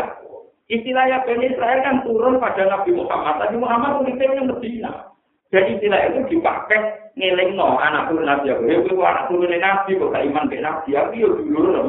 Istilahnya 0.64 1.28
Bani 1.28 1.52
Israel 1.52 1.80
kan 1.84 1.96
turun 2.08 2.40
pada 2.40 2.64
Nabi 2.64 2.96
Muhammad. 2.96 3.36
Nabi 3.36 3.56
Muhammad 3.60 4.08
yang 4.16 4.48
Medina. 4.48 5.12
Jadi 5.52 5.76
istilah 5.76 6.00
itu 6.08 6.20
dipakai 6.34 7.12
ngiling 7.20 7.52
no 7.52 7.76
anak 7.76 8.08
turun 8.08 8.24
Nabi 8.24 8.48
Abu. 8.48 8.64
Ya 8.64 8.80
itu 8.80 8.96
anak 8.96 9.28
turun 9.28 9.52
Nabi 9.52 10.00
kok 10.00 10.16
iman 10.16 10.48
ke 10.48 10.64
Nabi 10.64 10.90
Abu 10.96 11.12
ya 11.20 11.28
dulu 11.28 11.84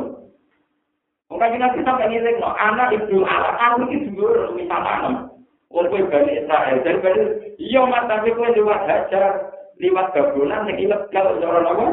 Mungkin 1.32 1.58
Nabi 1.58 1.80
sampai 1.88 2.08
ngiling 2.12 2.38
no 2.44 2.52
anak 2.52 2.92
ibu 3.00 3.24
anak 3.24 3.56
aku 3.64 3.88
itu 3.96 4.12
dulu 4.12 4.60
misalnya. 4.60 5.32
Walaupun 5.72 6.12
Bani 6.12 6.32
Israel 6.36 6.78
dan 6.84 6.96
Bani 7.00 7.24
iya 7.56 7.82
mas 7.88 8.04
tapi 8.12 8.36
kue 8.36 8.48
lewat 8.60 8.92
hajar 8.92 9.56
lewat 9.80 10.12
gabulan 10.12 10.68
yang 10.68 10.78
ilegal 10.84 11.26
orang 11.40 11.68
apa 11.68 11.86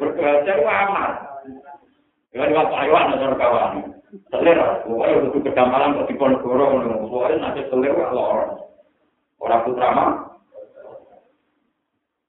berhajar 0.00 0.56
amat. 2.34 2.50
Lewat 2.50 2.66
Taiwan 2.74 3.12
atau 3.14 3.38
kawan. 3.38 3.72
selir 4.30 4.58
pokoknya 4.86 5.26
butuh 5.26 5.42
kedamalan 5.42 5.98
kok 5.98 6.06
di 6.06 6.14
Ponegoro 6.14 6.64
pokoknya 7.02 7.34
nanti 7.42 7.66
selir 7.66 7.90
kalau 7.98 8.54
orang 9.42 9.62
putra 9.66 9.88
mah 9.90 10.10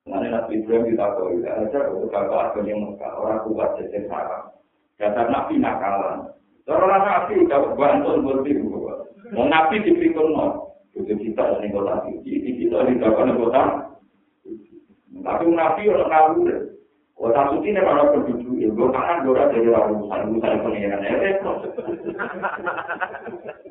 Nanti 0.06 0.30
Nabi 0.30 0.62
Ibrahim 0.62 0.94
kita 0.94 1.18
tahu, 1.18 1.42
ya 1.42 1.66
aja 1.66 1.90
untuk 1.90 2.14
kalau 2.14 2.38
ada 2.38 2.62
yang 2.62 2.78
Mekah, 2.78 3.10
orang 3.18 3.42
kuat 3.50 3.74
jadi 3.82 4.06
sarang. 4.06 4.54
Dasar 5.02 5.34
Nabi 5.34 5.58
nakalan. 5.58 6.30
Orang 6.70 7.02
Nabi 7.02 7.42
udah 7.42 7.74
bantu 7.74 8.22
berarti 8.22 8.54
Mau 9.34 9.50
Nabi 9.50 9.82
dipikir 9.82 10.22
no, 10.22 10.78
itu 10.94 11.10
kita 11.10 11.58
ini 11.58 11.74
kota 11.74 12.06
suci, 12.06 12.34
kita 12.38 12.86
di 12.86 13.02
dalam 13.02 13.34
kota. 13.34 13.64
Tapi 15.26 15.44
Nabi 15.50 15.82
orang 15.90 16.10
ngawur, 16.14 16.54
Kota 17.16 17.48
suci 17.48 17.72
ini 17.72 17.80
kalau 17.80 18.12
penduduk 18.12 18.60
ya, 18.60 18.68
gue 18.76 18.88
makan 18.92 19.24
gue 19.24 19.40
dari 19.40 19.72
urusan 19.72 20.36
urusan 20.36 20.60
pengiran 20.68 21.00
ya, 21.00 21.16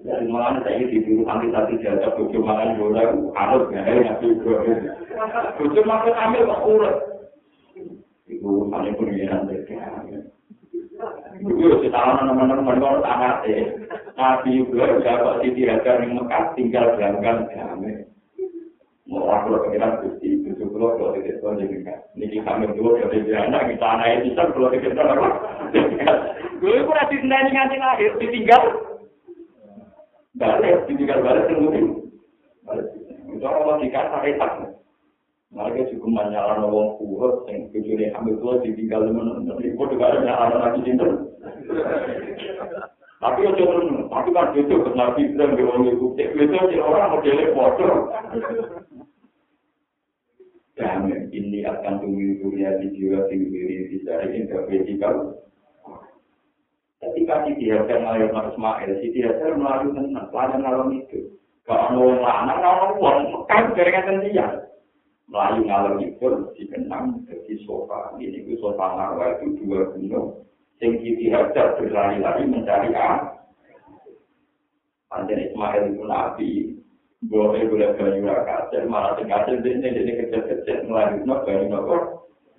Jadi 0.01 0.25
malah 0.33 0.65
saya 0.65 0.81
di 0.89 1.05
dulu 1.05 1.29
ambil 1.29 1.53
satu 1.53 1.77
jasa 1.85 2.09
bujuk 2.17 2.41
makan 2.41 2.81
gue 2.81 3.05
harus 3.37 3.65
ya, 3.69 3.85
ya 3.85 4.13
gue. 4.17 4.57
Bujuk 5.61 5.85
makan 5.85 6.15
ambil 6.17 6.43
kok 6.49 6.65
urut. 6.65 6.97
Itu 8.25 8.49
urusan 8.49 8.97
pengiran 8.97 9.45
ya. 9.53 10.21
Gue 11.45 11.77
setahun 11.85 12.25
teman-teman 12.25 12.81
kalau 12.81 13.05
tak 13.05 13.45
ya. 13.45 13.61
Nabi 14.17 14.65
juga 14.65 15.05
dapat 15.05 15.45
di 15.45 15.49
tiraga 15.53 16.01
yang 16.01 16.17
Mekah 16.17 16.57
tinggal 16.57 16.97
berangkat 16.97 17.53
ya. 17.53 17.77
Mau 19.05 19.29
aku 19.29 19.69
pengiran 19.69 20.01
gusti 20.01 20.41
itu 20.41 20.65
kalau 20.65 20.97
kalau 20.97 21.13
tidak 21.21 21.45
tahu 21.45 21.61
jadi 21.61 22.04
kan. 22.15 22.23
Ini 22.23 22.39
kami 22.47 22.71
dua 22.79 23.03
kalau 23.03 23.11
dia 23.11 23.39
anak 23.43 23.75
kita 23.75 23.87
anak 23.87 24.23
itu 24.23 24.39
kan 24.39 24.49
kalau 24.55 24.71
kita 24.71 24.95
tahu 24.95 25.11
apa. 25.11 25.29
Gue 26.63 26.79
itu 26.79 26.91
nanti 26.95 27.17
nanti 27.27 27.51
nanti 27.51 27.77
lahir 27.83 28.13
ditinggal. 28.23 28.63
Balik 30.39 30.87
ditinggal 30.87 31.19
balik 31.27 31.45
tunggu. 31.51 31.71
Itu 33.35 33.43
orang 33.43 33.67
logika 33.67 34.15
sampai 34.15 34.39
tak. 34.39 34.53
Mereka 35.55 35.91
juga 35.95 36.07
menyalahkan 36.11 36.67
orang 36.67 36.99
kuat 36.99 37.47
yang 37.47 37.71
kecuali 37.71 38.11
ambil 38.11 38.35
tua 38.43 38.63
ditinggal 38.63 39.07
teman. 39.07 39.47
Tapi 39.47 39.71
itu 39.71 39.83
juga 39.83 40.05
ada 40.11 40.19
nyalahkan 40.23 40.63
lagi 40.63 40.81
cinta. 40.87 41.07
Tapi 43.23 43.41
ya 43.41 43.57
jangan, 43.57 44.11
tapi 44.13 44.37
kan 44.37 44.53
itu 44.53 44.75
benar 44.85 45.17
bisa 45.17 45.43
nggak 45.49 45.65
mau 45.65 45.81
ngikutin. 45.81 46.29
Itu 46.35 46.79
orang 46.83 47.11
modelnya 47.15 47.55
foto. 47.57 47.87
Kami 50.75 51.31
ini 51.31 51.63
akan 51.63 52.03
tunggu 52.03 52.43
dunia 52.43 52.83
di 52.83 52.91
jiwa 52.99 53.31
tinggi 53.31 53.95
di 53.95 53.99
dari 54.03 54.43
vertikal. 54.51 55.39
Ketika 56.99 57.47
Siti 57.47 57.71
Hajar 57.71 58.01
melalui 58.01 58.33
Mas 58.35 58.51
Ismail, 58.51 58.91
Siti 58.99 59.21
Hajar 59.23 59.55
melalui 59.55 59.93
tenang, 59.93 60.27
pelajaran 60.33 60.67
alam 60.67 60.91
itu. 60.97 61.37
Kalau 61.69 61.97
mau 61.97 62.11
lanang, 62.17 62.59
kalau 62.61 62.97
uang, 62.97 63.19
kan 63.47 63.73
jaringan 63.77 64.25
dia. 64.25 64.49
Melayu 65.29 65.65
ngalor 65.65 65.95
itu 66.05 66.29
dikenang 66.59 67.25
jadi 67.25 67.55
sofa. 67.65 68.13
Ini 68.21 68.45
itu 68.45 68.61
sofa 68.61 68.99
narwa 68.99 69.41
itu 69.41 69.57
dua 69.63 69.95
gunung. 69.95 70.45
Sing 70.81 71.01
Siti 71.01 71.31
Hajar 71.31 71.79
berlari-lari 71.79 72.45
mencari 72.51 72.91
A. 72.93 73.41
Panjen 75.09 75.49
Ismail 75.49 75.95
itu 75.95 76.03
Nabi, 76.03 76.51
boleh 77.29 77.63
boleh 77.69 77.89
banyu 77.97 78.29
kasir, 78.45 78.83
malah 78.85 79.17
sing 79.17 79.27
kasir 79.33 79.57
ini 79.65 79.81
jadi 79.81 80.13
kecil-kecil 80.25 80.77
melanjutkan 80.89 81.41
banyu 81.45 81.67
nopo. 81.73 81.97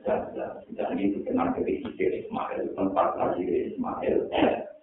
Dan 0.06 1.02
itu 1.02 1.26
kenal 1.26 1.54
ke 1.58 1.66
Ismail, 1.66 2.62
tempat 2.78 3.08
lagi 3.18 3.74
Ismail. 3.74 4.30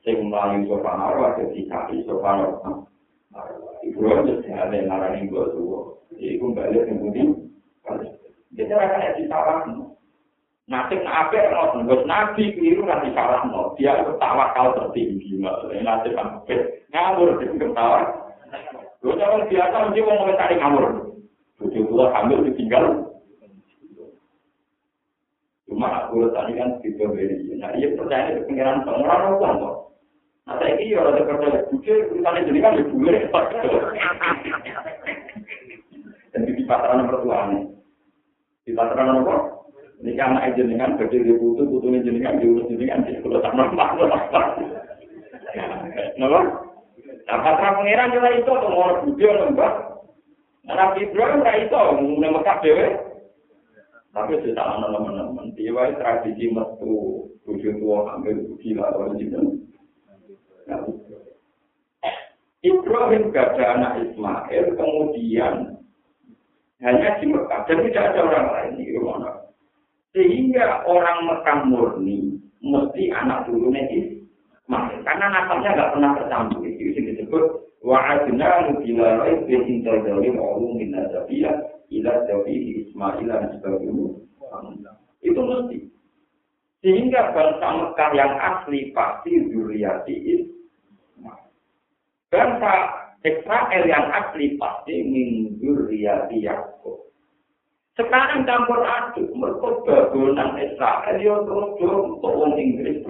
Sing 0.03 0.17
melayu 0.27 0.67
sopan 0.67 0.99
arwah, 0.99 1.39
jadi 1.39 1.63
kaki 1.71 2.03
sopan 2.07 2.51
arwah. 2.51 2.87
Ibu 3.83 3.99
aja 4.07 4.35
ada 4.55 4.75
yang 4.75 4.87
ngarani 4.91 5.27
gue 5.27 5.45
tuh, 5.55 5.99
jadi 6.15 6.39
gue 6.39 6.51
balik 6.55 6.87
yang 6.87 6.99
putih. 7.03 7.27
Jadi 8.53 8.71
rasanya 8.71 9.19
disalahkan. 9.19 9.93
Nanti 10.71 10.95
nabi 11.03 11.37
ngoten, 11.43 11.91
Gus 11.91 12.07
Nabi 12.07 12.55
keliru 12.55 12.87
nanti 12.87 13.11
salah 13.13 13.43
no. 13.51 13.75
Dia 13.75 13.99
itu 13.99 14.15
tawakal 14.23 14.73
tertinggi 14.79 15.35
maksudnya 15.43 15.83
nanti 15.83 16.15
sampai 16.15 16.87
ngawur 16.95 17.43
di 17.43 17.47
ketawa. 17.59 18.01
Gue 19.03 19.19
jangan 19.19 19.51
biasa 19.51 19.77
mesti 19.91 20.01
mau 20.07 20.15
ngomong 20.15 20.39
ngawur. 20.39 20.85
Tujuh 21.59 21.83
bulan 21.91 22.15
hamil 22.15 22.47
ditinggal. 22.47 22.85
Cuma 25.67 26.07
aku 26.07 26.31
tadi 26.31 26.55
kan 26.55 26.79
gitu 26.87 27.11
beri. 27.11 27.59
Nah 27.59 27.75
iya 27.75 27.91
percaya 27.99 28.31
itu 28.31 28.47
pengiran 28.47 28.87
pengiran 28.87 29.35
orang 29.35 29.59
kok. 29.59 29.75
Nah 30.47 30.55
saya 30.59 30.79
ini 30.79 30.95
orang 30.95 31.19
yang 31.19 31.27
percaya 31.27 31.59
bukti 31.67 31.91
urusan 31.91 32.47
jadi 32.47 32.59
kan 32.63 32.73
lebih 32.79 32.95
boleh. 32.95 33.23
Dan 36.31 36.41
di 36.47 36.63
pasaran 36.63 37.11
pertuanya. 37.11 37.61
Di 38.63 38.71
pasaran 38.71 39.19
apa? 39.27 39.35
Ini 40.03 40.19
kan 40.19 40.35
anak 40.35 40.59
jenengan 40.59 40.99
bagi 40.99 41.23
di 41.23 41.31
putu, 41.39 41.63
putunya 41.63 42.03
jenengan 42.03 42.43
diurus 42.43 42.67
jenengan 42.67 43.07
di 43.07 43.23
sama 43.23 43.71
makhluk 43.71 44.11
apa. 44.11 44.41
Napa? 46.19 46.72
Nah, 47.27 47.39
patra 47.39 47.79
pangeran 47.79 48.15
juga 48.15 48.29
itu 48.35 48.51
tuh 48.51 48.71
mau 48.71 48.99
budi 49.07 49.25
lembah. 49.25 49.73
Nah, 50.67 50.75
Nabi 50.75 51.07
Ibrahim 51.07 51.43
ra 51.43 51.53
itu 51.59 51.75
ngene 51.75 52.29
Mekah 52.35 52.59
dhewe. 52.63 52.87
Tapi 54.13 54.45
sudah 54.45 54.77
ana 54.77 54.93
teman-teman, 54.93 55.57
dia 55.57 55.89
tradisi 55.97 56.53
metu 56.53 57.25
bojo 57.49 57.71
tua 57.81 57.99
ambil 58.13 58.45
gila 58.61 58.93
orang 58.93 59.17
jeneng. 59.17 59.47
Ibrahim 62.63 63.33
gak 63.35 63.59
ada 63.59 63.65
anak 63.75 63.93
Ismail, 64.07 64.65
kemudian 64.79 65.55
hanya 66.79 67.09
di 67.19 67.27
Mekah, 67.27 67.61
dan 67.67 67.79
tidak 67.89 68.05
ada 68.15 68.21
orang 68.23 68.47
lain 68.55 68.73
di 68.79 68.85
rumah 68.95 69.49
Sehingga 70.13 70.85
orang 70.87 71.19
Mekah 71.27 71.59
murni 71.67 72.37
mesti 72.61 73.11
anak 73.17 73.49
turunnya 73.49 73.83
Ismail. 73.91 75.01
Karena 75.09 75.27
nasalnya 75.33 75.75
nggak 75.75 75.91
pernah 75.97 76.11
tercampur. 76.21 76.63
Itu 76.69 77.12
disebut 77.33 77.65
wa'adna 77.81 78.69
nubila 78.69 79.25
lain 79.25 79.49
besin 79.49 79.81
terjadi 79.81 80.29
ma'ulu 80.37 80.77
min 80.77 80.93
nazabiya 80.93 81.53
ila 81.89 82.13
jawi 82.29 82.85
Ismail 82.85 83.25
dan 83.25 83.49
sebagainya. 83.57 84.93
Itu 85.25 85.41
mesti. 85.41 85.79
Sehingga 86.85 87.33
bangsa 87.33 87.69
Mekah 87.73 88.11
yang 88.13 88.33
asli 88.37 88.93
pasti 88.93 89.33
zuriati 89.49 90.13
Ismail. 90.13 91.49
Bangsa 92.29 92.73
Israel 93.25 93.83
yang 93.89 94.07
asli 94.13 94.61
pasti 94.61 94.95
min 95.09 95.57
zuriati. 95.57 96.45
Sekarang 97.93 98.49
campur 98.49 98.81
aduk, 98.85 99.29
mereka 99.37 99.69
bagonan 99.85 100.57
Israel, 100.57 101.17
ya 101.21 101.35
terus 101.45 101.77
untuk 101.77 102.57
Inggris. 102.57 103.05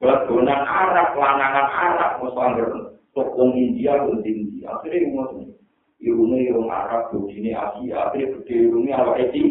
Bagonan 0.00 0.62
Arab, 0.68 1.16
lanangan 1.16 1.68
Arab, 1.68 2.12
misalnya 2.20 2.89
untuk 3.10 3.26
orang 3.34 3.58
India, 3.58 3.98
orang 3.98 4.22
India. 4.22 4.70
Akhirnya 4.70 5.10
ngomong, 5.10 5.50
irungnya 5.98 6.38
irung 6.46 6.70
Arab, 6.70 7.10
ini 7.26 7.50
Asia, 7.50 7.96
akhirnya 8.06 8.38
gede 8.38 8.54
irungnya 8.70 8.94
apa 9.02 9.12
Eti. 9.18 9.42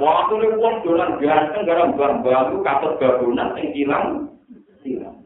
Waktu 0.00 0.32
itu 0.40 0.56
orang 0.56 0.76
dolan 0.80 1.10
ganteng, 1.20 1.62
gara 1.68 1.84
bang-bang, 1.92 2.48
katut 2.64 2.92
bagonan, 2.96 3.54
yang 3.60 3.70
hilang, 3.76 4.06
hilang. 4.80 5.16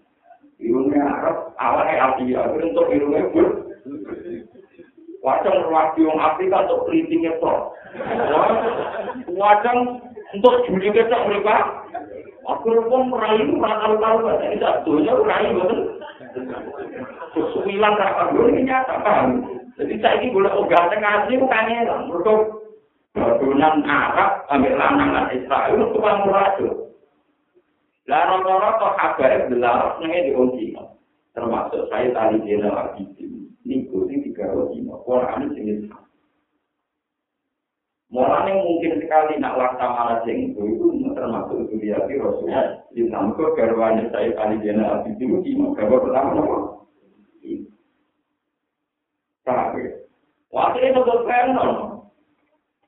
Irungnya 0.59 1.07
Arab, 1.07 1.37
awalnya 1.57 2.19
Asia, 2.19 2.39
akhirnya 2.51 2.71
untuk 2.75 2.91
irungnya 2.91 3.23
Wajang 5.25 5.57
ruwadi 5.65 6.05
wong 6.05 6.21
Afrika 6.21 6.69
untuk 6.69 6.85
pelintingnya 6.85 7.33
toh. 7.41 7.73
Wajang 9.33 9.79
untuk 10.37 10.55
juli 10.69 10.93
ketok 10.93 11.33
mereka. 11.33 11.81
Aku 12.45 12.77
pun 12.93 13.09
merayu, 13.09 13.57
kan. 13.57 14.37
Ini 14.37 14.61
satunya 14.61 15.17
merayu, 15.17 15.65
betul. 15.65 15.81
Kesuwilan 17.35 17.95
tak 17.99 18.35
ini 18.35 18.62
nyata, 18.66 18.95
paham? 19.03 19.43
Jadi 19.74 19.95
saya 19.99 20.22
ini 20.22 20.30
boleh 20.30 20.55
obat 20.55 20.91
tengah 20.91 21.26
asli, 21.26 21.35
bukan 21.39 21.70
ya. 21.70 21.97
Mereka 22.07 22.35
badunan 23.14 23.82
Arab, 23.87 24.47
ambil 24.51 24.74
lanangan 24.78 25.30
Israel, 25.35 25.78
itu 25.82 25.99
kan 25.99 26.16
muradu. 26.22 26.68
Lah 28.07 28.22
rata-rata 28.28 28.89
kabar 29.01 29.32
belar, 29.51 29.99
nengnya 29.99 30.30
diunci. 30.30 30.76
Termasuk 31.35 31.91
saya 31.91 32.14
tadi 32.14 32.39
jenderal 32.47 32.95
Abidin. 32.95 33.35
niku 33.64 34.05
sing 34.07 34.20
digawe 34.20 34.70
dina 34.70 34.95
Quran 35.03 35.51
sing 35.57 35.89
Mulane 38.15 38.62
mungkin 38.62 39.03
sekali 39.03 39.43
nak 39.43 39.59
laksamana 39.59 40.23
sing 40.23 40.55
itu 40.55 40.87
termasuk 41.19 41.67
itu 41.67 41.83
dia 41.83 41.99
di 42.07 42.15
Rasulullah 42.15 42.79
di 42.95 43.11
samko 43.11 43.59
garwane 43.59 44.07
saya 44.15 44.31
kali 44.39 44.62
jena 44.62 45.03
api 45.03 45.19
itu 45.19 45.43
di 45.43 45.59
kabar 45.75 45.99
pertama 45.99 46.31
nopo. 46.39 46.57
Tapi 49.43 49.83
waktu 50.55 50.79
itu 50.95 51.01
berperan 51.03 51.59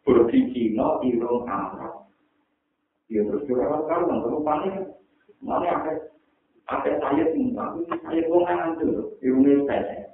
berbicara 0.06 0.86
irung 1.02 1.42
Arab. 1.50 2.06
Dia 3.10 3.26
terus 3.26 3.50
berapa 3.50 3.82
kali 3.82 4.02
nggak 4.06 4.42
panik. 4.46 4.74
Mana 5.42 5.66
apa? 5.74 5.90
Apa 6.70 7.02
saya 7.02 7.24
tinggal? 7.34 7.82
Saya 7.82 8.22
pengen 8.30 8.78
tuh 8.78 9.18
irungnya 9.18 9.58
saya. 9.66 10.06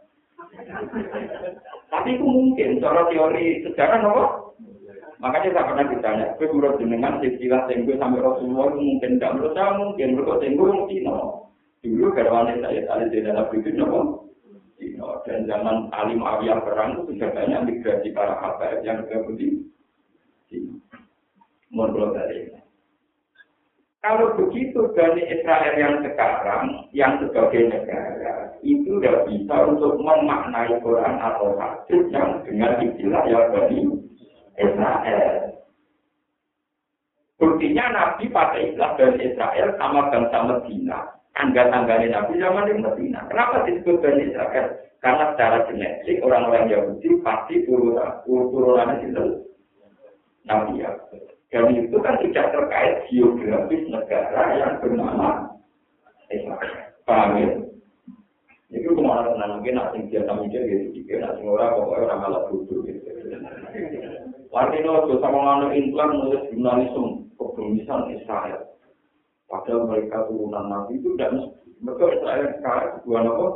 Tapi 1.92 2.16
itu 2.16 2.24
mungkin, 2.24 2.80
cara 2.80 3.04
teori 3.12 3.60
sejarah 3.68 4.00
nopo. 4.00 4.24
Makanya 5.22 5.54
saya 5.54 5.68
pernah 5.70 5.86
ditanya, 5.86 6.26
gue 6.34 6.50
menurut 6.50 6.82
jenengan 6.82 7.22
istilah 7.22 7.62
tenggu 7.70 7.94
sampai 7.94 8.26
Rasulullah 8.26 8.74
mungkin 8.74 9.22
tidak 9.22 9.32
menurut 9.38 9.54
saya 9.54 9.70
mungkin 9.78 10.08
menurut 10.18 10.38
tenggu 10.42 10.64
mungkin 10.66 11.02
no. 11.06 11.18
Dulu 11.78 12.10
garwane 12.10 12.58
saya 12.58 12.82
tadi 12.90 13.06
di 13.06 13.18
dalam 13.22 13.46
itu 13.54 13.70
nopo. 13.78 14.00
Dan 15.22 15.46
zaman 15.46 15.86
Ali 15.94 16.18
Muawiyah 16.18 16.66
perang 16.66 17.06
itu 17.06 17.14
sudah 17.14 17.30
banyak 17.30 17.60
migrasi 17.70 18.10
para 18.10 18.34
habaib 18.42 18.82
yang 18.82 19.06
ke 19.06 19.22
Budi. 19.22 19.48
Menurut 21.70 22.18
dari 22.18 22.50
Kalau 24.02 24.34
begitu 24.34 24.90
dari 24.98 25.22
Israel 25.30 25.74
yang 25.78 26.02
sekarang, 26.02 26.90
yang 26.90 27.22
sebagai 27.22 27.70
negara, 27.70 28.50
itu 28.66 28.98
tidak 28.98 29.30
bisa 29.30 29.54
untuk 29.70 29.94
memaknai 30.02 30.74
Quran 30.82 31.22
atau 31.22 31.54
hadis 31.54 32.10
yang 32.10 32.42
dengan 32.42 32.82
istilah 32.82 33.22
yang 33.30 33.46
dari 33.54 33.78
Israel. 34.58 35.52
Buktinya 37.42 37.84
Nabi 37.90 38.30
pakai 38.30 38.70
istilah 38.70 38.94
dari 38.94 39.18
Israel 39.26 39.68
sama 39.80 40.12
bangsa 40.14 40.38
Medina. 40.46 40.98
Tangga-tangganya 41.32 42.08
Nabi 42.22 42.38
zaman 42.38 42.68
di 42.70 42.74
Medina. 42.78 43.26
Kenapa 43.26 43.66
disebut 43.66 43.98
dari 43.98 44.30
Israel? 44.30 44.78
Karena 45.02 45.34
secara 45.34 45.66
genetik 45.66 46.22
orang-orang 46.22 46.70
Yahudi 46.70 47.18
pasti 47.26 47.66
turunan 47.66 49.02
itu 49.02 49.24
Nabi 50.46 50.86
ya. 50.86 50.94
Dan 51.50 51.74
itu 51.74 51.96
kan 52.00 52.16
tidak 52.22 52.48
terkait 52.54 53.10
geografis 53.10 53.82
negara 53.90 54.42
yang 54.56 54.72
bernama 54.78 55.50
Israel. 56.30 56.94
Paham 57.02 57.30
ya? 57.36 57.50
Itu 58.72 58.96
ke 58.96 59.02
mana 59.04 59.28
senang 59.36 59.60
mungkin 59.60 59.76
nak 59.76 59.92
sing 59.92 60.08
biasa 60.08 60.32
mikir 60.32 60.64
gitu, 60.64 60.84
jika 60.96 61.20
nak 61.20 61.32
sing 61.36 61.44
ora 61.44 61.76
pokoknya 61.76 62.08
orang 62.08 62.20
malah 62.24 62.42
gitu. 62.48 62.80
Artinya 64.52 65.08
itu 65.08 65.16
sama 65.24 65.38
nganu 65.40 65.66
implan 65.72 66.12
nulis 66.12 66.44
jurnalisme 66.52 67.24
kebumisan 67.40 68.12
Israel. 68.12 68.76
Padahal 69.48 69.88
mereka 69.88 70.28
turunan 70.28 70.68
Nabi 70.68 71.00
itu 71.00 71.16
dan 71.16 71.56
mereka 71.80 72.04
Israel 72.12 72.46
sekarang 72.60 72.92
dua 73.08 73.18
nopo. 73.24 73.46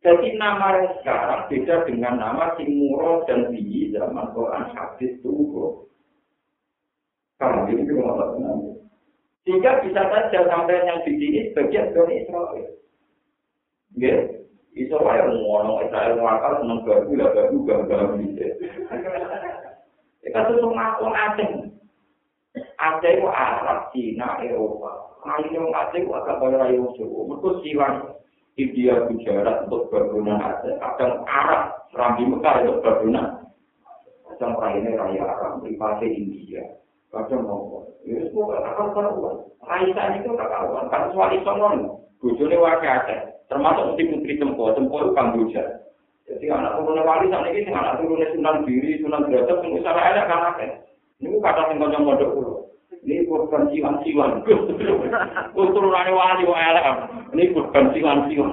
Jadi 0.00 0.28
nama 0.40 0.80
sekarang 1.00 1.46
beda 1.52 1.76
dengan 1.86 2.14
nama 2.18 2.56
Timuro 2.58 3.22
dan 3.30 3.52
Tinggi 3.54 3.94
zaman 3.94 4.32
Quran 4.34 4.64
hadis 4.74 5.12
Tuhu. 5.22 5.86
Karena 7.38 7.68
ini 7.72 7.88
juga 7.88 8.10
masalah 8.10 8.58
Sehingga 9.44 9.80
bisa 9.86 10.02
saja 10.08 10.40
sampai 10.50 10.82
yang 10.84 11.00
di 11.04 11.12
sini 11.16 11.40
sebagian 11.52 11.92
dari 11.94 12.26
Israel. 12.26 12.70
Ya, 14.70 14.86
Israel 14.86 15.26
ngomong 15.34 15.82
Israel 15.86 16.14
ngakal 16.18 16.52
seneng 16.62 16.80
baru 16.86 17.10
lah 17.18 17.28
baru 17.34 17.56
gambar 17.66 18.02
bisa. 18.22 18.46
Kita 20.22 20.46
tuh 20.46 20.62
orang 20.62 21.14
asing. 21.32 21.52
Aceh 22.80 23.12
itu 23.12 23.26
Arab, 23.28 23.92
Cina, 23.94 24.40
Eropa. 24.42 25.16
Kali 25.22 25.52
yang 25.54 25.68
Aceh 25.70 26.00
itu 26.00 26.10
agak 26.10 26.40
kaya 26.40 26.56
rayu 26.58 26.90
Jawa. 26.96 27.20
Mereka 27.28 27.50
silang 27.62 27.96
India, 28.58 28.94
Gujarat 29.06 29.68
untuk 29.68 29.88
bangunan 29.92 30.40
Aceh. 30.40 30.74
Kadang 30.80 31.24
Arab, 31.28 31.62
Rambi 31.94 32.24
Mekar 32.26 32.64
untuk 32.64 32.82
bangunan. 32.82 33.48
Kadang 34.26 34.52
raya 34.58 34.90
raya 34.96 35.22
Arab, 35.24 35.60
privasi 35.62 36.06
India. 36.08 36.62
Kadang 37.12 37.46
mau. 37.46 37.86
Ya, 38.04 38.22
semua 38.32 38.60
akan 38.64 38.96
karuan. 38.96 39.36
Raisa 39.60 40.02
itu 40.16 40.30
tak 40.34 40.50
karuan. 40.50 40.88
Kan 40.88 41.12
suali 41.12 41.38
songon. 41.44 42.00
Bujone 42.20 42.56
wakil 42.56 42.90
Aceh. 42.90 43.39
Termasuk 43.50 43.84
mesti 43.92 44.02
putri 44.06 44.38
Tempo. 44.38 44.70
Tempo 44.72 44.94
itu 45.02 45.10
Kamboja. 45.10 45.64
Jadi 46.30 46.46
anak 46.46 46.78
turunnya 46.78 47.02
wali 47.02 47.26
saat 47.26 47.50
ini, 47.50 47.66
anak 47.74 47.98
turunnya 47.98 48.30
sunan 48.30 48.62
diri, 48.62 49.02
sunan 49.02 49.26
derajat, 49.26 49.58
mungkin 49.66 49.82
salah 49.82 50.04
enak 50.14 50.28
kan 50.30 50.46
akeh. 50.54 50.70
Ini 51.18 51.42
kata 51.42 51.66
sing 51.66 51.82
kanca 51.82 51.98
mondok 51.98 52.30
kulo. 52.30 52.52
Ini 53.02 53.26
korban 53.26 53.66
siwan-siwan. 53.74 54.46
Turunane 55.74 56.12
wali 56.14 56.44
wae 56.46 56.62
elek. 56.70 56.86
Ini 57.34 57.50
korban 57.50 57.90
siwan-siwan. 57.90 58.50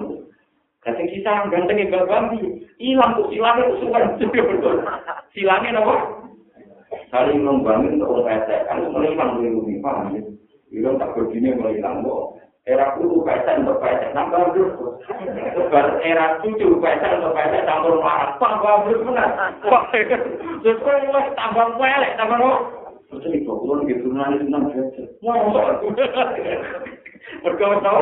Kasih 0.81 1.05
kita 1.13 1.51
ganteng 1.53 1.83
yang 1.83 2.07
ganti, 2.07 2.63
hilang 2.79 3.19
tuh 3.19 3.27
silangnya 3.27 3.69
tuh 3.75 3.77
suka 3.83 3.99
Silangnya 5.35 5.77
apa? 5.83 5.95
Saling 7.11 7.43
membangun 7.43 7.99
untuk 7.99 8.23
orang 8.23 8.47
pesek, 8.47 8.63
kan 8.71 8.87
mulai 8.87 9.11
hilang 9.11 9.35
dari 9.35 9.51
bumi, 9.51 9.83
paham 9.83 10.15
ya? 10.15 10.21
Hilang 10.71 10.95
tak 10.95 11.11
mulai 11.11 11.75
hilang 11.75 12.07
kok. 12.07 12.36
Era 12.68 12.99
kudu 12.99 13.24
pesek 13.24 13.63
untuk 13.63 13.80
pesek, 13.80 14.11
nambah 14.11 14.51
terus. 14.51 14.76
Sebar 15.55 16.03
era 16.03 16.36
cucu 16.43 16.84
pesek 16.84 17.15
untuk 17.15 17.32
pesek, 17.32 17.63
campur 17.63 17.95
marah, 18.03 18.36
tambah 18.36 18.84
terus 18.84 19.07
benar. 19.07 19.55
Terus 20.59 20.84
kok 20.84 21.28
tambah 21.39 21.68
pelek, 21.80 22.11
tambah 22.20 22.36
kok. 22.36 22.59
Terus 23.07 23.24
ini 23.32 23.47
kok 23.47 23.59
kulon 23.63 23.88
gitu, 23.88 24.11
nani 24.11 24.43
senang 24.43 24.68
pesek. 24.68 25.15
Mau, 25.24 25.55
berkau 27.39 27.80
tahu? 27.80 28.01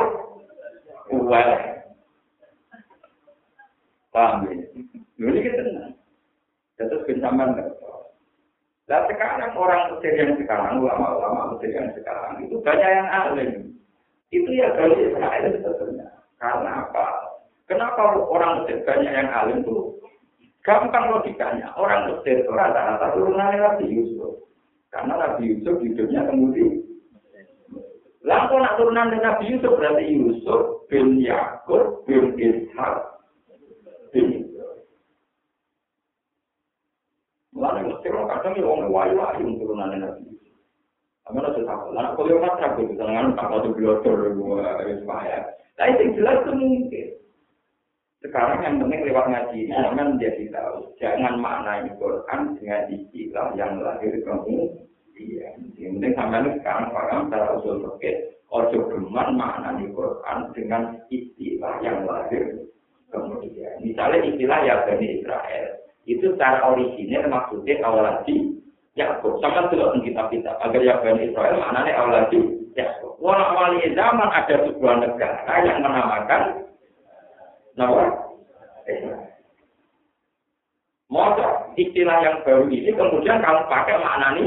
Pelek. 1.14 1.62
Paham 4.10 4.50
ya? 4.50 4.66
Ini 5.22 5.40
kita 5.46 5.62
tenang. 5.62 5.94
Terus 6.82 7.06
bencaman 7.06 7.54
Nah 8.86 9.02
sekarang 9.10 9.54
orang 9.58 9.98
Mesir 9.98 10.14
yang 10.14 10.38
sekarang, 10.38 10.78
ulama-ulama 10.78 11.58
Mesir 11.58 11.74
yang 11.74 11.90
sekarang, 11.98 12.38
itu 12.46 12.62
banyak 12.62 12.86
yang 12.86 13.10
alim. 13.10 13.75
Itu 14.34 14.50
ya 14.50 14.74
kalau 14.74 14.96
Israel 14.98 15.54
sebetulnya. 15.54 16.08
Karena 16.42 16.88
apa? 16.88 17.06
Kenapa 17.66 18.14
orang 18.30 18.64
Mesir 18.64 18.86
banyak 18.86 19.12
yang 19.14 19.30
alim 19.34 19.66
itu? 19.66 19.98
Gampang 20.62 21.14
logikanya. 21.14 21.74
Orang 21.78 22.10
Mesir 22.14 22.42
itu 22.46 22.52
rata-rata 22.54 23.14
turunan 23.14 23.54
Nabi 23.54 23.86
Yusuf. 23.90 24.46
Karena 24.94 25.18
Nabi 25.18 25.54
Yusuf 25.54 25.82
hidupnya 25.82 26.26
kemudian. 26.30 26.86
Lalu 28.26 28.56
nak 28.58 28.76
turunan 28.78 29.14
Nabi 29.14 29.46
Yusuf 29.54 29.74
berarti 29.78 30.04
Yusuf 30.10 30.62
bin 30.90 31.22
Yakub 31.22 32.06
bin 32.10 32.34
Ishak 32.38 33.16
Mulane 37.56 37.88
mesti 37.88 38.12
ora 38.12 38.36
kadang 38.36 38.60
yo 38.60 38.68
wong 38.68 38.92
wayu-wayu 38.92 39.48
turunane 39.56 39.96
nabi. 39.96 40.35
Amana 41.26 41.50
tetap, 41.58 41.90
lan 41.90 42.14
kok 42.14 42.30
yo 42.30 42.38
matra 42.38 42.78
kok 42.78 42.86
dengan 42.86 43.34
tak 43.34 43.50
ada 43.50 43.70
biotor 43.74 44.30
wis 44.86 45.02
bahaya. 45.10 45.42
Lah 45.82 45.86
itu 45.90 46.14
jelas 46.22 46.46
itu 46.46 46.54
mungkin. 46.54 47.08
Sekarang 48.22 48.62
yang 48.62 48.78
penting 48.82 49.06
lewat 49.10 49.26
ngaji, 49.30 49.60
jangan 49.70 50.18
jadi 50.22 50.46
tahu. 50.54 50.94
Jangan 51.02 51.42
maknai 51.42 51.90
Quran 51.98 52.58
dengan 52.58 52.82
istilah 52.90 53.54
yang 53.58 53.82
lahir 53.82 54.14
kamu. 54.22 54.70
Iya, 55.16 55.50
yang 55.82 55.98
penting 55.98 56.14
sampai 56.14 56.58
sekarang 56.62 56.90
paham 56.94 57.20
secara 57.30 57.48
usul 57.58 57.76
fikih. 57.86 58.16
Ojo 58.54 58.80
geman 58.94 59.30
maknai 59.38 59.86
Quran 59.94 60.38
dengan 60.54 60.84
istilah 61.10 61.74
yang 61.82 62.06
lahir 62.06 62.70
kemudian. 63.10 63.82
Misalnya 63.82 64.26
istilah 64.26 64.60
ya 64.62 64.76
Bani 64.86 65.08
Israel. 65.22 65.66
Itu 66.06 66.38
secara 66.38 66.70
original 66.70 67.30
maksudnya 67.34 67.82
awal 67.82 68.06
lagi 68.06 68.62
Yakub. 68.96 69.44
Sama 69.44 69.68
dulu 69.68 70.00
di 70.00 70.12
kitab 70.12 70.32
kita. 70.32 70.56
Agar 70.64 70.80
ya 70.80 70.96
Bani 71.04 71.28
Israel 71.28 71.60
maknanya 71.60 71.92
awal 72.00 72.12
lagi 72.16 72.40
Yakub. 72.80 73.20
Walau 73.20 73.56
wali 73.56 73.84
zaman 73.92 74.30
ada 74.32 74.56
sebuah 74.68 74.96
negara 75.04 75.54
yang 75.64 75.84
menamakan 75.84 76.42
nama 77.76 78.04
Masa 81.06 81.70
istilah 81.78 82.18
yang 82.26 82.42
baru 82.42 82.66
ini 82.66 82.90
kemudian 82.90 83.38
kamu 83.38 83.62
pakai 83.70 84.00
maknani 84.02 84.46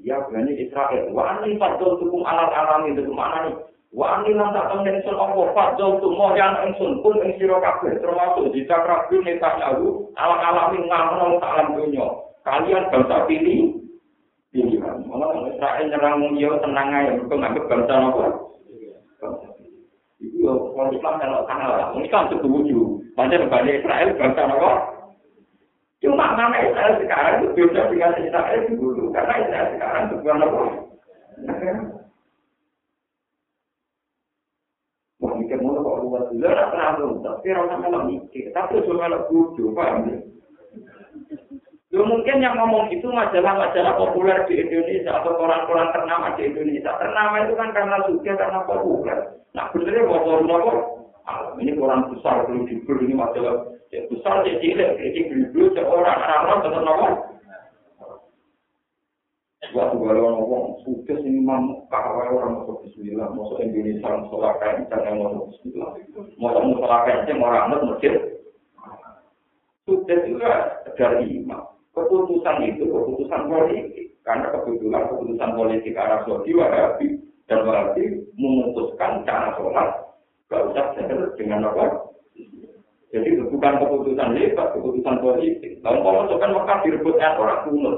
ya 0.00 0.16
Bani 0.30 0.52
Israel. 0.56 1.12
Wah 1.12 1.42
ini 1.44 1.60
fadol 1.60 2.00
tukum 2.00 2.24
alat 2.24 2.50
alam 2.54 2.88
itu 2.88 3.04
mana 3.12 3.50
nih? 3.50 3.56
Wa 3.90 4.22
ani 4.22 4.38
lan 4.38 4.54
tak 4.54 4.70
temen 4.70 5.02
ingsun 5.02 5.18
apa 5.18 5.50
fadzal 5.50 5.98
tu 5.98 6.14
moyan 6.14 6.62
ingsun 6.62 7.02
pun 7.02 7.18
ing 7.26 7.34
sira 7.42 7.58
kabeh 7.58 7.98
termasuk 7.98 8.54
jika 8.54 8.86
rabi 8.86 9.18
neta 9.26 9.58
nyawu 9.58 10.14
ala-alami 10.14 10.86
ngamono 10.86 11.42
salam 11.42 11.74
dunya. 11.74 12.06
Kalian 12.40 12.88
bangsa 12.88 13.28
pilih 13.28 13.84
pilihan. 14.50 14.96
Malah 15.06 15.46
Israel 15.50 15.84
nyerang 15.86 16.34
yo 16.40 16.56
tenang 16.58 16.88
ae 16.90 17.12
mergo 17.14 17.34
nganggep 17.36 17.64
bangsa 17.68 17.94
napa? 18.00 18.24
Iku 20.20 20.36
yo 20.40 20.52
wong 20.76 20.92
Islam 20.92 21.20
kalau 21.20 21.44
kanal, 21.44 21.96
wong 21.96 22.02
Islam 22.04 22.28
setuju. 22.32 22.80
Pancen 23.14 23.48
Bani 23.52 23.70
Israel 23.76 24.08
bangsa 24.16 24.42
napa? 24.48 24.72
Cuma 26.00 26.32
nama 26.32 26.56
Israel 26.64 26.96
sekarang 26.96 27.34
itu 27.44 27.46
beda 27.52 27.92
dengan 27.92 28.16
Israel 28.16 28.60
dulu, 28.72 29.12
karena 29.12 29.34
Israel 29.44 29.68
sekarang 29.76 30.02
juga 30.08 30.32
napa? 30.40 30.62
mikir 35.40 35.58
ngono 35.66 35.82
kok 35.82 35.98
luwes. 36.06 36.26
Lha 36.38 36.46
ora 36.54 36.70
pernah 36.70 36.94
tapi 37.18 37.46
ora 37.50 37.66
usah 37.66 37.78
melok 37.82 38.06
mikir. 38.06 38.44
Tapi 38.54 38.78
ojo 38.78 38.92
melok 38.94 39.26
bojo, 39.26 39.64
paham? 39.74 40.06
Yo 41.90 42.06
mungkin 42.06 42.38
yang 42.38 42.54
ngomong 42.54 42.86
itu 42.94 43.10
majalah-majalah 43.10 43.98
populer 43.98 44.46
di 44.46 44.62
Indonesia 44.62 45.10
atau 45.10 45.34
koran-koran 45.34 45.90
ternama 45.90 46.38
di 46.38 46.46
Indonesia. 46.46 46.94
Ternama 46.94 47.42
itu 47.42 47.58
kan 47.58 47.74
karena 47.74 47.98
suka 48.06 48.32
karena 48.38 48.60
populer. 48.62 49.18
Nah 49.58 49.66
benernya 49.74 50.06
bawa 50.06 50.38
nopo. 50.38 50.72
Ini 51.58 51.74
koran 51.74 52.10
besar, 52.14 52.46
kalau 52.46 52.66
jubur 52.66 52.96
ini 53.02 53.14
majalah 53.14 53.74
ya, 53.90 54.06
besar, 54.06 54.42
ya 54.46 54.54
cilik, 54.62 54.98
kecil, 54.98 55.24
beribu, 55.30 55.74
seorang 55.74 56.18
orang-orang 56.18 56.58
tetap 56.62 56.82
nopo. 56.86 57.08
Waktu 59.70 59.96
kalau 60.02 60.30
ngomong, 60.34 60.64
sudah 60.82 61.16
sini 61.22 61.46
mam, 61.46 61.86
kawai 61.92 62.32
orang 62.32 62.58
masuk 62.58 62.82
bismillah, 62.82 63.30
masuk 63.30 63.62
Indonesia, 63.62 64.08
musola 64.18 64.58
kain, 64.58 64.88
jangan 64.90 65.20
masuk 65.20 65.46
bismillah. 65.54 65.90
Masuk 66.42 66.62
musola 66.64 66.98
kain, 67.06 67.22
jangan 67.28 67.44
orang 67.46 67.64
anak 67.70 67.80
masjid. 67.86 68.14
Sudah 69.86 70.18
juga 70.26 70.52
dari 70.98 71.38
imam. 71.38 71.70
Keputusan 71.90 72.56
itu 72.70 72.84
keputusan 72.86 73.42
politik. 73.50 74.06
Karena 74.22 74.52
kebetulan 74.52 75.08
keputusan 75.10 75.50
politik 75.56 75.96
arah 75.96 76.22
Saudi 76.22 76.52
Wahabi 76.54 77.18
dan 77.50 77.66
Wahabi 77.66 78.30
memutuskan 78.38 79.26
cara 79.26 79.56
sholat. 79.58 79.88
Gak 80.50 80.66
usah 80.70 80.86
seher 80.98 81.34
dengan 81.38 81.66
apa? 81.66 82.10
Jadi 83.10 83.42
bukan 83.42 83.74
keputusan 83.82 84.38
lebat, 84.38 84.70
keputusan 84.70 85.18
politik. 85.18 85.82
Kalau 85.82 86.30
kan 86.38 86.54
Mekah 86.54 86.78
direbut 86.86 87.18
orang 87.18 87.62
kuno. 87.66 87.92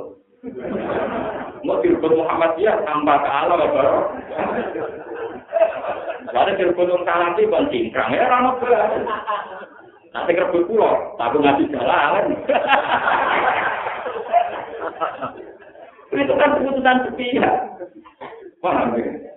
Mau 1.63 1.79
direbut 1.85 2.13
Muhammadiyah 2.17 2.81
tanpa 2.89 3.21
kalah 3.21 3.57
baru. 3.61 4.01
Ada 6.33 6.53
direbut 6.57 6.89
orang 6.89 7.05
kalanti 7.05 7.45
bukan 7.45 7.69
cingkrang 7.69 8.11
ya 8.17 8.25
ramah 8.25 8.57
Nanti 10.13 10.37
kerebut 10.37 10.69
pulau, 10.69 11.17
tapi 11.17 11.41
ngasih 11.41 11.73
jalan. 11.73 12.37
Itu 16.13 16.35
kan 16.37 16.61
keputusan 16.61 16.97
sepihak. 17.09 17.57
Paham 18.61 18.95
ya? 19.01 19.33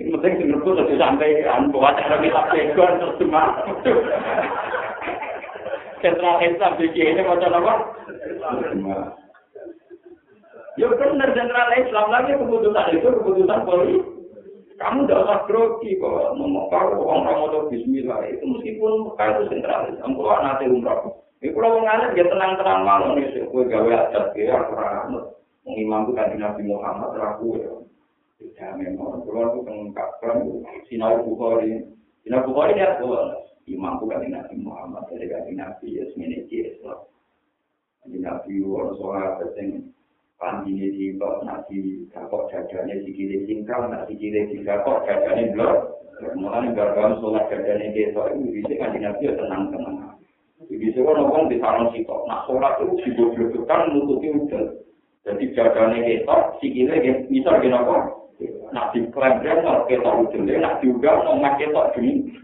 Ini 0.00 0.16
penting 0.16 0.32
direbut 0.48 0.80
nanti 0.80 0.94
sampai 0.96 1.44
buat 1.74 1.98
cara 1.98 2.16
kita 2.24 2.42
pegon 2.48 2.92
terus 3.00 3.18
cuma. 3.20 3.44
Sentral 6.00 6.40
Islam 6.40 6.72
di 6.80 6.88
ini 6.96 7.20
macam 7.20 7.60
apa? 7.60 7.74
Ya 10.80 10.88
benar 10.88 11.28
sentral 11.36 11.68
Islam 11.76 12.06
lagi 12.08 12.32
keputusan 12.32 12.86
itu 12.96 13.08
keputusan 13.08 13.60
politik. 13.68 14.04
Kamu 14.80 15.04
tidak 15.04 15.28
usah 15.28 15.38
grogi 15.44 16.00
kok 16.00 16.40
ngomong 16.40 16.72
kau 16.72 17.04
orang 17.04 17.36
mau 17.36 17.68
Bismillah 17.68 18.24
itu 18.32 18.40
meskipun 18.48 19.12
kalau 19.20 19.44
sentral 19.52 19.92
Islam 19.92 20.16
kalau 20.16 20.40
nanti 20.40 20.64
umroh. 20.64 21.20
Ini 21.40 21.56
kalau 21.56 21.80
mengalir 21.80 22.12
dia 22.12 22.28
tenang-tenang 22.28 22.84
malu 22.84 23.16
nih 23.16 23.48
kue 23.48 23.64
gawe 23.64 23.88
adat 23.88 24.36
ya 24.36 24.60
kurang 24.68 25.32
mengimam 25.64 26.12
kan 26.12 26.36
Nabi 26.36 26.62
Muhammad 26.68 27.16
ragu 27.16 27.48
ya. 27.56 27.72
Ya 28.60 28.76
memang 28.76 29.24
kalau 29.24 29.48
aku 29.48 29.58
mengungkapkan 29.64 30.44
sinau 30.88 31.24
bukhari, 31.24 31.80
sinau 32.24 32.44
bukhari 32.44 32.76
dia 32.76 33.00
tuh 33.00 33.16
imam 33.64 33.96
bukan 34.00 34.28
Nabi 34.28 34.56
Muhammad 34.60 35.08
dari 35.08 35.32
Nabi 35.32 35.52
Nabi 35.56 35.86
ya 35.96 36.04
semini 36.12 36.44
Islam. 36.48 37.08
Nabi 38.04 38.18
Nabi 38.20 38.52
orang 38.60 38.92
sholat 39.00 39.40
yang 39.56 39.88
Pandine 40.40 40.88
di 40.96 41.20
kok 41.20 41.44
nasi 41.44 42.08
kakok 42.16 42.48
jajane 42.48 43.04
sikile 43.04 43.44
singkang, 43.44 43.92
nasi 43.92 44.16
sikile 44.16 44.48
di 44.48 44.64
kakok 44.64 45.04
jajane 45.04 45.52
blok. 45.52 46.00
Mulane 46.36 46.72
garwan 46.72 47.20
sholat 47.20 47.48
jajane 47.52 47.92
ketok 47.92 48.28
itu 48.36 48.60
bisa 48.60 48.76
kan 48.80 48.96
nabi 48.96 49.28
ya 49.28 49.32
tenang-tenang. 49.36 50.19
Jadi 50.70 50.86
sekarang 50.94 51.26
orang 51.26 51.50
di 51.50 51.58
sarang 51.58 51.90
sitok, 51.90 52.30
nah 52.30 52.46
sholat 52.46 52.78
itu 52.78 53.10
digoblokkan 53.10 53.90
nututi 53.90 54.30
udah. 54.30 54.70
Jadi 55.26 55.50
jajane 55.50 55.98
ketok, 56.06 56.62
sikile 56.62 56.94
bisa 57.26 57.58
gini 57.58 57.74
apa? 57.74 58.14
Nah 58.70 58.86
di 58.94 59.02
klaim 59.10 59.42
dia 59.42 59.58
ketok 59.58 60.30
udah, 60.30 60.56
nah 60.62 60.78
juga 60.78 61.26
ngomong 61.26 61.58
ketok 61.58 61.90
gini. 61.98 62.38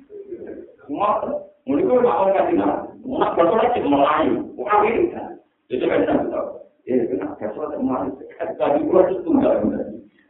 Semua, 0.82 1.22
mulai 1.70 1.86
gue 1.86 2.02
mau 2.02 2.26
kasih 2.34 2.58
nama, 2.58 2.90
nak 3.06 3.34
bersolat 3.38 3.78
itu 3.78 3.86
melayu, 3.86 4.34
wah 4.58 4.82
ini 4.82 5.14
kan. 5.14 5.38
Jadi 5.70 5.86
kan 5.86 6.06
tahu. 6.06 6.46
Eh, 6.86 7.02
kenapa 7.06 7.46
sholat 7.54 7.78
kemarin? 7.78 8.10
Tadi 8.38 8.78
gua 8.86 9.06
itu 9.06 9.22
tunggal. 9.26 9.54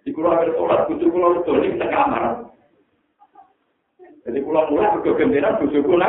Di 0.05 0.13
kulo 0.13 0.33
ada 0.33 0.49
sholat, 0.53 0.85
butuh 0.89 1.09
kulo 1.09 1.29
itu 1.41 1.53
di 1.65 1.81
kamar. 1.81 2.45
Jadi 4.25 4.39
kulo 4.41 4.61
mulai 4.73 4.97
ke 5.01 5.13
gembira, 5.17 5.61
butuh 5.61 5.81
kulo 5.81 6.09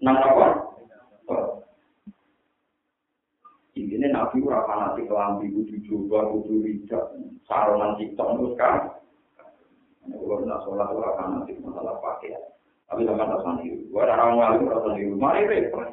nang 0.00 0.16
apa? 0.16 0.70
Ini 3.80 4.16
nabi 4.16 4.40
ora 4.44 4.64
fanatik 4.64 5.08
kelambi 5.08 5.52
kudu 5.52 5.76
juga 5.84 6.24
kudu 6.28 6.64
rijak 6.64 7.04
saronan 7.44 8.00
tiktok 8.00 8.28
terus 8.36 8.52
kan. 8.56 8.96
Kulo 10.08 10.44
nak 10.44 10.64
sholat 10.64 10.88
ora 10.88 11.20
fanatik 11.20 11.60
masalah 11.60 12.00
pakaian. 12.00 12.40
Tapi 12.88 13.06
sama 13.06 13.28
tak 13.28 13.40
sendiri. 13.46 13.86
Gua 13.92 14.08
ada 14.08 14.18
orang 14.18 14.36
ngalim 14.40 14.68
ora 14.72 14.78
sendiri. 14.88 15.14
Mari 15.14 15.40
repot. 15.46 15.86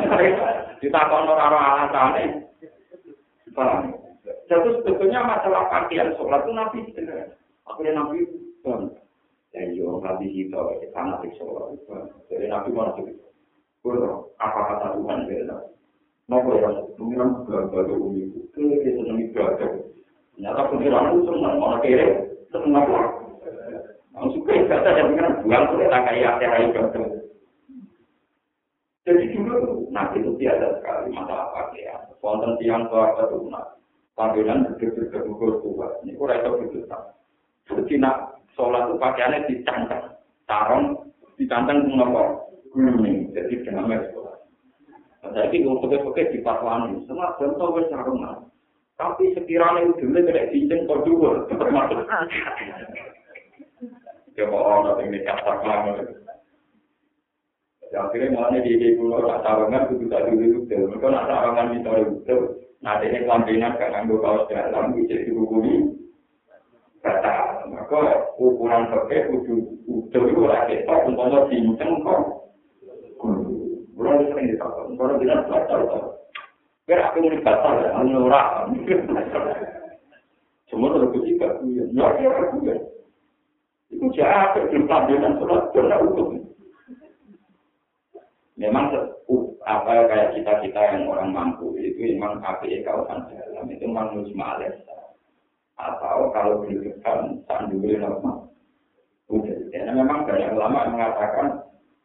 Ditakon 0.80 1.30
ora 1.30 1.44
alasannya. 1.44 2.24
Paham? 3.52 3.94
Jadi 4.48 4.68
sebetulnya 4.80 5.20
masalah 5.22 5.68
pakaian 5.68 6.16
sholat 6.16 6.40
itu 6.44 6.52
Nabi 6.52 6.78
sebenarnya. 6.88 7.26
Akhirnya 7.68 7.92
Nabi 8.00 8.18
bang. 8.64 8.82
Ya 9.56 9.60
iya, 9.72 9.88
Nabi 9.88 10.26
itu 10.32 10.60
fanatik 10.92 11.32
sholat. 11.36 11.76
Jadi 12.32 12.48
Nabi 12.48 12.68
mana 12.72 12.96
Kurang, 13.86 14.26
apa 14.42 14.60
kata 14.66 14.98
Tuhan 14.98 15.30
beda? 15.30 15.56
Nopo 16.26 16.58
ya, 16.58 16.74
pengiran 16.98 17.46
baru 17.46 18.02
umi 18.02 18.26
itu, 18.26 18.42
kita 18.50 18.98
senang 18.98 19.22
ibadah. 19.30 19.70
Ternyata 20.34 20.74
pengiran 20.74 21.14
itu 21.14 21.30
senang, 21.30 21.54
mana 21.62 21.78
kere, 21.78 22.34
senang 22.50 22.82
apa? 22.82 22.98
Langsung 24.10 24.42
ke 24.42 24.58
ibadah, 24.58 24.90
dan 24.90 25.14
pengiran 25.14 25.38
buang, 25.46 25.64
kita 25.70 25.86
tak 25.86 26.02
kayak 26.02 26.30
akhirnya 26.34 26.66
ibadah. 26.66 27.04
Jadi 29.06 29.24
dulu 29.38 29.86
nabi 29.94 30.18
itu 30.18 30.34
tiada 30.34 30.82
sekali 30.82 31.14
masalah 31.14 31.54
pakaian. 31.54 32.10
Wonten 32.18 32.58
tiang 32.58 32.90
keluarga 32.90 33.30
itu 33.30 33.38
nak 33.46 33.78
panggilan 34.18 34.66
berdiri 34.66 35.14
berdiri 35.14 35.62
tua. 35.62 35.94
Ini 36.02 36.18
kurang 36.18 36.42
itu 36.42 36.50
begitu. 36.58 36.90
Jadi 37.70 37.94
nak 38.02 38.42
sholat 38.58 38.90
itu 38.90 38.98
pakaiannya 38.98 39.46
dicantang, 39.46 40.10
tarong 40.50 41.06
dicantang 41.38 41.86
mengapa 41.86 42.45
gulung. 42.76 43.32
Jadi 43.32 43.64
jangan 43.64 43.88
sholat. 44.12 44.38
Jadi 45.32 45.56
kalau 45.64 45.80
pakai-pakai 45.80 46.30
di 46.36 46.38
patuan 46.44 46.92
ini, 46.92 47.08
semua 47.08 47.32
contoh 47.40 47.72
wes 47.74 47.88
sarungan. 47.88 48.46
Tapi 48.96 49.32
sekiranya 49.36 49.84
itu 49.84 50.08
dulu 50.08 50.18
tidak 50.24 50.48
cincin 50.52 50.88
kau 50.88 51.04
dua, 51.04 51.44
termasuk. 51.52 52.04
Ya 54.36 54.44
kok 54.44 54.60
orang 54.60 55.00
ini 55.08 55.24
kasar 55.24 55.56
banget. 55.64 56.16
akhirnya 57.96 58.34
mulanya 58.34 58.60
di 58.60 58.70
ide 58.76 58.98
pulau 58.98 59.24
tak 59.24 59.40
sarangan 59.46 59.88
kudu 59.88 60.10
tak 60.10 60.28
dulu 60.28 60.44
itu 60.68 60.74
mereka 60.74 61.06
nak 61.06 61.26
sarangan 61.30 61.72
di 61.72 61.78
sore 61.80 62.02
itu 62.04 62.36
nanti 62.84 63.04
ini 63.08 63.24
kelampinan 63.24 63.72
kan 63.80 63.94
anggo 63.96 64.20
kaos 64.20 64.44
dalam 64.52 64.92
bisa 64.92 65.16
dihubungi 65.22 65.96
kata 67.00 67.64
maka 67.72 68.00
ukuran 68.36 68.90
pakai 68.92 69.30
kudu 69.32 69.56
udah 69.86 70.22
itu 70.28 70.42
lah 70.44 70.60
kita 70.68 70.94
umpama 71.08 71.48
cincang 71.48 72.04
kok 72.04 72.35
Bulan 74.06 74.30
sering 74.30 74.46
ditakut, 74.54 74.86
kalau 74.94 75.18
bilang 75.18 75.42
batal. 75.50 75.80
Biar 76.86 77.00
aku 77.10 77.18
mau 77.26 77.42
batal 77.42 77.72
ya, 77.82 77.88
anu 77.98 78.30
ora. 78.30 78.70
Semua 80.70 80.94
ada 80.94 81.06
ketika, 81.10 81.58
ya, 81.66 81.82
ya, 81.90 82.06
ya, 82.22 82.74
Itu 83.90 84.06
jahat, 84.14 84.54
belum 84.54 84.86
tampilan 84.86 85.42
sholat, 85.42 85.62
benar 85.74 85.98
hukum. 86.06 86.46
memang 88.56 88.88
apa 89.68 90.08
kayak 90.08 90.32
kita 90.32 90.52
kita 90.64 90.80
yang 90.96 91.12
orang 91.12 91.30
mampu 91.30 91.76
itu 91.76 92.16
memang 92.16 92.40
KPI 92.40 92.88
kawasan 92.88 93.28
dalam 93.28 93.68
itu 93.68 93.84
manusia 93.84 94.32
males 94.32 94.74
atau 95.76 96.32
kalau 96.32 96.64
berdekatan 96.64 97.44
sandul 97.44 97.84
normal 97.84 98.48
udah 99.28 99.56
karena 99.68 99.92
memang 99.92 100.24
banyak 100.24 100.50
ulama 100.56 100.88
mengatakan 100.88 101.46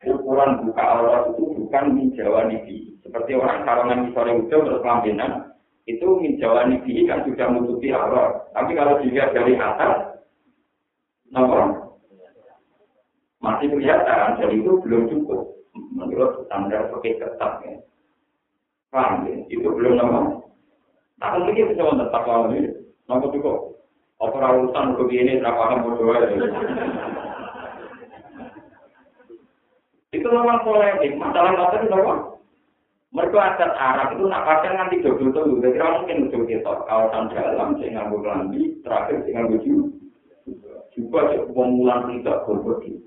ukuran 0.03 0.67
buka 0.67 0.83
aurat 0.83 1.23
itu 1.31 1.50
bukan 1.71 1.95
minjawa 1.95 2.51
nibi 2.51 2.99
seperti 2.99 3.31
orang 3.39 3.63
karangan 3.63 4.11
misalnya 4.11 4.43
udah 4.43 4.59
berkelampinan 4.75 5.31
itu 5.87 6.03
minjawa 6.19 6.67
nibi 6.67 7.07
kan 7.07 7.23
sudah 7.23 7.47
menutupi 7.47 7.95
aurat 7.95 8.51
tapi 8.51 8.75
kalau 8.75 8.99
dilihat 8.99 9.31
dari 9.31 9.55
atas 9.55 10.19
nomor 11.31 11.95
masih 13.39 13.71
kelihatan 13.71 14.35
jadi 14.35 14.55
itu 14.59 14.71
belum 14.83 15.07
cukup 15.07 15.51
menurut 15.95 16.43
standar 16.47 16.91
pakai 16.91 17.15
ketat 17.19 17.53
ya. 17.63 17.75
Paham 18.91 19.23
ya? 19.27 19.35
Itu 19.47 19.71
belum 19.71 19.95
nama. 19.95 20.43
Nah, 21.21 21.37
mungkin 21.39 21.71
bisa 21.71 21.87
kalau 22.11 22.51
ini. 22.51 22.67
Nama 23.07 23.23
cukup. 23.23 23.79
Apa 24.19 24.37
urusan 24.61 24.99
begini, 24.99 25.39
tak 25.39 25.55
paham. 25.55 25.79
Itu 30.11 30.27
memang 30.27 30.67
polemik. 30.67 31.15
Masalah 31.15 31.55
kata 31.55 31.87
itu 31.87 31.95
apa? 31.95 32.15
Mereka 33.11 33.67
Arab 33.75 34.07
itu 34.15 34.23
nak 34.27 34.47
pakai 34.47 34.71
nanti 34.75 35.03
double 35.03 35.35
tuh. 35.35 35.59
Jadi 35.59 35.79
mungkin 35.79 36.31
udah 36.31 36.41
kita 36.47 36.73
kawasan 36.87 37.27
dalam, 37.35 37.75
saya 37.75 37.91
nganggu 37.91 38.23
kelambi, 38.23 38.61
terakhir 38.87 39.19
saya 39.23 39.31
nganggu 39.35 39.57
juga. 39.63 40.75
Juga 40.95 41.19
pemulang 41.51 42.07
tidak 42.19 42.43
berbagi. 42.47 43.03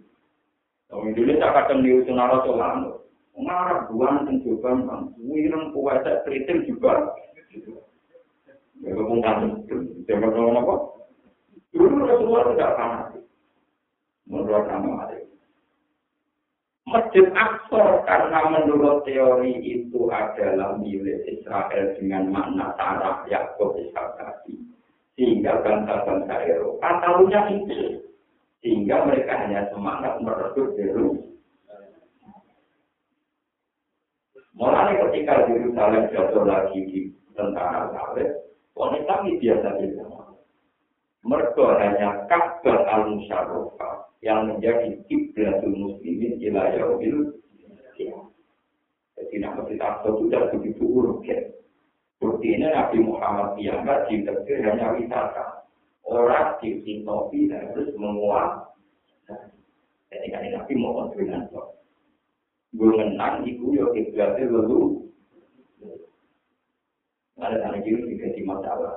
Wong 0.93 1.11
Indonesia 1.11 1.53
kadang 1.53 1.81
niru 1.81 2.05
sunara 2.05 2.39
solan. 2.45 3.01
Ngarap 3.35 3.91
buan 3.91 4.25
sing 4.29 4.45
juga 4.47 4.77
kan. 4.77 5.11
Wireng 5.19 5.73
puasa 5.73 6.23
kritik 6.25 6.69
juga. 6.69 7.17
Ya 8.85 8.93
kok 8.93 9.09
kan 9.25 9.65
jangan 10.05 10.31
ngomong 10.37 10.61
apa? 10.61 10.75
Dulu 11.73 12.05
Rasulullah 12.05 12.45
tidak 12.53 12.73
fanatik. 12.77 13.23
Menurut 14.29 14.65
kamu 14.69 14.91
ada. 15.01 15.24
Masjid 16.85 17.25
Aqsa 17.33 18.05
karena 18.05 18.41
menurut 18.53 19.09
teori 19.09 19.57
itu 19.65 20.05
adalah 20.13 20.77
milik 20.77 21.25
Israel 21.25 21.97
dengan 21.97 22.29
makna 22.29 22.77
taraf 22.77 23.25
Yakub 23.25 23.81
Ishak. 23.81 24.21
Sehingga 25.15 25.65
bangsa-bangsa 25.65 26.45
Eropa 26.45 26.89
tahunya 27.01 27.41
itu. 27.57 28.03
sehingga 28.65 29.05
mereka 29.05 29.45
hanya 29.45 29.69
semangat 29.69 30.25
merebut 30.25 30.73
Yerusalem. 30.81 31.37
Mulai 34.57 34.97
ketika 34.97 35.45
Yerusalem 35.53 36.09
jatuh 36.09 36.49
lagi 36.49 36.81
di 36.89 37.01
tentara 37.37 37.93
Saleh, 37.93 38.33
wanita 38.73 39.21
ini 39.29 39.37
biasa 39.37 39.69
biasa. 39.77 40.25
Mereka 41.29 41.67
hanya 41.77 42.25
Ka'bah 42.25 42.81
al-Musharrafah 42.89 44.14
yang 44.25 44.49
menjadi 44.49 44.97
kiblatul 45.05 45.77
muslimin 45.77 46.41
ila 46.41 46.73
yaumil 46.73 47.37
Jadi 49.15 49.37
nama 49.39 49.63
kita 49.69 50.03
sudah 50.03 50.51
begitu 50.51 50.83
urgen. 50.83 51.55
Ini 52.25 52.67
Nabi 52.73 52.99
Muhammad 53.05 53.57
dianggap 53.61 54.09
di 54.09 54.25
hanya 54.65 54.97
wisata. 54.97 55.65
orang 56.05 56.61
disintopi 56.61 57.49
dan 57.49 57.73
harus 57.73 57.89
menguat. 57.97 58.69
Jadi 60.13 60.27
kan 60.29 60.45
nabi 60.53 60.73
mau 60.77 61.09
kok. 61.09 61.67
Gue 62.77 62.91
menang 62.93 63.49
ibu 63.49 63.73
yo 63.73 63.89
kiblatnya 63.97 64.53
lalu. 64.53 65.09
Ada 67.41 67.57
tanda 67.61 67.79
jiru 67.83 68.05
juga 68.13 68.31
di 68.31 68.43
masalah. 68.47 68.95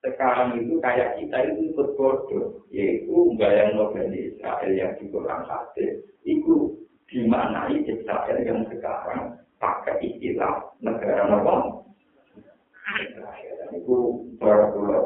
Sekarang 0.00 0.56
itu 0.56 0.80
kayak 0.80 1.20
kita 1.20 1.36
itu 1.52 1.76
ikut 1.76 1.92
bodoh, 1.92 2.64
yaitu 2.72 3.36
yang 3.36 3.76
Nobel 3.76 4.08
Israel 4.16 4.72
yang 4.72 4.96
di 4.96 5.12
Quran 5.12 5.44
hadis, 5.44 6.00
itu 6.24 6.72
dimanai 7.04 7.84
Israel 7.84 8.38
yang 8.40 8.64
sekarang 8.72 9.36
pakai 9.60 10.00
istilah 10.00 10.72
negara 10.80 11.28
Nobel. 11.28 11.84
Itu 13.76 14.24
baru 14.40 14.72
pulau 14.72 15.04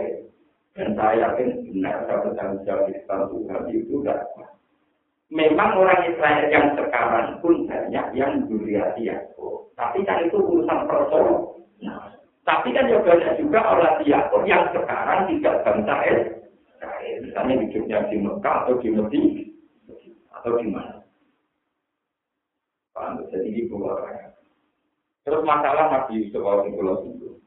Dan 0.75 0.99
saya 0.99 1.31
yakin 1.31 1.71
benar 1.71 2.07
kalau 2.11 2.35
tanggung 2.35 2.67
jawab 2.67 2.91
Islam 2.91 3.31
Tuhan 3.31 3.63
itu 3.71 4.03
tidak 4.03 4.27
Memang 5.35 5.75
orang 5.75 6.07
Israel 6.07 6.47
yang 6.47 6.79
sekarang 6.79 7.43
pun 7.43 7.67
banyak 7.67 8.07
yang 8.15 8.47
duriati 8.47 9.11
Yakub. 9.11 9.75
Tapi 9.75 10.07
kan 10.07 10.23
itu 10.31 10.39
urusan 10.39 10.87
personal. 10.87 11.59
Nah, 11.83 12.14
Tapi 12.45 12.69
kan 12.77 12.93
ya 12.93 13.01
banyak 13.01 13.41
juga 13.41 13.61
orang 13.65 14.05
diakon 14.05 14.45
yang 14.45 14.69
sekarang 14.77 15.21
tidak 15.33 15.65
bangsa 15.65 15.95
Israel. 16.05 17.25
Misalnya 17.25 17.55
hidupnya 17.65 17.99
di 18.13 18.17
Mekah 18.21 18.57
atau 18.65 18.75
di 18.85 18.89
Mesir 18.93 19.25
atau 20.29 20.61
di 20.61 20.69
mana. 20.69 21.01
Paham? 22.93 23.25
Jadi 23.33 23.49
di 23.49 23.65
Terus 25.25 25.41
masalah 25.41 25.89
Nabi 25.89 26.21
Yusuf 26.21 26.45
kalau 26.45 26.69
itu. 26.69 27.41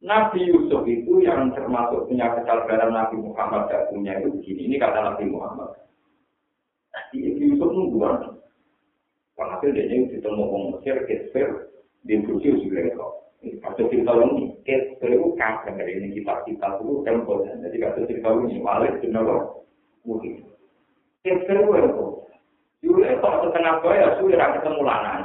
Nabi 0.00 0.48
Yusuf 0.48 0.80
itu 0.88 1.20
yang 1.20 1.52
termasuk 1.52 2.08
punya 2.08 2.32
kesadaran 2.40 2.96
Nabi 2.96 3.20
Muhammad 3.20 3.68
tidak 3.68 3.92
punya 3.92 4.16
itu 4.16 4.32
begini. 4.32 4.60
Ini 4.72 4.76
kata 4.80 4.98
Nabi 5.12 5.28
Muhammad. 5.28 5.76
Nabi 6.96 7.36
Yusuf 7.36 7.68
nungguan. 7.68 8.40
Walhasil 9.36 9.76
dia 9.76 9.88
ini 9.88 10.08
ditemu 10.08 10.52
orang 10.52 10.64
Mesir, 10.76 10.96
Kesper, 11.08 11.72
di 12.04 12.16
Bursi 12.24 12.60
Zulekho. 12.60 13.29
Kasus 13.40 13.88
cerita 13.88 14.12
ini, 14.20 14.52
Kesper 14.68 15.16
itu 15.16 15.32
kakak 15.40 15.72
dari 15.80 15.96
ini 15.96 16.20
kitab-kitab 16.20 16.84
itu 16.84 17.00
tempel. 17.08 17.40
Jadi 17.48 17.76
kasus 17.80 18.04
cerita 18.04 18.28
ini, 18.36 18.60
Walid 18.60 19.00
bin 19.00 19.16
Nabi 19.16 19.64
mungkin. 20.04 20.44
Kesper 21.24 21.56
itu 21.56 21.72
apa? 21.72 22.04
Zulekho 22.84 23.28
setengah 23.48 23.74
bayar, 23.80 24.10
sudah 24.20 24.48
ketemu 24.60 24.80
lanang. 24.84 25.22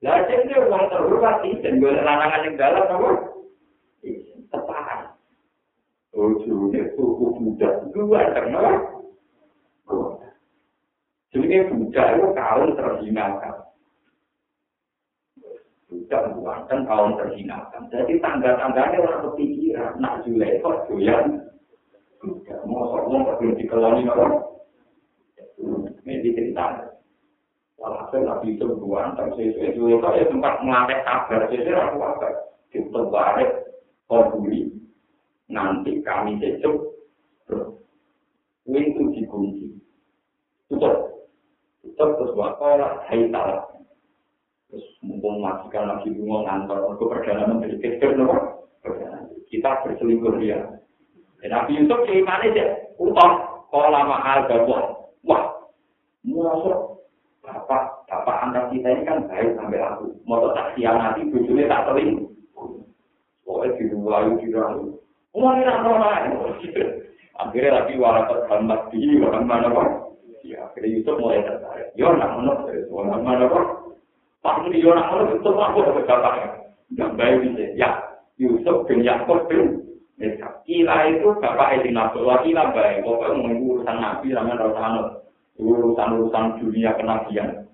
Lah 0.00 0.20
jadi 0.28 0.52
orang 0.56 0.88
terhormat 0.88 1.36
sih, 1.44 1.56
dan 1.60 1.80
gue 1.80 1.92
lanangan 1.92 2.44
yang 2.48 2.54
dalam 2.56 2.84
apa? 2.88 3.10
Tepat. 4.52 5.00
Ujungnya 6.16 6.94
suku 6.94 7.26
budak 7.40 7.90
dua 7.90 8.20
karena 8.32 8.62
jadi 11.34 11.66
budak 11.66 12.06
itu 12.14 12.26
kaum 12.30 12.70
terhinakan. 12.78 13.54
Budak 15.94 16.34
buatan 16.34 16.90
kaum 16.90 17.14
terhinakan. 17.14 17.86
Jadi 17.86 18.18
tanda-tandanya 18.18 18.98
orang 18.98 19.30
berpikiran, 19.30 19.94
nak 20.02 20.26
julai 20.26 20.58
kok 20.58 20.90
doyan. 20.90 21.46
Budak 22.18 22.58
mau 22.66 22.90
ngomong 22.90 23.38
perlu 23.38 23.54
dikeloni 23.54 24.02
orang. 24.10 24.42
Ini 26.02 26.34
cerita. 26.34 26.90
Walhasil 27.78 28.26
Nabi 28.26 28.58
itu 28.58 28.66
buatan, 28.74 29.38
sesuai 29.38 29.70
itu 29.70 29.82
ya 29.86 30.24
tempat 30.26 30.54
mengatek 30.66 31.04
kabar, 31.06 31.40
sesuai 31.46 31.78
aku 31.78 31.98
apa? 32.02 32.28
Kita 32.74 33.00
balik, 33.06 33.50
konduli, 34.10 34.72
nanti 35.46 36.02
kami 36.02 36.42
cecuk, 36.42 36.94
pintu 38.64 39.02
dikunci. 39.14 39.68
Tutup. 40.66 41.28
Tutup 41.84 42.10
terus 42.18 42.32
wakola 42.34 43.04
hai 43.06 43.28
talak. 43.30 43.73
Terus 44.74 44.90
mumpung 45.06 45.38
majikan 45.38 45.86
lagi 45.86 46.10
bunga 46.18 46.50
ngantor, 46.50 46.98
ke 46.98 47.06
perdana 47.06 47.46
menteri 47.46 47.78
kecil 47.78 48.18
nopo. 48.18 48.66
Kita 49.46 49.86
berselingkuh 49.86 50.42
dia. 50.42 50.66
Dan 51.38 51.54
Nabi 51.54 51.78
Yusuf 51.78 52.02
kayak 52.02 52.26
mana 52.26 52.50
sih? 52.50 52.68
Utang. 52.98 53.62
Kola 53.70 54.02
mahal 54.02 54.50
gabung. 54.50 55.14
Wah, 55.22 55.70
masuk. 56.26 57.06
Bapak, 57.46 58.02
bapak 58.10 58.50
anak 58.50 58.74
kita 58.74 58.98
ini 58.98 59.06
kan 59.06 59.30
baik 59.30 59.54
sampai 59.54 59.78
aku. 59.78 60.10
Mau 60.26 60.42
tak 60.58 60.74
nanti 60.74 61.22
bujurnya 61.30 61.70
tak 61.70 61.86
teling. 61.94 62.26
Pokoknya 63.46 63.78
di 63.78 63.84
rumah 63.94 64.26
di 64.26 64.50
rumah. 64.50 64.90
Umar 65.38 65.54
ini 65.54 65.70
orang 65.70 66.34
Akhirnya 67.38 67.78
lagi 67.78 67.94
warakat 67.94 68.42
hambat 68.50 68.90
di 68.90 69.22
mana 69.22 69.70
kok. 69.70 70.18
Ya, 70.42 70.66
akhirnya 70.66 70.98
Yusuf 70.98 71.14
mulai 71.22 71.46
tertarik. 71.46 71.94
Yo, 71.94 72.10
nak 72.10 72.42
menurut 72.42 72.66
dari 72.66 72.82
mana 73.22 73.46
kok? 73.46 73.83
Pas 74.44 74.60
ini 74.68 74.84
yo 74.84 74.92
nak 74.92 75.08
menurut 75.08 75.40
itu 75.40 75.50
aku 75.56 75.78
dapat 75.80 76.04
bapaknya. 76.04 76.48
Gak 77.00 77.16
baik 77.16 77.36
bisa. 77.48 77.64
Ya, 77.80 77.88
Yusuf 78.36 78.84
bin 78.84 79.00
Yaakub 79.00 79.48
bin 79.48 79.80
Meshach. 80.20 80.60
Kila 80.68 81.08
itu 81.08 81.32
bapak 81.40 81.80
Edi 81.80 81.96
Nabi. 81.96 82.20
Wah, 82.20 82.44
kila 82.44 82.68
baik. 82.76 83.08
Pokoknya 83.08 83.40
menunggu 83.40 83.80
urusan 83.80 83.96
Nabi 83.96 84.36
sama 84.36 84.60
Rasulullah. 84.60 85.16
Urusan-urusan 85.56 86.44
dunia 86.60 86.92
kenabian. 86.92 87.64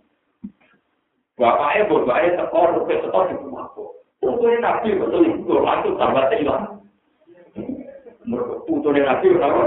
Bapaknya, 1.34 1.90
bapaknya 1.90 2.38
tekor, 2.38 2.68
tekor, 2.86 2.98
tekor 3.02 3.22
di 3.26 3.34
rumahku. 3.42 3.84
Putune 4.22 4.56
Nabi 4.62 4.94
betul 4.94 5.26
itu 5.26 5.54
langsung 5.58 5.98
tambah 5.98 6.30
hilang. 6.38 6.86
Putune 8.68 9.00
Nabi 9.02 9.26
kenapa? 9.26 9.64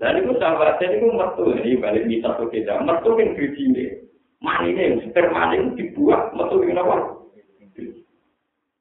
Dan 0.00 0.16
itu 0.16 0.32
sahabat 0.40 0.80
saya 0.80 0.96
itu 0.96 1.12
metu 1.12 1.52
ini 1.52 1.76
balik 1.76 2.08
di 2.08 2.24
satu 2.24 2.48
kita. 2.48 2.80
Metu 2.80 3.12
yang 3.20 3.36
biji 3.36 3.99
ini, 4.40 5.04
sperma 5.08 5.52
ini 5.52 5.76
dibuat. 5.76 6.32
Metu 6.32 6.64
yang 6.64 6.80
apa? 6.80 6.96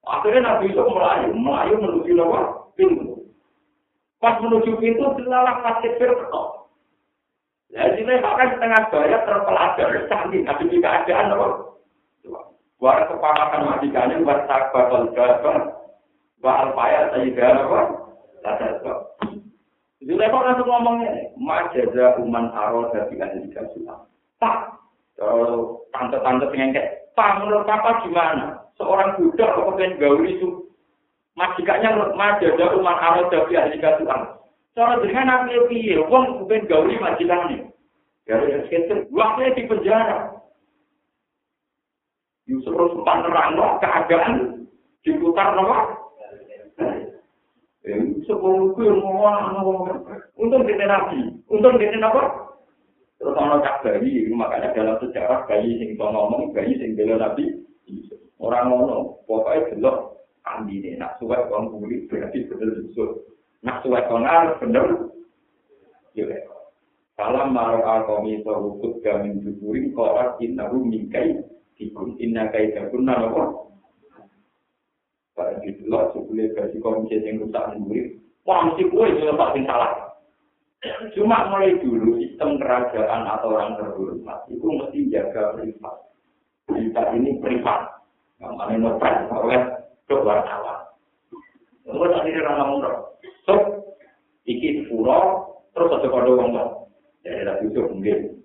Akhirnya 0.09 0.41
Nabi 0.41 0.71
Yusuf 0.71 0.87
melayu. 0.89 1.29
Melayu 1.35 1.73
menuju 1.77 2.11
apa? 2.23 2.41
Pintu. 2.79 3.27
Pas 4.19 4.39
menuju 4.39 4.79
pintu, 4.79 5.05
dilalah 5.19 5.59
kasih 5.63 5.95
berketok. 5.99 6.47
Jadi 7.69 8.01
saya 8.01 8.23
bahkan 8.25 8.49
setengah 8.57 8.81
bayar 8.89 9.21
terpelajar. 9.27 9.87
Canggih. 10.09 10.41
Nabi 10.47 10.63
juga 10.71 11.05
keadaan 11.05 11.35
apa? 11.35 11.47
War 12.79 13.11
kepanakan 13.11 13.67
majikannya, 13.75 14.23
war 14.23 14.47
sakbar, 14.47 14.87
war 14.87 15.11
jabar, 15.11 15.83
war 16.39 16.71
payah, 16.71 17.11
saya 17.11 17.59
apa? 17.59 17.79
Tata 18.39 18.67
Jadi 19.99 20.15
kok 20.15 20.45
langsung 20.47 20.63
ngomongnya, 20.71 21.35
majaza 21.35 22.15
uman 22.23 22.55
aro 22.55 22.87
dari 22.95 23.19
ahli 23.19 23.51
kasulah. 23.51 24.07
Pak, 24.39 24.78
kalau 25.19 25.83
tante-tante 25.91 26.47
pengen 26.47 26.71
kayak, 26.71 27.11
Pak, 27.11 27.43
menurut 27.43 27.67
Papa 27.67 28.07
gimana? 28.07 28.63
Seorang 28.79 29.19
budak 29.19 29.51
kok 29.51 29.75
pengen 29.75 29.99
gauli 29.99 30.39
itu, 30.39 30.71
majikannya 31.35 32.15
majaza 32.15 32.65
uman 32.79 32.95
aro 32.95 33.27
dari 33.27 33.59
ahli 33.59 33.77
kasulah. 33.83 34.39
Soalnya 34.71 35.03
dengan 35.03 35.27
nabi 35.27 35.59
piye, 35.67 35.99
wong 36.07 36.47
pengen 36.47 36.71
gauli 36.71 36.95
majikannya. 36.95 37.67
Dari 38.23 38.63
sekitar, 38.63 39.11
waktunya 39.11 39.57
di 39.59 39.67
penjara. 39.67 40.31
Yusuf 42.47 42.73
harus 42.73 42.97
nerang 43.03 43.59
keadaan 43.83 44.33
diputar 45.03 45.53
nomor. 45.53 45.99
Sepuluh 48.23 48.77
yang 48.77 49.01
ngomong, 49.01 50.05
untung 50.37 50.63
dia 50.63 50.85
nabi, 50.85 51.41
untung 51.49 51.75
dia 51.81 51.91
apa? 51.97 52.48
Terus 53.19 53.35
orang 53.35 53.59
cak 53.59 53.83
bayi, 53.83 54.31
makanya 54.31 54.71
dalam 54.71 54.95
sejarah 55.03 55.43
bayi 55.43 55.75
sing 55.75 55.99
ngomong, 55.99 56.55
bayi 56.55 56.79
sing 56.79 56.95
bela 56.95 57.19
nabi, 57.19 57.51
orang 58.39 58.71
ngomong, 58.71 59.19
pokoknya 59.27 59.75
belok 59.75 59.97
andi 60.47 60.79
nih, 60.79 60.95
nak 60.95 61.19
suwet 61.19 61.51
orang 61.51 61.67
buli 61.67 62.07
berarti 62.07 62.47
bener 62.47 62.79
susu, 62.79 63.27
nak 63.59 63.83
suwet 63.83 64.07
orang 64.07 64.55
bener, 64.63 65.11
ya. 66.15 66.25
Salam 67.19 67.51
marah 67.51 67.83
alkomi 67.83 68.39
terhubung 68.47 69.03
gamin 69.03 69.43
juburi, 69.43 69.91
korat 69.91 70.39
innahu 70.39 70.79
mingkai, 70.87 71.43
ikun 71.75 72.15
inna 72.23 72.47
kai 72.47 72.71
kunna 72.87 73.19
apa? 73.19 73.67
Barang 75.35 75.59
di 75.59 75.75
delok 75.75 76.15
sebule 76.15 76.55
versi 76.55 76.79
komisi 76.79 77.19
yang 77.19 77.43
rusak 77.43 77.75
sendiri. 77.75 78.15
Wah, 78.47 78.71
mesti 78.71 78.87
kue 78.87 79.07
yang 79.19 79.35
paling 79.35 79.67
salah. 79.67 80.08
Cuma 81.11 81.51
mulai 81.51 81.75
dulu 81.83 82.15
sistem 82.23 82.55
kerajaan 82.55 83.27
atau 83.27 83.51
orang 83.51 83.75
terhormat 83.75 84.47
itu 84.47 84.63
mesti 84.63 84.99
jaga 85.11 85.59
privat. 85.59 85.95
Berita 86.71 87.01
ini 87.19 87.35
privat. 87.43 87.99
Yang 88.39 88.53
mana 88.55 88.75
nopet 88.79 89.15
oleh 89.27 89.61
ke 90.07 90.15
wartawan. 90.15 90.87
Terus 91.83 92.11
tadi 92.15 92.31
dia 92.31 92.43
orang 92.47 92.57
ngomong, 92.79 92.95
so, 93.43 93.53
iki 94.47 94.87
pura, 94.87 95.43
terus 95.75 95.91
ada 95.91 96.07
kode 96.07 96.31
ngomong. 96.37 96.87
Jadi 97.27 97.43
ada 97.43 97.59
itu 97.59 97.81
mungkin. 97.83 98.39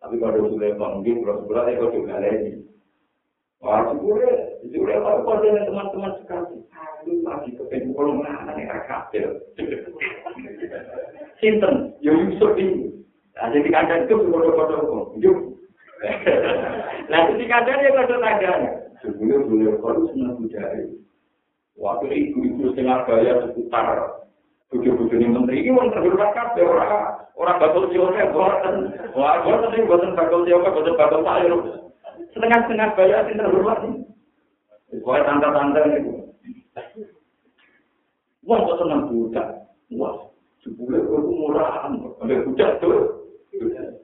Tapi 0.00 0.16
kalau 0.16 0.48
sudah 0.48 0.72
mungkin, 0.80 1.20
terus 1.20 1.44
berarti 1.44 1.76
kode 1.76 1.96
juga 2.00 2.24
lagi. 2.24 2.64
Wah, 3.60 3.92
sebenarnya, 3.92 4.49
sebenarnya 4.68 5.00
kalau 5.00 5.24
kau 5.24 5.40
dengan 5.40 5.64
teman-teman 5.64 6.12
sekali, 6.20 6.56
aku 6.76 7.10
lagi 7.24 7.50
kepengen 7.56 7.96
kalau 7.96 8.14
mana 8.20 8.52
nih 8.52 8.68
kafir. 8.84 9.28
Sinten, 11.40 11.96
yo 12.04 12.12
Yusuf 12.12 12.52
ini. 12.60 12.92
Nah, 13.40 13.48
jadi 13.48 13.68
kadang 13.72 14.04
itu 14.04 14.20
bodoh-bodoh, 14.28 15.16
yuk. 15.16 15.56
Nah, 17.08 17.20
jadi 17.32 17.44
kadang 17.48 17.76
dia 17.80 17.96
kode 17.96 18.16
tandanya. 18.20 18.72
Sebenarnya 19.00 19.48
beliau 19.48 19.74
kalau 19.80 20.04
senang 20.12 20.36
budaya. 20.36 20.84
Waktu 21.80 22.06
ibu-ibu 22.12 22.76
setengah 22.76 23.08
bayar 23.08 23.36
seputar 23.48 24.20
bujuk-bujuk 24.70 25.18
ini 25.18 25.26
menteri 25.32 25.66
ini 25.66 25.74
orang 25.74 25.90
terhormat 25.90 26.30
kabeh 26.30 26.62
orang 26.62 27.26
orang 27.34 27.58
bakal 27.58 27.90
siapa 27.90 28.30
buatan 28.30 28.74
wah 29.18 29.42
buatan 29.42 29.74
ini 29.74 29.88
buatan 29.90 30.14
bakal 30.14 30.46
siapa 30.46 30.70
buatan 30.70 30.94
bakal 30.94 31.20
sayur 31.26 31.60
setengah-setengah 32.30 32.88
bayar 32.94 33.26
sing 33.26 33.36
terhormat 33.38 33.78
ini. 33.86 34.09
Pokoknya 34.90 35.22
tante-tante 35.30 35.80
itu. 36.02 36.12
Wah, 38.42 38.58
kok 38.66 38.78
senang 38.82 39.06
budak. 39.06 39.46
Wah, 39.94 40.14
sebulan 40.66 41.06
itu 41.06 41.30
murahan. 41.30 41.94
Ada 42.18 42.34
budak 42.42 42.70
tuh. 42.82 43.22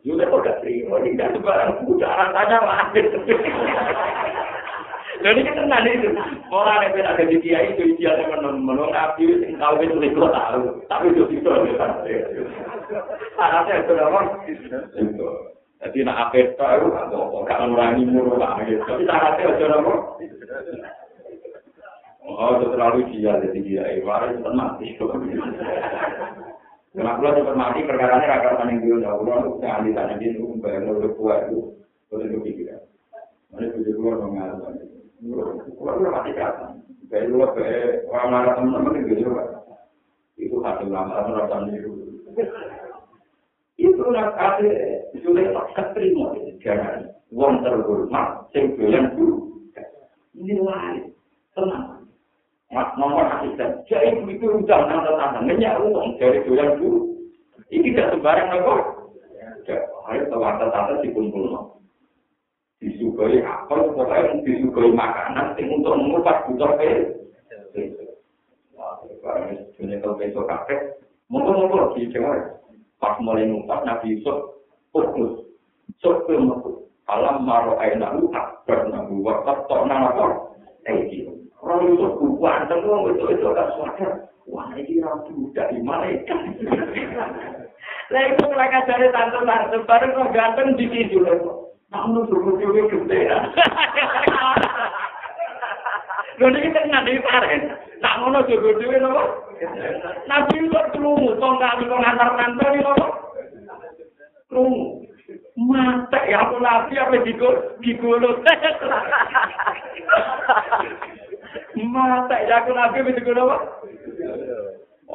Juga 0.07 0.31
kok 0.31 0.43
gak 0.47 0.59
terima. 0.63 1.03
Ini 1.03 1.19
gak 1.19 1.35
sebarang 1.35 1.83
budak. 1.83 2.07
Rasanya 2.07 2.59
lahir. 2.63 3.07
Jadi 5.17 5.41
kita 5.43 5.65
nanti 5.65 5.97
itu 5.97 6.13
orang 6.53 6.93
yang 6.93 7.09
ada 7.09 7.25
di 7.25 7.41
kiai 7.41 7.73
itu 7.73 7.97
idealnya 7.97 8.37
menurut 8.37 8.93
nabi 8.93 9.27
yang 9.43 9.57
tahu 9.57 9.81
itu 9.81 10.23
tahu, 10.23 10.61
tapi 10.87 11.09
itu 11.11 11.25
itu 11.35 11.51
Anaknya 13.41 13.75
itu 13.81 13.93
apa? 13.97 14.21
Itu. 14.95 15.29
Jadi 15.87 16.03
nak 16.03 16.35
akhir 16.35 16.59
tahu 16.59 16.91
ngurangi 17.47 18.03
mulu 18.11 18.35
lah 18.35 18.59
gitu. 18.67 18.83
Tapi 18.83 19.07
syaratnya 19.07 19.55
itu 19.55 19.65
apa? 19.71 19.93
Oh, 22.27 22.59
itu 22.59 22.67
terlalu 22.75 23.07
dia 23.15 23.39
jadi 23.39 23.61
kiai. 23.63 24.03
Wah, 24.03 24.27
itu 24.27 24.43
mati. 24.51 24.99
Kenapa 26.97 27.21
lo 27.23 27.29
cepat 27.37 27.57
mati 27.61 27.85
perkara 27.85 28.19
ini 28.19 28.25
rakyat 28.25 28.57
paling 28.57 28.79
dulu 28.81 29.05
ya 29.05 29.13
Allah 29.13 29.37
untuk 29.45 29.61
jangan 29.61 29.85
ditanya 29.85 30.17
dia 30.17 30.33
itu 30.33 30.49
bayar 30.65 30.81
lo 30.89 30.97
udah 30.97 31.13
kuat 31.13 31.39
itu 31.45 31.61
betul 32.09 32.25
itu 32.25 32.39
pikiran. 32.41 32.81
Mana 33.53 33.69
tujuh 33.77 33.93
keluar 34.01 34.17
mengalami. 34.25 34.81
Keluar 35.77 36.09
mati 36.09 36.33
kata. 36.33 36.73
Bayar 37.13 37.29
lo 37.29 37.53
ke 37.53 37.69
orang 38.09 38.33
lain 38.33 38.53
teman-teman 38.57 39.01
itu 39.05 39.29
juga. 39.29 39.45
Itu 40.41 40.57
hati 40.65 40.89
lama 40.89 41.21
merasa 41.29 41.69
itu. 41.69 41.93
Itu 43.87 44.03
nak 44.11 44.35
ada 44.35 44.75
sudah 45.23 45.71
tak 45.79 45.95
terima 45.95 46.35
jangan. 46.59 47.07
Wong 47.31 47.63
terhormat, 47.63 48.51
sing 48.51 48.75
doyan. 48.75 49.15
Ini 50.35 50.59
lain, 50.59 51.15
tenang. 51.55 52.07
Mak 52.75 52.99
nomor 52.99 53.31
asisten. 53.31 53.87
Jadi 53.87 54.27
itu 54.27 54.47
udah 54.51 54.81
nang 54.91 55.07
tetangga 55.07 55.41
nanya 55.47 55.79
uang 55.79 56.19
dari 56.19 56.43
doyan 56.43 56.75
dulu. 56.83 57.15
Ini 57.71 57.95
tidak 57.95 58.11
sembarang 58.15 58.51
apa. 58.59 58.75
Ayo 60.07 60.23
tawar-tawar 60.31 61.03
dikumpul 61.03 61.51
no. 61.51 61.83
Disukai 62.79 63.43
apel, 63.43 63.91
pokoknya 63.97 64.39
disukai 64.47 64.95
makanan, 64.95 65.57
yang 65.59 65.81
untuk 65.81 65.97
mengupas 65.99 66.45
butuh 66.47 66.77
ke. 66.79 66.91
Wah, 68.77 69.01
kalau 69.01 69.59
punya 69.75 69.97
kalau 69.99 70.21
besok 70.21 70.45
kakek, 70.47 70.81
monggo-monggo 71.33 71.97
di 71.97 72.07
Jawa. 72.13 72.56
Pas 72.97 73.17
mulai 73.21 73.49
ngupas 73.49 73.85
Nabi 73.85 74.17
Yusuf, 74.17 74.61
fokus. 74.93 75.45
Sok 76.01 76.29
ke 76.29 76.37
Alam 77.07 77.47
maro 77.47 77.79
aina 77.79 78.19
lu 78.19 78.35
akbar 78.35 78.91
nabu 78.91 79.23
wakaf 79.23 79.71
tok 79.71 79.87
nang 79.87 80.11
apa? 80.11 80.59
Eh, 80.91 81.23
Orang 81.63 81.95
itu 81.95 82.07
bukan, 82.19 82.67
tapi 82.67 82.87
orang 82.87 83.15
itu 83.15 83.25
itu 83.31 83.47
agak 83.47 83.71
sadar. 83.79 84.13
Wah, 84.47 84.71
ini 84.79 85.03
orang 85.03 85.27
budak 85.35 85.75
di 85.75 85.83
malaikat. 85.83 86.39
Lah 88.15 88.23
itu 88.31 88.45
mereka 88.47 88.87
cari 88.87 89.11
tante-tante, 89.11 89.83
bareng 89.83 90.15
kok 90.15 90.31
ganteng 90.31 90.79
di 90.79 90.87
situ. 90.91 91.19
Namun 91.91 92.27
suruh 92.31 92.55
juga 92.59 92.87
gede 92.87 93.19
ya. 93.27 93.39
Lho 96.39 96.47
iki 96.53 96.69
tenan 96.71 97.09
iki 97.09 97.25
paren. 97.25 97.63
Ngono 97.99 98.45
jogo 98.47 98.77
dhewe 98.77 99.01
napa? 99.01 99.25
Nabi 100.29 100.69
kok 100.69 100.89
krungu 100.93 101.37
tong 101.41 101.57
kali 101.57 101.89
kok 101.89 102.03
ngantar-ngantar 102.03 102.69
iki 102.77 102.83
napa? 102.85 103.07
Krungu. 104.53 105.07
Mata 105.57 106.21
ya 106.29 106.45
aku 106.45 106.61
nabi 106.61 107.01
apa 107.01 107.17
digo 107.25 107.49
digolo. 107.81 108.45
Mata 111.97 112.37
ya 112.45 112.61
aku 112.61 112.71
nabi 112.77 113.01
itu 113.09 113.25
kenapa? 113.25 113.57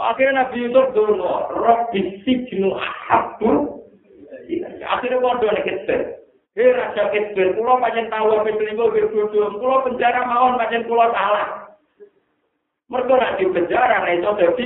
Akhirnya 0.01 0.47
Nabi 0.47 0.65
Yusuf 0.65 0.95
dulu, 0.95 1.19
roh 1.51 1.79
bisiknu 1.91 2.73
ahabu. 2.73 3.83
Akhirnya 4.87 5.21
waduh 5.21 5.51
nih 5.51 5.63
kita. 5.67 5.95
Hei 6.51 6.67
raja 6.75 7.11
kita, 7.15 7.55
pulau 7.55 7.79
macam 7.79 8.11
tahu 8.11 8.27
apa 8.35 8.51
selingkuh 8.51 8.91
berbodoh, 8.91 9.55
pulau 9.55 9.87
penjara 9.87 10.27
mawon 10.27 10.59
macam 10.59 10.83
pulau 10.83 11.07
salah. 11.15 11.70
Mereka 12.91 13.13
nanti 13.15 13.43
penjara, 13.47 14.03
nah 14.03 14.11
itu 14.11 14.31
jadi 14.35 14.65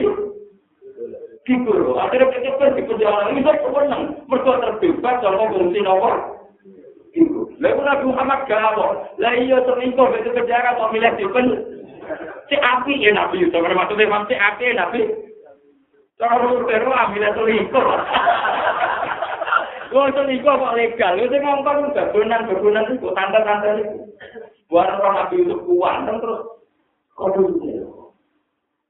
Kibur, 1.46 1.94
akhirnya 2.02 2.42
kita 2.42 2.74
di 2.74 2.82
penjara 2.90 3.30
ini 3.30 3.46
saya 3.46 3.62
kewenang, 3.62 4.18
mereka 4.26 4.58
terbebas 4.66 5.22
sama 5.22 5.46
fungsi 5.54 5.78
nomor. 5.78 6.42
Lalu 7.62 7.82
Nabi 7.86 8.04
Muhammad 8.10 8.50
galau, 8.50 9.06
lah 9.22 9.34
iya 9.38 9.62
selingkuh 9.62 10.10
itu 10.18 10.34
penjara 10.34 10.74
mau 10.74 10.90
milih 10.90 11.14
di 11.22 11.26
Si 12.50 12.56
api 12.58 12.98
ya 12.98 13.14
Nabi 13.14 13.46
Yusuf, 13.46 13.62
maksudnya 13.62 14.10
Imam 14.10 14.26
si 14.26 14.34
api 14.34 14.74
ya 14.74 14.74
Nabi. 14.74 15.02
Cara 16.18 16.42
menurut 16.42 16.66
Teru 16.66 16.90
ambilnya 16.90 17.30
selingkuh. 17.38 17.88
Gue 19.94 20.12
selingkuh 20.18 20.54
kok 20.60 20.76
legal, 20.82 21.14
itu 21.22 21.38
ngomong 21.46 21.94
bebunan 21.94 22.42
bebunan 22.50 22.90
itu, 22.90 23.08
tanda 23.14 23.40
tanda 23.46 23.70
itu. 23.80 24.02
Buat 24.66 24.98
orang 24.98 25.14
Nabi 25.14 25.46
Yusuf 25.46 25.62
kuat, 25.62 26.10
terus 26.10 27.54
itu. 27.62 27.95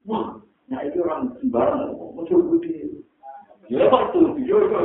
Nah 0.06 0.80
itu 0.86 1.02
orang 1.02 1.34
sembarang, 1.38 1.94
muncul 2.14 2.42
budi. 2.46 3.02
Ya 3.66 3.90
waktu 3.90 4.18
video 4.38 4.62
itu, 4.62 4.78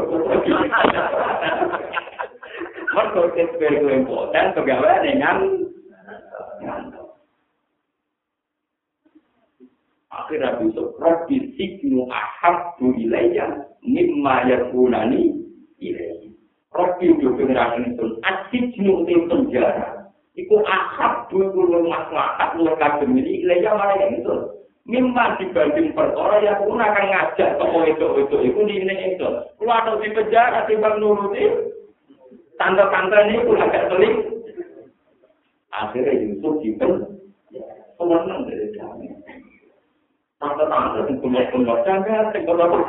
Mereka 2.91 3.21
kesper 3.37 3.71
gue 3.79 3.93
impoten, 4.03 4.51
pegawai 4.57 5.05
dengan 5.05 5.37
akhirnya 10.11 10.59
besok 10.59 10.99
Rabbi 10.99 11.55
siknu 11.55 12.03
ahabbu 12.11 12.91
ilayya 12.99 13.63
mimma 13.79 14.43
yakunani 14.49 15.39
ilayya. 15.79 16.35
Rabbi 16.75 17.15
itu 17.15 17.31
generasi 17.39 17.95
itu 17.95 18.05
asiknu 18.27 19.07
di 19.07 19.15
penjara. 19.31 20.11
Itu 20.35 20.59
ahabbu 20.67 21.55
kulo 21.55 21.87
maslahat 21.87 22.59
kulo 22.59 22.75
kagem 22.75 23.15
ini 23.15 23.47
ilayya 23.47 23.71
malah 23.71 23.95
yang 24.03 24.19
itu 24.19 24.35
mimma 24.89 25.37
dibanding 25.37 25.93
perkara 25.93 26.41
yang 26.41 26.65
pun 26.65 26.81
akan 26.81 27.05
ngajak 27.13 27.49
toko 27.61 27.79
itu 27.85 28.07
itu 28.25 28.35
itu 28.49 28.59
di 28.65 28.75
ini 28.81 28.95
itu 29.13 29.27
kalau 29.61 29.73
ada 29.77 29.93
di 30.01 30.09
penjara 30.09 30.65
timbang 30.65 30.97
nuruti. 30.97 31.69
Tante-tante 32.57 33.17
ini 33.25 33.41
pun 33.41 33.57
agak 33.57 33.89
seling 33.89 34.15
akhirnya 35.73 36.13
Yusuf 36.13 36.61
dipen. 36.61 37.17
Pemenang 37.97 38.49
dari 38.49 38.69
kami. 38.77 39.09
Tante-tante 40.37 41.09
yang 41.09 41.17
punya-punya 41.21 41.75
jangan 41.85 42.29
tinggal 42.33 42.61
apa. 42.61 42.79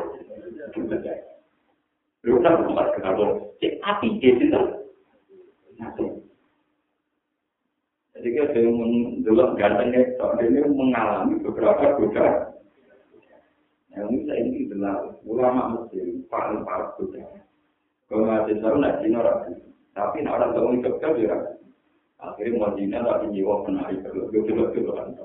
Lu 2.22 2.38
kan 2.40 2.54
tempat 2.64 2.86
kenapa? 2.96 3.24
Cek 3.60 3.80
api 3.80 4.08
gitu 4.20 4.44
kan. 4.52 4.66
Jadi 8.22 8.38
kita 8.38 8.70
dulu 9.26 9.58
gantengnya, 9.58 10.14
soalnya 10.14 10.46
ini 10.46 10.62
mengalami 10.70 11.42
beberapa 11.42 11.98
godaan. 11.98 12.54
Yang 13.90 14.06
ini 14.14 14.18
saya 14.30 14.40
ini 14.46 14.58
adalah 14.70 15.10
ulama 15.26 15.62
muslim, 15.74 16.22
paling 16.30 16.62
parah 16.62 16.94
godaan. 16.94 17.42
Kalau 18.06 18.22
nggak 18.22 18.46
tahu 18.62 18.78
nak 18.78 19.02
Cina 19.02 19.26
rapi, 19.26 19.58
tapi 19.90 20.22
nak 20.22 20.38
orang 20.38 20.54
tahu 20.54 20.70
itu 20.78 20.90
kan 21.02 21.18
dia 21.18 21.34
Akhirnya 22.22 22.62
mau 22.62 22.70
Cina 22.78 23.02
tapi 23.02 23.34
jiwa 23.34 23.66
menarik, 23.66 24.06
lu 24.14 24.30
dulu 24.30 24.70
dulu 24.70 24.90
kan. 24.94 25.18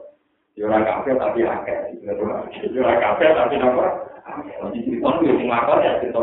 Yora 0.58 0.82
kafe 0.82 1.14
tapi 1.22 1.46
akeh. 1.46 2.02
Yora 2.02 2.96
kafe 2.98 3.26
tapi 3.30 3.62
apa? 3.62 3.86
Nanti 4.58 4.82
cerita 4.90 5.22
nih 5.22 5.38
yang 5.38 5.54
ngakon 5.54 5.86
ya 5.86 6.02
cerita 6.02 6.22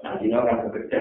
Nanti 0.00 0.32
kan 0.32 0.64
bekerja 0.68 0.96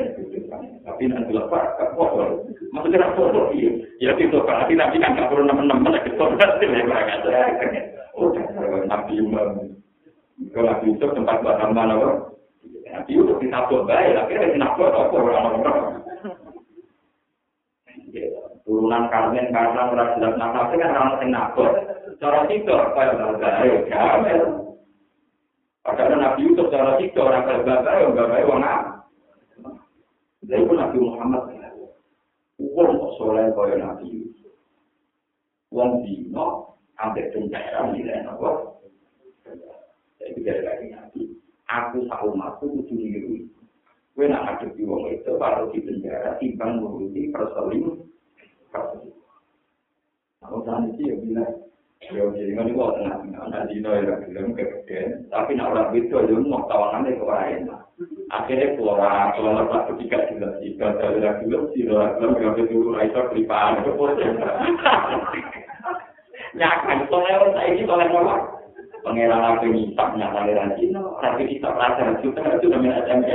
Tapi 0.84 1.03
nanti 1.07 1.31
lepas 1.31 1.80
gak 1.80 1.95
foto. 1.95 2.43
Maksudnya 2.76 3.07
gak 3.07 3.15
foto 3.15 3.55
iya. 3.55 3.71
Ya 3.99 4.11
itu 4.15 4.35
berarti 4.43 4.76
nanti 4.76 4.99
kan 4.99 5.15
gak 5.15 5.31
perlu 5.31 5.47
nemen-nemen 5.47 5.95
lagi 5.95 6.11
foto 6.19 6.35
berarti 6.35 6.65
ya 6.67 6.84
mereka 6.84 7.15
ada. 7.23 7.41
Oh, 8.17 8.35
nabi 8.89 9.13
imam. 9.23 9.71
Kalau 10.51 10.67
nabi 10.67 10.88
itu 10.91 11.05
tempat 11.15 11.39
buat 11.39 11.59
mana 11.61 11.95
apa? 11.95 12.09
Nabi 12.89 13.11
itu 13.15 13.34
buat 13.39 13.84
baik, 13.85 14.15
tapi 14.17 14.34
kita 14.35 14.67
buat 14.76 14.91
apa 14.91 15.15
orang-orang. 15.15 15.99
turunan 18.69 19.09
karmen 19.09 19.49
karena 19.49 19.81
ora 19.89 20.13
jelas 20.13 20.38
nafas 20.38 20.69
kan 20.77 20.93
ora 20.93 21.17
sing 21.17 21.30
nabot 21.34 21.73
cara 22.21 22.45
situ 22.45 22.69
kaya 22.93 23.34
bae 23.41 23.69
gamel 23.89 24.68
padahal 25.90 26.22
nabi 26.22 26.45
Yusuf 26.45 26.70
cara 26.70 27.02
situ 27.02 27.18
ora 27.18 27.41
kaya 27.41 27.66
bae 27.66 28.02
ora 28.06 28.24
bae 28.30 28.44
wong 28.45 28.61
Lha 30.49 30.56
iku 30.56 30.74
Nabi 30.78 30.98
Muhammad 31.02 31.41
wong 32.60 32.91
kok 32.99 33.14
soleh 33.18 33.49
kaya 33.57 33.76
Nabi 33.82 34.06
Yusuf. 34.10 34.53
Wong 35.74 36.06
dino 36.06 36.78
ambek 36.98 37.32
penjara 37.34 37.90
nilai 37.94 38.26
apa? 38.26 38.49
Jadi 40.20 40.40
dari 40.44 40.61
lagi 40.66 40.86
Nabi, 40.91 41.22
aku 41.70 42.06
tahu 42.10 42.36
masuk 42.36 42.70
kudu 42.82 42.94
niru. 42.94 43.36
Kowe 44.18 44.28
nak 44.28 44.44
ngadepi 44.60 44.84
wong 44.84 45.07
itu 45.16 45.32
baru 45.40 45.72
di 45.72 45.80
penjara 45.80 46.36
timbang 46.44 46.84
nguruti 46.84 47.32
perselingkuhan 47.32 48.03
Kalau 50.40 50.64
saat 50.64 50.88
itu 50.91 51.02
ya 51.03 51.16
bilang, 51.20 51.68
ya 51.99 52.23
jadi 52.31 52.51
kan 52.55 52.71
itu 52.71 52.80
tengah-tengah, 52.80 53.43
nanti 53.51 53.73
itu 53.76 53.89
ya 53.91 54.15
bilang 54.23 54.55
kegedean, 54.55 55.27
tapi 55.27 55.51
nak 55.59 55.76
orang 55.76 55.91
itu 55.99 56.15
aja 56.15 56.34
mau 56.39 56.63
tawangan 56.71 57.11
itu 57.11 57.26
lain. 57.27 57.67
Akhirnya 58.31 58.80
keluar, 58.80 59.35
keluar 59.35 59.67
pas 59.67 59.84
ketiga 59.91 60.31
jelas, 60.31 60.55
jika 60.63 60.95
saya 60.95 61.11
bilang 61.19 61.38
jelas, 61.43 61.63
sih 61.76 61.84
orang 61.91 62.15
bilang 62.15 62.34
gak 62.39 62.55
betul, 62.55 62.95
itu 62.95 63.19
kelipaan, 63.35 63.84
itu 63.84 63.91
Nyakan, 66.49 67.05
soalnya 67.11 67.51
saya 67.53 67.67
ini 67.76 67.84
soalnya 67.85 68.15
apa? 68.15 68.35
Pengeran 68.99 69.43
apa 69.43 69.63
nyisak, 69.63 70.09
nyata 70.17 70.39
aliran 70.43 70.76
Cina, 70.76 71.01
rapi 71.21 71.43
kita 71.45 71.69
rasa, 71.71 72.19
juga 72.19 72.57
itu 72.57 72.67
namanya 72.67 72.99
SMK. 73.05 73.30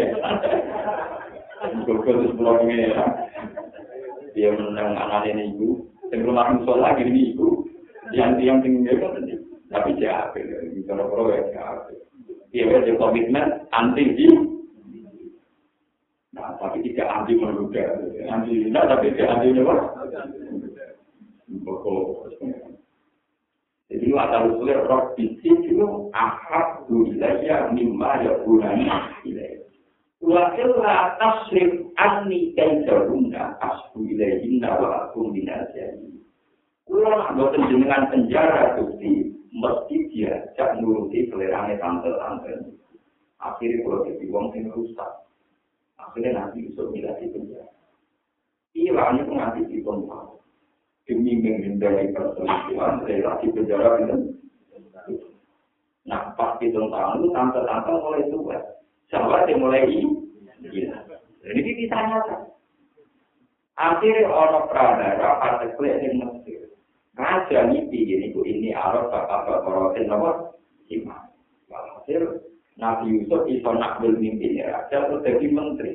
Google 1.89 2.20
itu 2.20 2.27
sepuluh 2.35 2.61
pengeran. 2.61 3.11
Dia 4.35 4.51
menang 4.51 4.99
anak 4.99 5.31
ini 5.31 5.55
ibu, 5.55 5.89
yang 6.11 6.27
rumah 6.27 6.53
musola 6.53 6.99
gini 6.99 7.32
ibu, 7.32 7.65
yang 8.15 8.39
yang 8.41 8.59
tinggi 8.62 8.95
kan 8.97 9.20
tapi 9.74 9.99
siapa? 9.99 10.39
Kalau 10.86 11.11
pro 11.11 11.35
ya 11.35 11.43
siapa? 11.51 11.91
Dia 12.55 12.70
ada 12.70 12.93
komitmen 12.95 13.66
anti 13.74 14.05
di 14.15 14.27
Nah, 16.35 16.51
tapi 16.59 16.82
tidak 16.82 17.07
anti 17.11 17.39
menggoda. 17.39 17.95
Anti 18.27 18.66
zina, 18.66 18.91
tapi 18.91 19.15
tidak 19.15 19.39
anti 19.39 19.55
apa? 19.55 19.74
Pokok. 21.62 22.31
Jadi 23.86 24.11
asal 24.11 24.51
usulnya 24.51 24.82
roh 24.91 25.15
bisi 25.15 25.55
itu 25.55 25.86
wilayah 26.91 27.70
mimma 27.70 28.27
ya 28.27 28.32
bulani 28.43 28.91
wilayah. 29.23 29.62
Wa 30.19 30.51
illa 30.59 31.15
tasrif 31.23 31.95
anni 31.95 32.51
kaidahunna 32.59 33.55
asbu 33.62 34.03
ilaihinna 34.03 34.82
wa 34.82 34.89
akum 35.07 35.31
minasyahi. 35.31 36.14
Kulo 36.85 37.09
nak 37.09 37.32
boten 37.36 37.65
jenengan 37.73 38.12
penjara 38.12 38.77
bukti 38.77 39.32
mesti 39.55 39.97
diajak 40.12 40.77
nuruti 40.78 41.32
selerane 41.32 41.81
tante-tante. 41.81 42.77
Akhirnya 43.40 43.85
kalau 43.85 44.05
jadi 44.05 44.24
wong 44.28 44.47
sing 44.52 44.69
rusak, 44.73 45.11
akhirnya 45.97 46.44
nanti 46.44 46.65
bisa 46.69 46.85
tidak 46.93 47.16
di 47.20 47.27
penjara. 47.32 47.69
Ilangnya 48.77 49.23
nanti 49.32 49.61
di 49.69 49.81
penjara. 49.81 50.36
Demi 51.05 51.36
menghindari 51.36 52.16
perselingkuhan, 52.16 53.05
relasi 53.05 53.47
penjara 53.52 53.89
itu. 54.01 54.16
Nah, 56.05 56.36
pas 56.36 56.61
di 56.61 56.69
tahun 56.69 57.20
itu 57.20 57.28
tante-tante 57.32 57.90
mulai 57.97 58.28
tua. 58.28 58.61
Siapa 59.09 59.48
yang 59.48 59.61
mulai 59.61 59.89
ini? 59.89 60.09
Jadi 61.44 61.70
ditanya 61.77 62.20
Akhirnya 63.74 64.31
orang 64.31 64.70
pradara 64.70 65.43
partai 65.43 65.74
kulit 65.74 65.98
yang 65.98 66.23
Mesir. 66.23 66.64
Raja 67.15 67.70
ngipi 67.70 68.11
ini 68.11 68.35
bu 68.35 68.43
ini 68.43 68.74
arah 68.74 69.07
bapak 69.07 69.47
bapak 69.47 69.95
apa? 70.03 70.31
Iman. 70.91 71.31
Walhasil 71.70 72.43
Nabi 72.74 73.23
Yusuf 73.23 73.47
iso 73.47 73.70
nak 73.70 74.03
memimpin 74.03 74.59
raja 74.66 75.07
itu 75.07 75.16
jadi 75.23 75.47
menteri. 75.47 75.93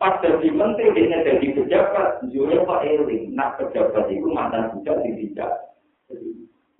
Pas 0.00 0.16
jadi 0.24 0.48
menteri 0.48 0.96
dia 0.96 1.22
jadi 1.22 1.46
pejabat, 1.54 2.24
Julia 2.32 2.64
Pak 2.64 2.82
Eling, 2.88 3.36
nak 3.36 3.60
pejabat 3.60 4.08
itu 4.08 4.26
mantan 4.32 4.72
budak 4.74 5.04
tidak. 5.04 5.52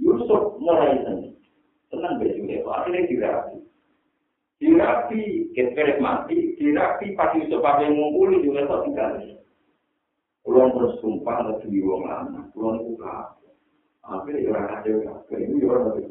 Yusuf 0.00 0.56
mulai 0.58 0.98
senang, 1.04 1.36
senang 1.92 2.18
baju 2.18 2.42
itu 2.48 2.68
akhirnya 2.68 3.08
dirapi. 3.08 3.56
Dirapi, 4.58 5.22
keperet 5.52 6.00
mati, 6.00 6.56
dirapi 6.56 7.12
pas 7.12 7.36
Yusuf 7.36 7.60
apa 7.60 7.84
yang 7.84 8.00
ngumpuli 8.00 8.40
juga 8.40 8.66
tinggal. 8.82 9.20
Kulon 10.44 10.76
terus 10.76 11.00
sumpah 11.00 11.40
lebih 11.48 11.88
wong 11.88 12.04
lama, 12.04 12.44
kulon 12.52 12.84
buka. 12.84 13.32
Akhirnya 14.04 14.52
orang 14.52 14.68
ada 14.68 14.90
yang 14.92 15.16
ini 15.40 15.64
orang 15.64 15.96
ada 15.96 16.04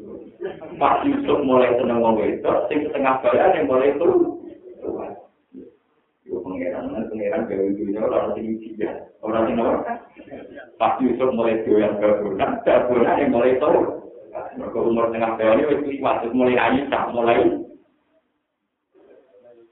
Pak 0.74 1.06
Yusuf 1.06 1.38
mulai 1.46 1.78
seneng 1.78 2.02
wong 2.02 2.18
itu, 2.18 2.52
sing 2.66 2.82
setengah 2.90 3.22
badan 3.22 3.54
yang 3.54 3.70
mulai 3.70 3.94
itu. 3.94 4.10
Yo 6.26 6.42
pangeran, 6.42 6.90
pangeran 6.90 7.46
gawe 7.46 7.66
dunia 7.78 8.00
orang 8.02 8.34
sing 8.34 8.44
iki 8.58 8.74
Orang 9.22 9.46
sing 9.46 9.56
ora. 9.62 10.02
Pak 10.74 10.98
Yusuf 10.98 11.30
mulai 11.30 11.62
doyan 11.62 11.94
gabunan, 12.02 12.50
gabunan 12.66 13.20
yang 13.22 13.30
mulai 13.30 13.54
itu. 13.54 13.70
Mereka 14.34 14.78
umur 14.82 15.14
tengah 15.14 15.38
badan 15.38 15.62
itu 15.62 16.02
masuk 16.02 16.34
mulai 16.34 16.58
ayu, 16.58 16.90
mulai. 17.14 17.38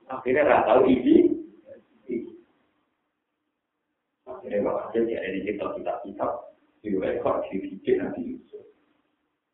Akhirnya 0.07 0.47
rata 0.47 0.85
ini, 0.87 1.22
Akhirnya 4.43 4.67
bapak 4.67 4.91
hasil 4.91 5.03
dia 5.07 5.23
ada 5.23 5.39
di 5.39 5.41
kitab-kitab 5.47 6.31
juga 6.83 7.15
kok 7.23 7.47
dipikir 7.47 8.03
nanti 8.03 8.35
Yusuf. 8.35 8.67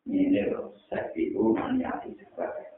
Ini 0.09 0.49
loh, 0.49 0.73
saya 0.89 1.13
itu 1.13 1.53
nanya 1.53 2.01
di 2.01 2.17
sebagai 2.17 2.69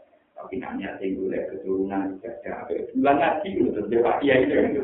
tapi 0.41 0.57
nanya 0.57 0.97
sih 0.97 1.13
gue 1.13 1.38
keturunan 1.53 2.17
tidak 2.17 2.65
ada 2.65 2.73
bulan 2.97 3.17
untuk 3.45 3.85
dia 3.93 4.01
pak 4.01 4.17
iya 4.25 4.41
itu 4.41 4.53
itu 4.73 4.81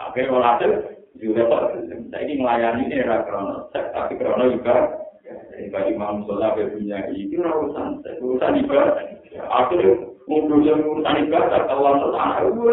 apa 0.00 0.16
yang 0.16 0.40
hasil 0.40 0.72
juga 1.20 1.40
kok 1.44 1.62
saya 2.08 2.24
ini 2.24 2.40
melayani 2.40 2.88
ini 2.88 3.04
era 3.04 3.28
krono 3.28 3.68
tapi 3.76 4.16
krono 4.16 4.56
juga 4.56 5.04
dari 5.52 5.68
bagi 5.68 5.92
imam 5.92 6.24
sholat 6.24 6.56
punya 6.56 6.98
itu 7.12 7.36
urusan 7.44 8.00
urusan 8.24 8.56
ibadah 8.64 9.04
akhirnya 9.52 9.92
ngumpul 10.24 10.64
urusan 10.64 11.16
ibadah 11.28 11.60
kalau 11.68 11.92
untuk 12.00 12.16
anak 12.16 12.40
gue 12.56 12.72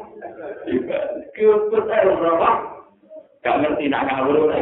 Keput 1.31 1.85
air 1.89 2.11
berapa? 2.17 2.49
Gak 3.41 3.57
ngerti 3.57 3.89
nak 3.89 4.05
ngawur 4.05 4.53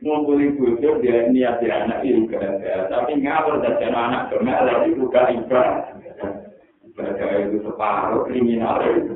Ngumpuli 0.00 0.56
bujur 0.56 0.96
dia 1.04 1.28
niat 1.28 1.60
dia 1.60 1.84
anak 1.84 2.00
juga, 2.08 2.40
tapi 2.88 3.20
ngawur 3.20 3.60
dan 3.60 3.92
anak 3.92 4.32
kemana 4.32 4.64
lagi 4.64 4.96
buka 4.96 5.28
ibadah. 5.28 5.92
Ibadah 6.88 7.30
itu 7.44 7.60
separuh 7.68 8.24
kriminal 8.24 8.80
itu. 8.80 9.12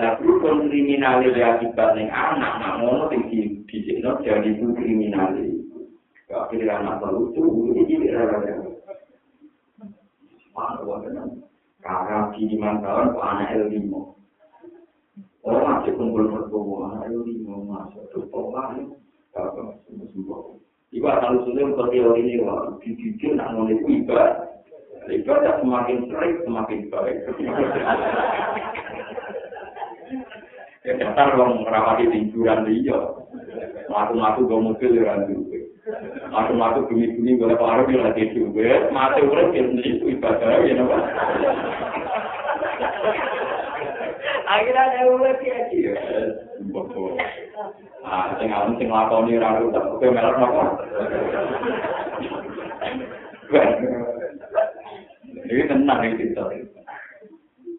Lah 0.00 0.16
rukun 0.24 0.72
kriminal 0.72 1.20
itu 1.20 1.36
akibat 1.36 2.00
yang 2.00 2.08
anak, 2.08 2.52
nak 2.64 2.74
ngono 2.80 3.12
di 3.12 3.20
sini 3.28 4.00
jadi 4.00 4.48
itu 4.56 4.72
kriminal 4.72 5.36
itu. 5.36 5.84
Akhirnya 6.32 6.80
anak 6.80 7.04
lucu, 7.12 7.44
ini 7.76 7.84
jadi 7.86 8.10
rara-rara. 8.10 8.73
Karena 11.84 12.32
di 12.32 12.56
tahun, 12.56 13.12
kok 13.12 13.26
anak 13.26 13.52
el 13.58 13.62
limo. 13.68 14.16
Orang 15.44 15.84
masih 15.84 15.92
kumpul 16.00 16.32
berkumpul, 16.32 16.88
anak 16.88 17.12
el 17.12 17.20
limo 17.26 17.68
masuk 17.68 18.08
ke 18.14 18.24
sekolah, 18.24 18.80
kalau 19.34 19.76
sembuh 19.84 20.08
sembuh. 20.14 20.42
Ibu 20.94 21.06
asal 21.10 21.42
usulnya 21.42 21.74
untuk 21.74 21.90
teori 21.90 22.22
ini, 22.22 22.38
wah, 22.46 22.70
jujur 22.78 23.34
nak 23.34 23.50
mulai 23.58 23.74
ibadah. 23.82 24.54
Ibadah 25.10 25.60
semakin 25.60 25.98
sering, 26.06 26.34
semakin 26.46 26.80
baik. 26.88 27.16
Ya 30.84 30.92
dasar 31.00 31.32
orang 31.32 31.64
merawati 31.64 32.12
tiduran 32.12 32.68
dia. 32.68 33.00
Matu-matu 33.88 34.44
gue 34.44 34.60
mobil 34.60 35.00
ya 35.00 35.16
randu. 35.16 35.48
Matu-matu 36.32 36.88
bumi-bumi 36.88 37.36
gue 37.36 37.56
paruh 37.60 37.84
ya 37.92 38.08
lagi 38.08 38.32
juga. 38.32 38.88
Mati 38.88 39.20
urut 39.20 39.52
ya 39.52 39.68
itu 39.68 40.16
ibadah 40.16 40.64
ya 40.64 40.80
nama. 40.80 40.96
Akhirnya 44.48 45.04
urut 45.12 45.38
ya 45.44 45.58
dia. 45.68 45.96
Ah, 48.00 48.32
sing 48.40 48.48
alam 48.48 48.80
sing 48.80 48.88
lakoni 48.88 49.36
randu 49.36 49.68
tak 49.76 49.84
kowe 50.00 50.08
melok 50.08 50.36
napa? 50.40 50.64
Ini 55.44 55.62
tenang 55.68 56.00
ini 56.00 56.16
cerita. 56.16 56.48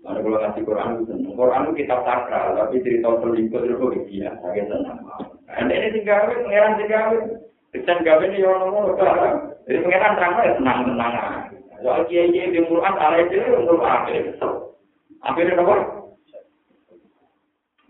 Ada 0.06 0.22
kalau 0.22 0.38
ngasih 0.38 0.62
Quran 0.62 0.90
itu 1.02 1.04
senang. 1.10 1.34
Quran 1.34 1.74
kitab 1.74 2.06
sakral, 2.06 2.54
tapi 2.54 2.86
cerita 2.86 3.10
selingkuh 3.26 3.66
itu 3.66 3.74
kok 3.74 3.98
biasa, 4.06 4.46
senang. 4.54 5.02
Anda 5.50 5.74
ini 5.74 5.98
tinggal, 5.98 6.30
pengeran 6.30 6.78
tinggal. 6.78 7.42
Kita 7.76 7.92
gawe 8.00 8.24
ini 8.24 8.40
orang 8.48 8.72
ngomong 8.72 8.86
sekarang. 8.96 9.34
Jadi 9.68 9.84
pengeran 9.84 10.16
terang 10.16 10.34
ya 10.40 10.52
senang 10.56 10.80
senang. 10.88 11.14
Soal 11.84 12.08
kiai 12.08 12.32
kiai 12.32 12.56
di 12.56 12.64
Quran 12.64 12.94
salah 12.96 13.20
itu 13.20 13.36
untuk 13.52 13.84
apa? 13.84 14.16
Akhirnya 15.28 15.60
apa? 15.60 15.76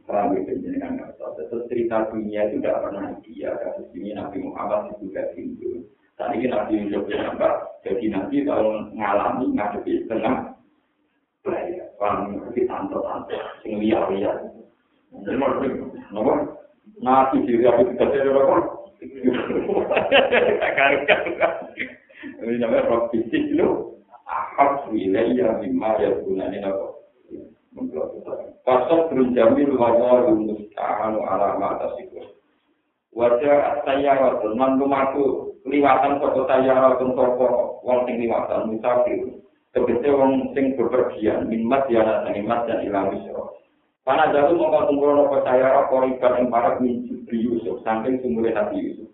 Paham 0.10 0.34
itu 0.42 0.58
jadi 0.58 0.78
kan 0.82 0.98
Terus 1.46 1.70
cerita 1.70 2.10
dunia 2.10 2.50
itu 2.50 2.58
tidak 2.58 2.82
pernah 2.82 3.14
dia 3.22 3.54
kasus 3.62 3.86
ini 3.94 4.18
Nabi 4.18 4.42
Muhammad 4.42 4.90
itu 4.98 5.14
juga 5.14 5.30
tinggal. 5.38 5.86
Tadi 6.18 6.34
ini 6.42 6.48
Nabi 6.50 6.74
Yusuf 6.82 7.06
ya, 7.06 7.30
Jadi 7.86 8.06
Nabi 8.10 8.42
kalau 8.48 8.90
ngalami 8.98 9.46
ngadepi 9.54 10.10
tengah, 10.10 10.56
Paham 11.96 12.42
iki 12.52 12.68
tante-tante 12.68 13.38
sing 13.64 13.80
liya-liya. 13.80 14.34
Nomor 15.16 15.64
nomor 16.12 16.38
nabi 17.00 17.46
diri 17.48 17.64
aku 17.64 17.96
tidak 17.96 18.12
ada. 18.12 18.20
Kakak-kakak. 18.20 18.75
Ini 22.46 22.56
namanya 22.62 22.88
roh 22.90 23.02
fisik 23.12 23.44
lu. 23.54 24.00
Ahab 24.26 24.90
wilayah 24.90 25.62
lima 25.62 25.90
ya 26.02 26.10
gunanya 26.26 26.74
apa. 26.74 26.88
Pasal 28.66 29.14
berjamil 29.14 29.78
wawa 29.78 30.26
musta'anu 30.34 31.20
alamat 31.22 31.86
asikur. 31.92 32.26
Wajah 33.14 33.86
saya 33.86 34.18
man 34.58 34.82
lumaku 34.82 35.54
liwatan 35.68 36.18
toko 36.18 36.50
saya 36.50 36.98
toko 36.98 37.80
wong 37.86 38.10
sing 38.10 38.18
liwatan 38.26 38.74
musafir. 38.74 39.38
Tegese 39.76 40.10
wong 40.10 40.56
sing 40.56 40.74
bepergian 40.80 41.52
minmat 41.52 41.86
ya 41.92 42.02
nang 42.02 42.32
minmat 42.32 42.66
dan 42.66 42.82
ilang 42.82 43.12
isro. 43.14 43.60
Pana 44.08 44.32
jalu 44.32 44.56
mongko 44.56 44.80
tunggu 44.88 45.06
apa 45.28 45.38
saya 45.44 45.68
apa 45.82 45.96
ikan 46.16 46.34
yang 46.38 46.48
para 46.54 46.78
minci 47.26 47.42
Yusuf 47.42 47.82
saking 47.82 48.22
sumule 48.22 48.54
Nabi 48.54 48.78
Yusuf. 48.86 49.10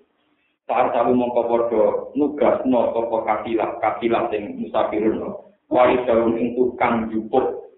Saat 0.68 0.92
jalu 0.92 1.16
mongko 1.16 1.42
padha 1.48 1.84
nugas 2.16 2.60
no 2.68 2.92
toko 2.92 3.24
kakilah 3.24 3.80
kakilah 3.80 4.28
sing 4.28 4.60
musafirun. 4.60 5.24
Wali 5.72 6.04
daun 6.04 6.36
ing 6.36 6.52
tukang 6.60 7.08
jupuk 7.08 7.72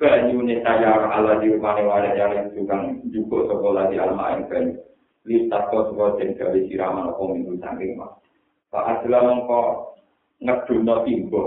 banyune 0.00 0.64
saya 0.64 0.96
ala 1.12 1.36
di 1.44 1.52
rumah 1.52 1.76
wali 1.76 2.16
yang 2.16 2.48
tukang 2.56 3.04
jupuk 3.12 3.52
sekolah 3.52 3.92
di 3.92 4.00
alma 4.00 4.32
yang 4.32 4.48
banyu. 4.48 4.80
listat 5.28 5.68
kau 5.68 5.92
sebuah 5.92 6.16
dan 6.16 6.32
dari 6.32 6.64
siraman 6.72 7.12
apa 7.12 7.22
minggu 7.28 7.60
saking 7.60 7.92
mas. 8.00 8.08
Pak 8.72 9.04
adalah 9.04 9.28
mengko 9.28 9.62
ngeduno 10.40 11.04
timbo. 11.04 11.44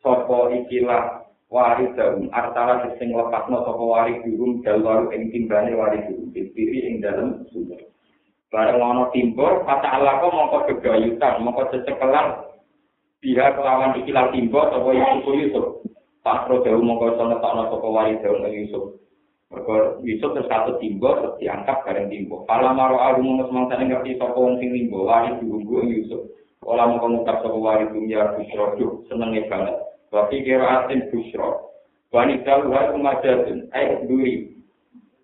Sopo 0.00 0.48
ikilah 0.48 1.19
waris 1.50 1.90
daun 1.98 2.30
artara 2.30 2.86
sing 2.96 3.10
lepasno 3.10 3.66
sopo 3.66 3.90
waris 3.90 4.22
durung 4.22 4.62
jalur 4.62 5.10
ing 5.10 5.34
timbane 5.34 5.74
waris 5.74 6.06
durung 6.06 6.30
dipiri 6.30 6.86
ing 6.86 7.02
dalam 7.02 7.42
sumber. 7.50 7.90
Bareng 8.50 8.82
ono 8.82 9.10
timbo, 9.14 9.62
kata 9.62 9.86
Allah 9.86 10.18
kok 10.18 10.34
mongko 10.34 10.58
gegayutan, 10.70 11.42
mongko 11.42 11.70
cecekelan 11.70 12.50
pihak 13.22 13.54
kelawan 13.58 13.98
ikilah 13.98 14.30
timbo 14.30 14.62
sopo 14.70 14.94
Yusuf 14.94 15.34
Yusuf. 15.34 15.66
Pak 16.22 16.46
Pro 16.46 16.62
Dawu 16.62 16.82
mongko 16.82 17.18
sono 17.18 17.42
takno 17.42 17.66
sopo 17.66 17.90
waris 17.90 18.22
daun 18.22 18.46
Yusuf. 18.46 18.98
Mereka 19.50 20.06
Yusuf 20.06 20.30
terus 20.30 20.46
satu 20.46 20.78
timbo, 20.78 21.18
terus 21.18 21.34
diangkat 21.42 21.82
bareng 21.82 22.06
timbo. 22.06 22.46
Kalau 22.46 22.70
maro 22.70 23.02
aku 23.02 23.18
mau 23.26 23.42
semangsa 23.50 23.82
ngerti 23.82 24.22
sopo 24.22 24.38
wong 24.38 24.62
sing 24.62 24.70
timbo, 24.70 25.02
wari 25.02 25.34
diunggu 25.42 25.82
Yusuf. 25.90 26.30
Kalau 26.62 26.94
mau 26.94 27.02
mengucap 27.02 27.42
sopo 27.42 27.58
wari 27.58 27.90
dunia 27.90 28.38
busro, 28.38 28.78
yuk 28.78 29.10
senengnya 29.10 29.50
banget. 29.50 29.89
Tapi 30.10 30.42
kira 30.42 30.84
asin 30.84 31.06
busro. 31.14 31.70
Wanita 32.10 32.66
luar 32.66 32.90
kumajatun, 32.90 33.70
eh 33.70 34.02
duri. 34.10 34.50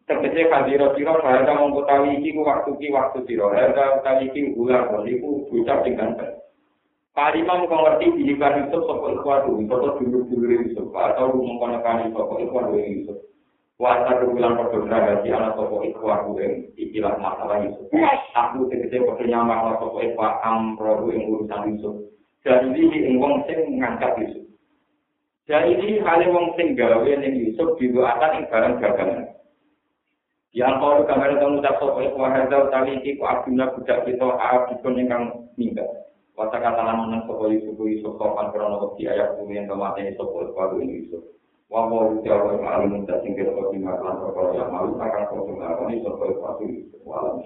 Tegese 0.06 0.46
kadiro 0.46 0.94
siro, 0.94 1.18
harga 1.18 1.58
mengkutawi 1.58 2.22
iki 2.22 2.30
ku 2.30 2.46
waktu 2.46 2.70
ki 2.78 2.94
waktu 2.94 3.26
siro. 3.26 3.50
Harga 3.50 3.98
utawi 3.98 4.30
iki 4.30 4.54
ular, 4.54 4.86
iku 5.02 5.50
ucap 5.50 5.82
dengan 5.82 6.14
baik. 6.14 6.38
Palima 7.10 7.58
muka 7.58 7.74
ngerti 7.74 8.22
dihikar 8.22 8.54
Yusuf 8.60 8.86
sopo 8.86 9.08
ikhwatu, 9.08 9.58
sopo 9.66 9.98
dulu-dulu 9.98 10.46
Yusuf. 10.62 10.92
Atau 10.94 11.34
mengkonekani 11.34 12.14
sopo 12.14 12.38
ikhwatu 12.38 12.78
Yusuf. 12.78 13.18
Wasa 13.76 14.22
kebulan 14.22 14.56
perdona 14.56 15.04
gaji 15.04 15.28
anak 15.36 15.52
toko 15.52 15.84
ikhwah 15.84 16.24
gue 16.32 16.72
ikilah 16.80 17.18
masalah 17.20 17.60
Yusuf. 17.60 17.84
Aku 18.32 18.72
tegese 18.72 19.04
pekerja 19.04 19.44
masalah 19.44 19.76
toko 19.82 20.00
ikhwah 20.00 20.40
amrohu 20.40 21.12
yang 21.12 21.28
urusan 21.28 21.76
Yusuf. 21.76 21.94
Jadi 22.46 22.72
ini 22.72 23.20
wong 23.20 23.42
sing 23.44 23.76
ngangkat 23.76 24.16
Yusuf. 24.22 24.45
Jadi 25.46 25.78
ini 25.78 26.02
kali 26.02 26.26
wong 26.26 26.58
sing 26.58 26.74
gawe 26.74 27.06
ning 27.06 27.38
Yusuf 27.38 27.78
didoakan 27.78 28.42
ing 28.42 28.44
barang 28.50 28.74
dagangan. 28.82 29.30
Yang 30.50 30.74
kalau 30.82 31.06
kamera 31.06 31.38
kamu 31.38 31.62
tak 31.62 31.78
toko 31.78 32.02
ikhwah 32.02 32.34
hadal 32.34 32.66
tali 32.66 32.98
iki 32.98 33.14
ku 33.14 33.22
abduna 33.22 33.70
budak 33.70 34.02
kita 34.02 34.26
abdun 34.26 34.98
ingkang 34.98 35.46
minggat. 35.54 35.86
Wasa 36.34 36.58
kata 36.58 36.82
lamunan 36.82 37.30
toko 37.30 37.46
Yusuf 37.46 37.78
Yusuf 37.78 38.18
sopan 38.18 38.50
kronologi 38.50 39.06
ayat 39.06 39.38
bumi 39.38 39.62
yang 39.62 39.70
kematian 39.70 40.18
toko 40.18 40.50
ikhwah 40.50 40.74
Yusuf. 40.82 41.22
Wawa 41.70 42.14
uti 42.14 42.30
Allah 42.30 42.58
yang 42.58 42.66
alim 42.66 43.02
dan 43.10 43.22
tinggal 43.26 43.50
bagi 43.58 43.82
makan 43.82 44.22
perkara 44.22 44.54
yang 44.54 44.70
malu 44.70 44.98
akan 45.02 45.22
kau 45.26 45.50
dengar 45.50 45.74
ini 45.90 45.98
sebagai 45.98 46.38
pasti 46.38 46.66
walau 47.02 47.42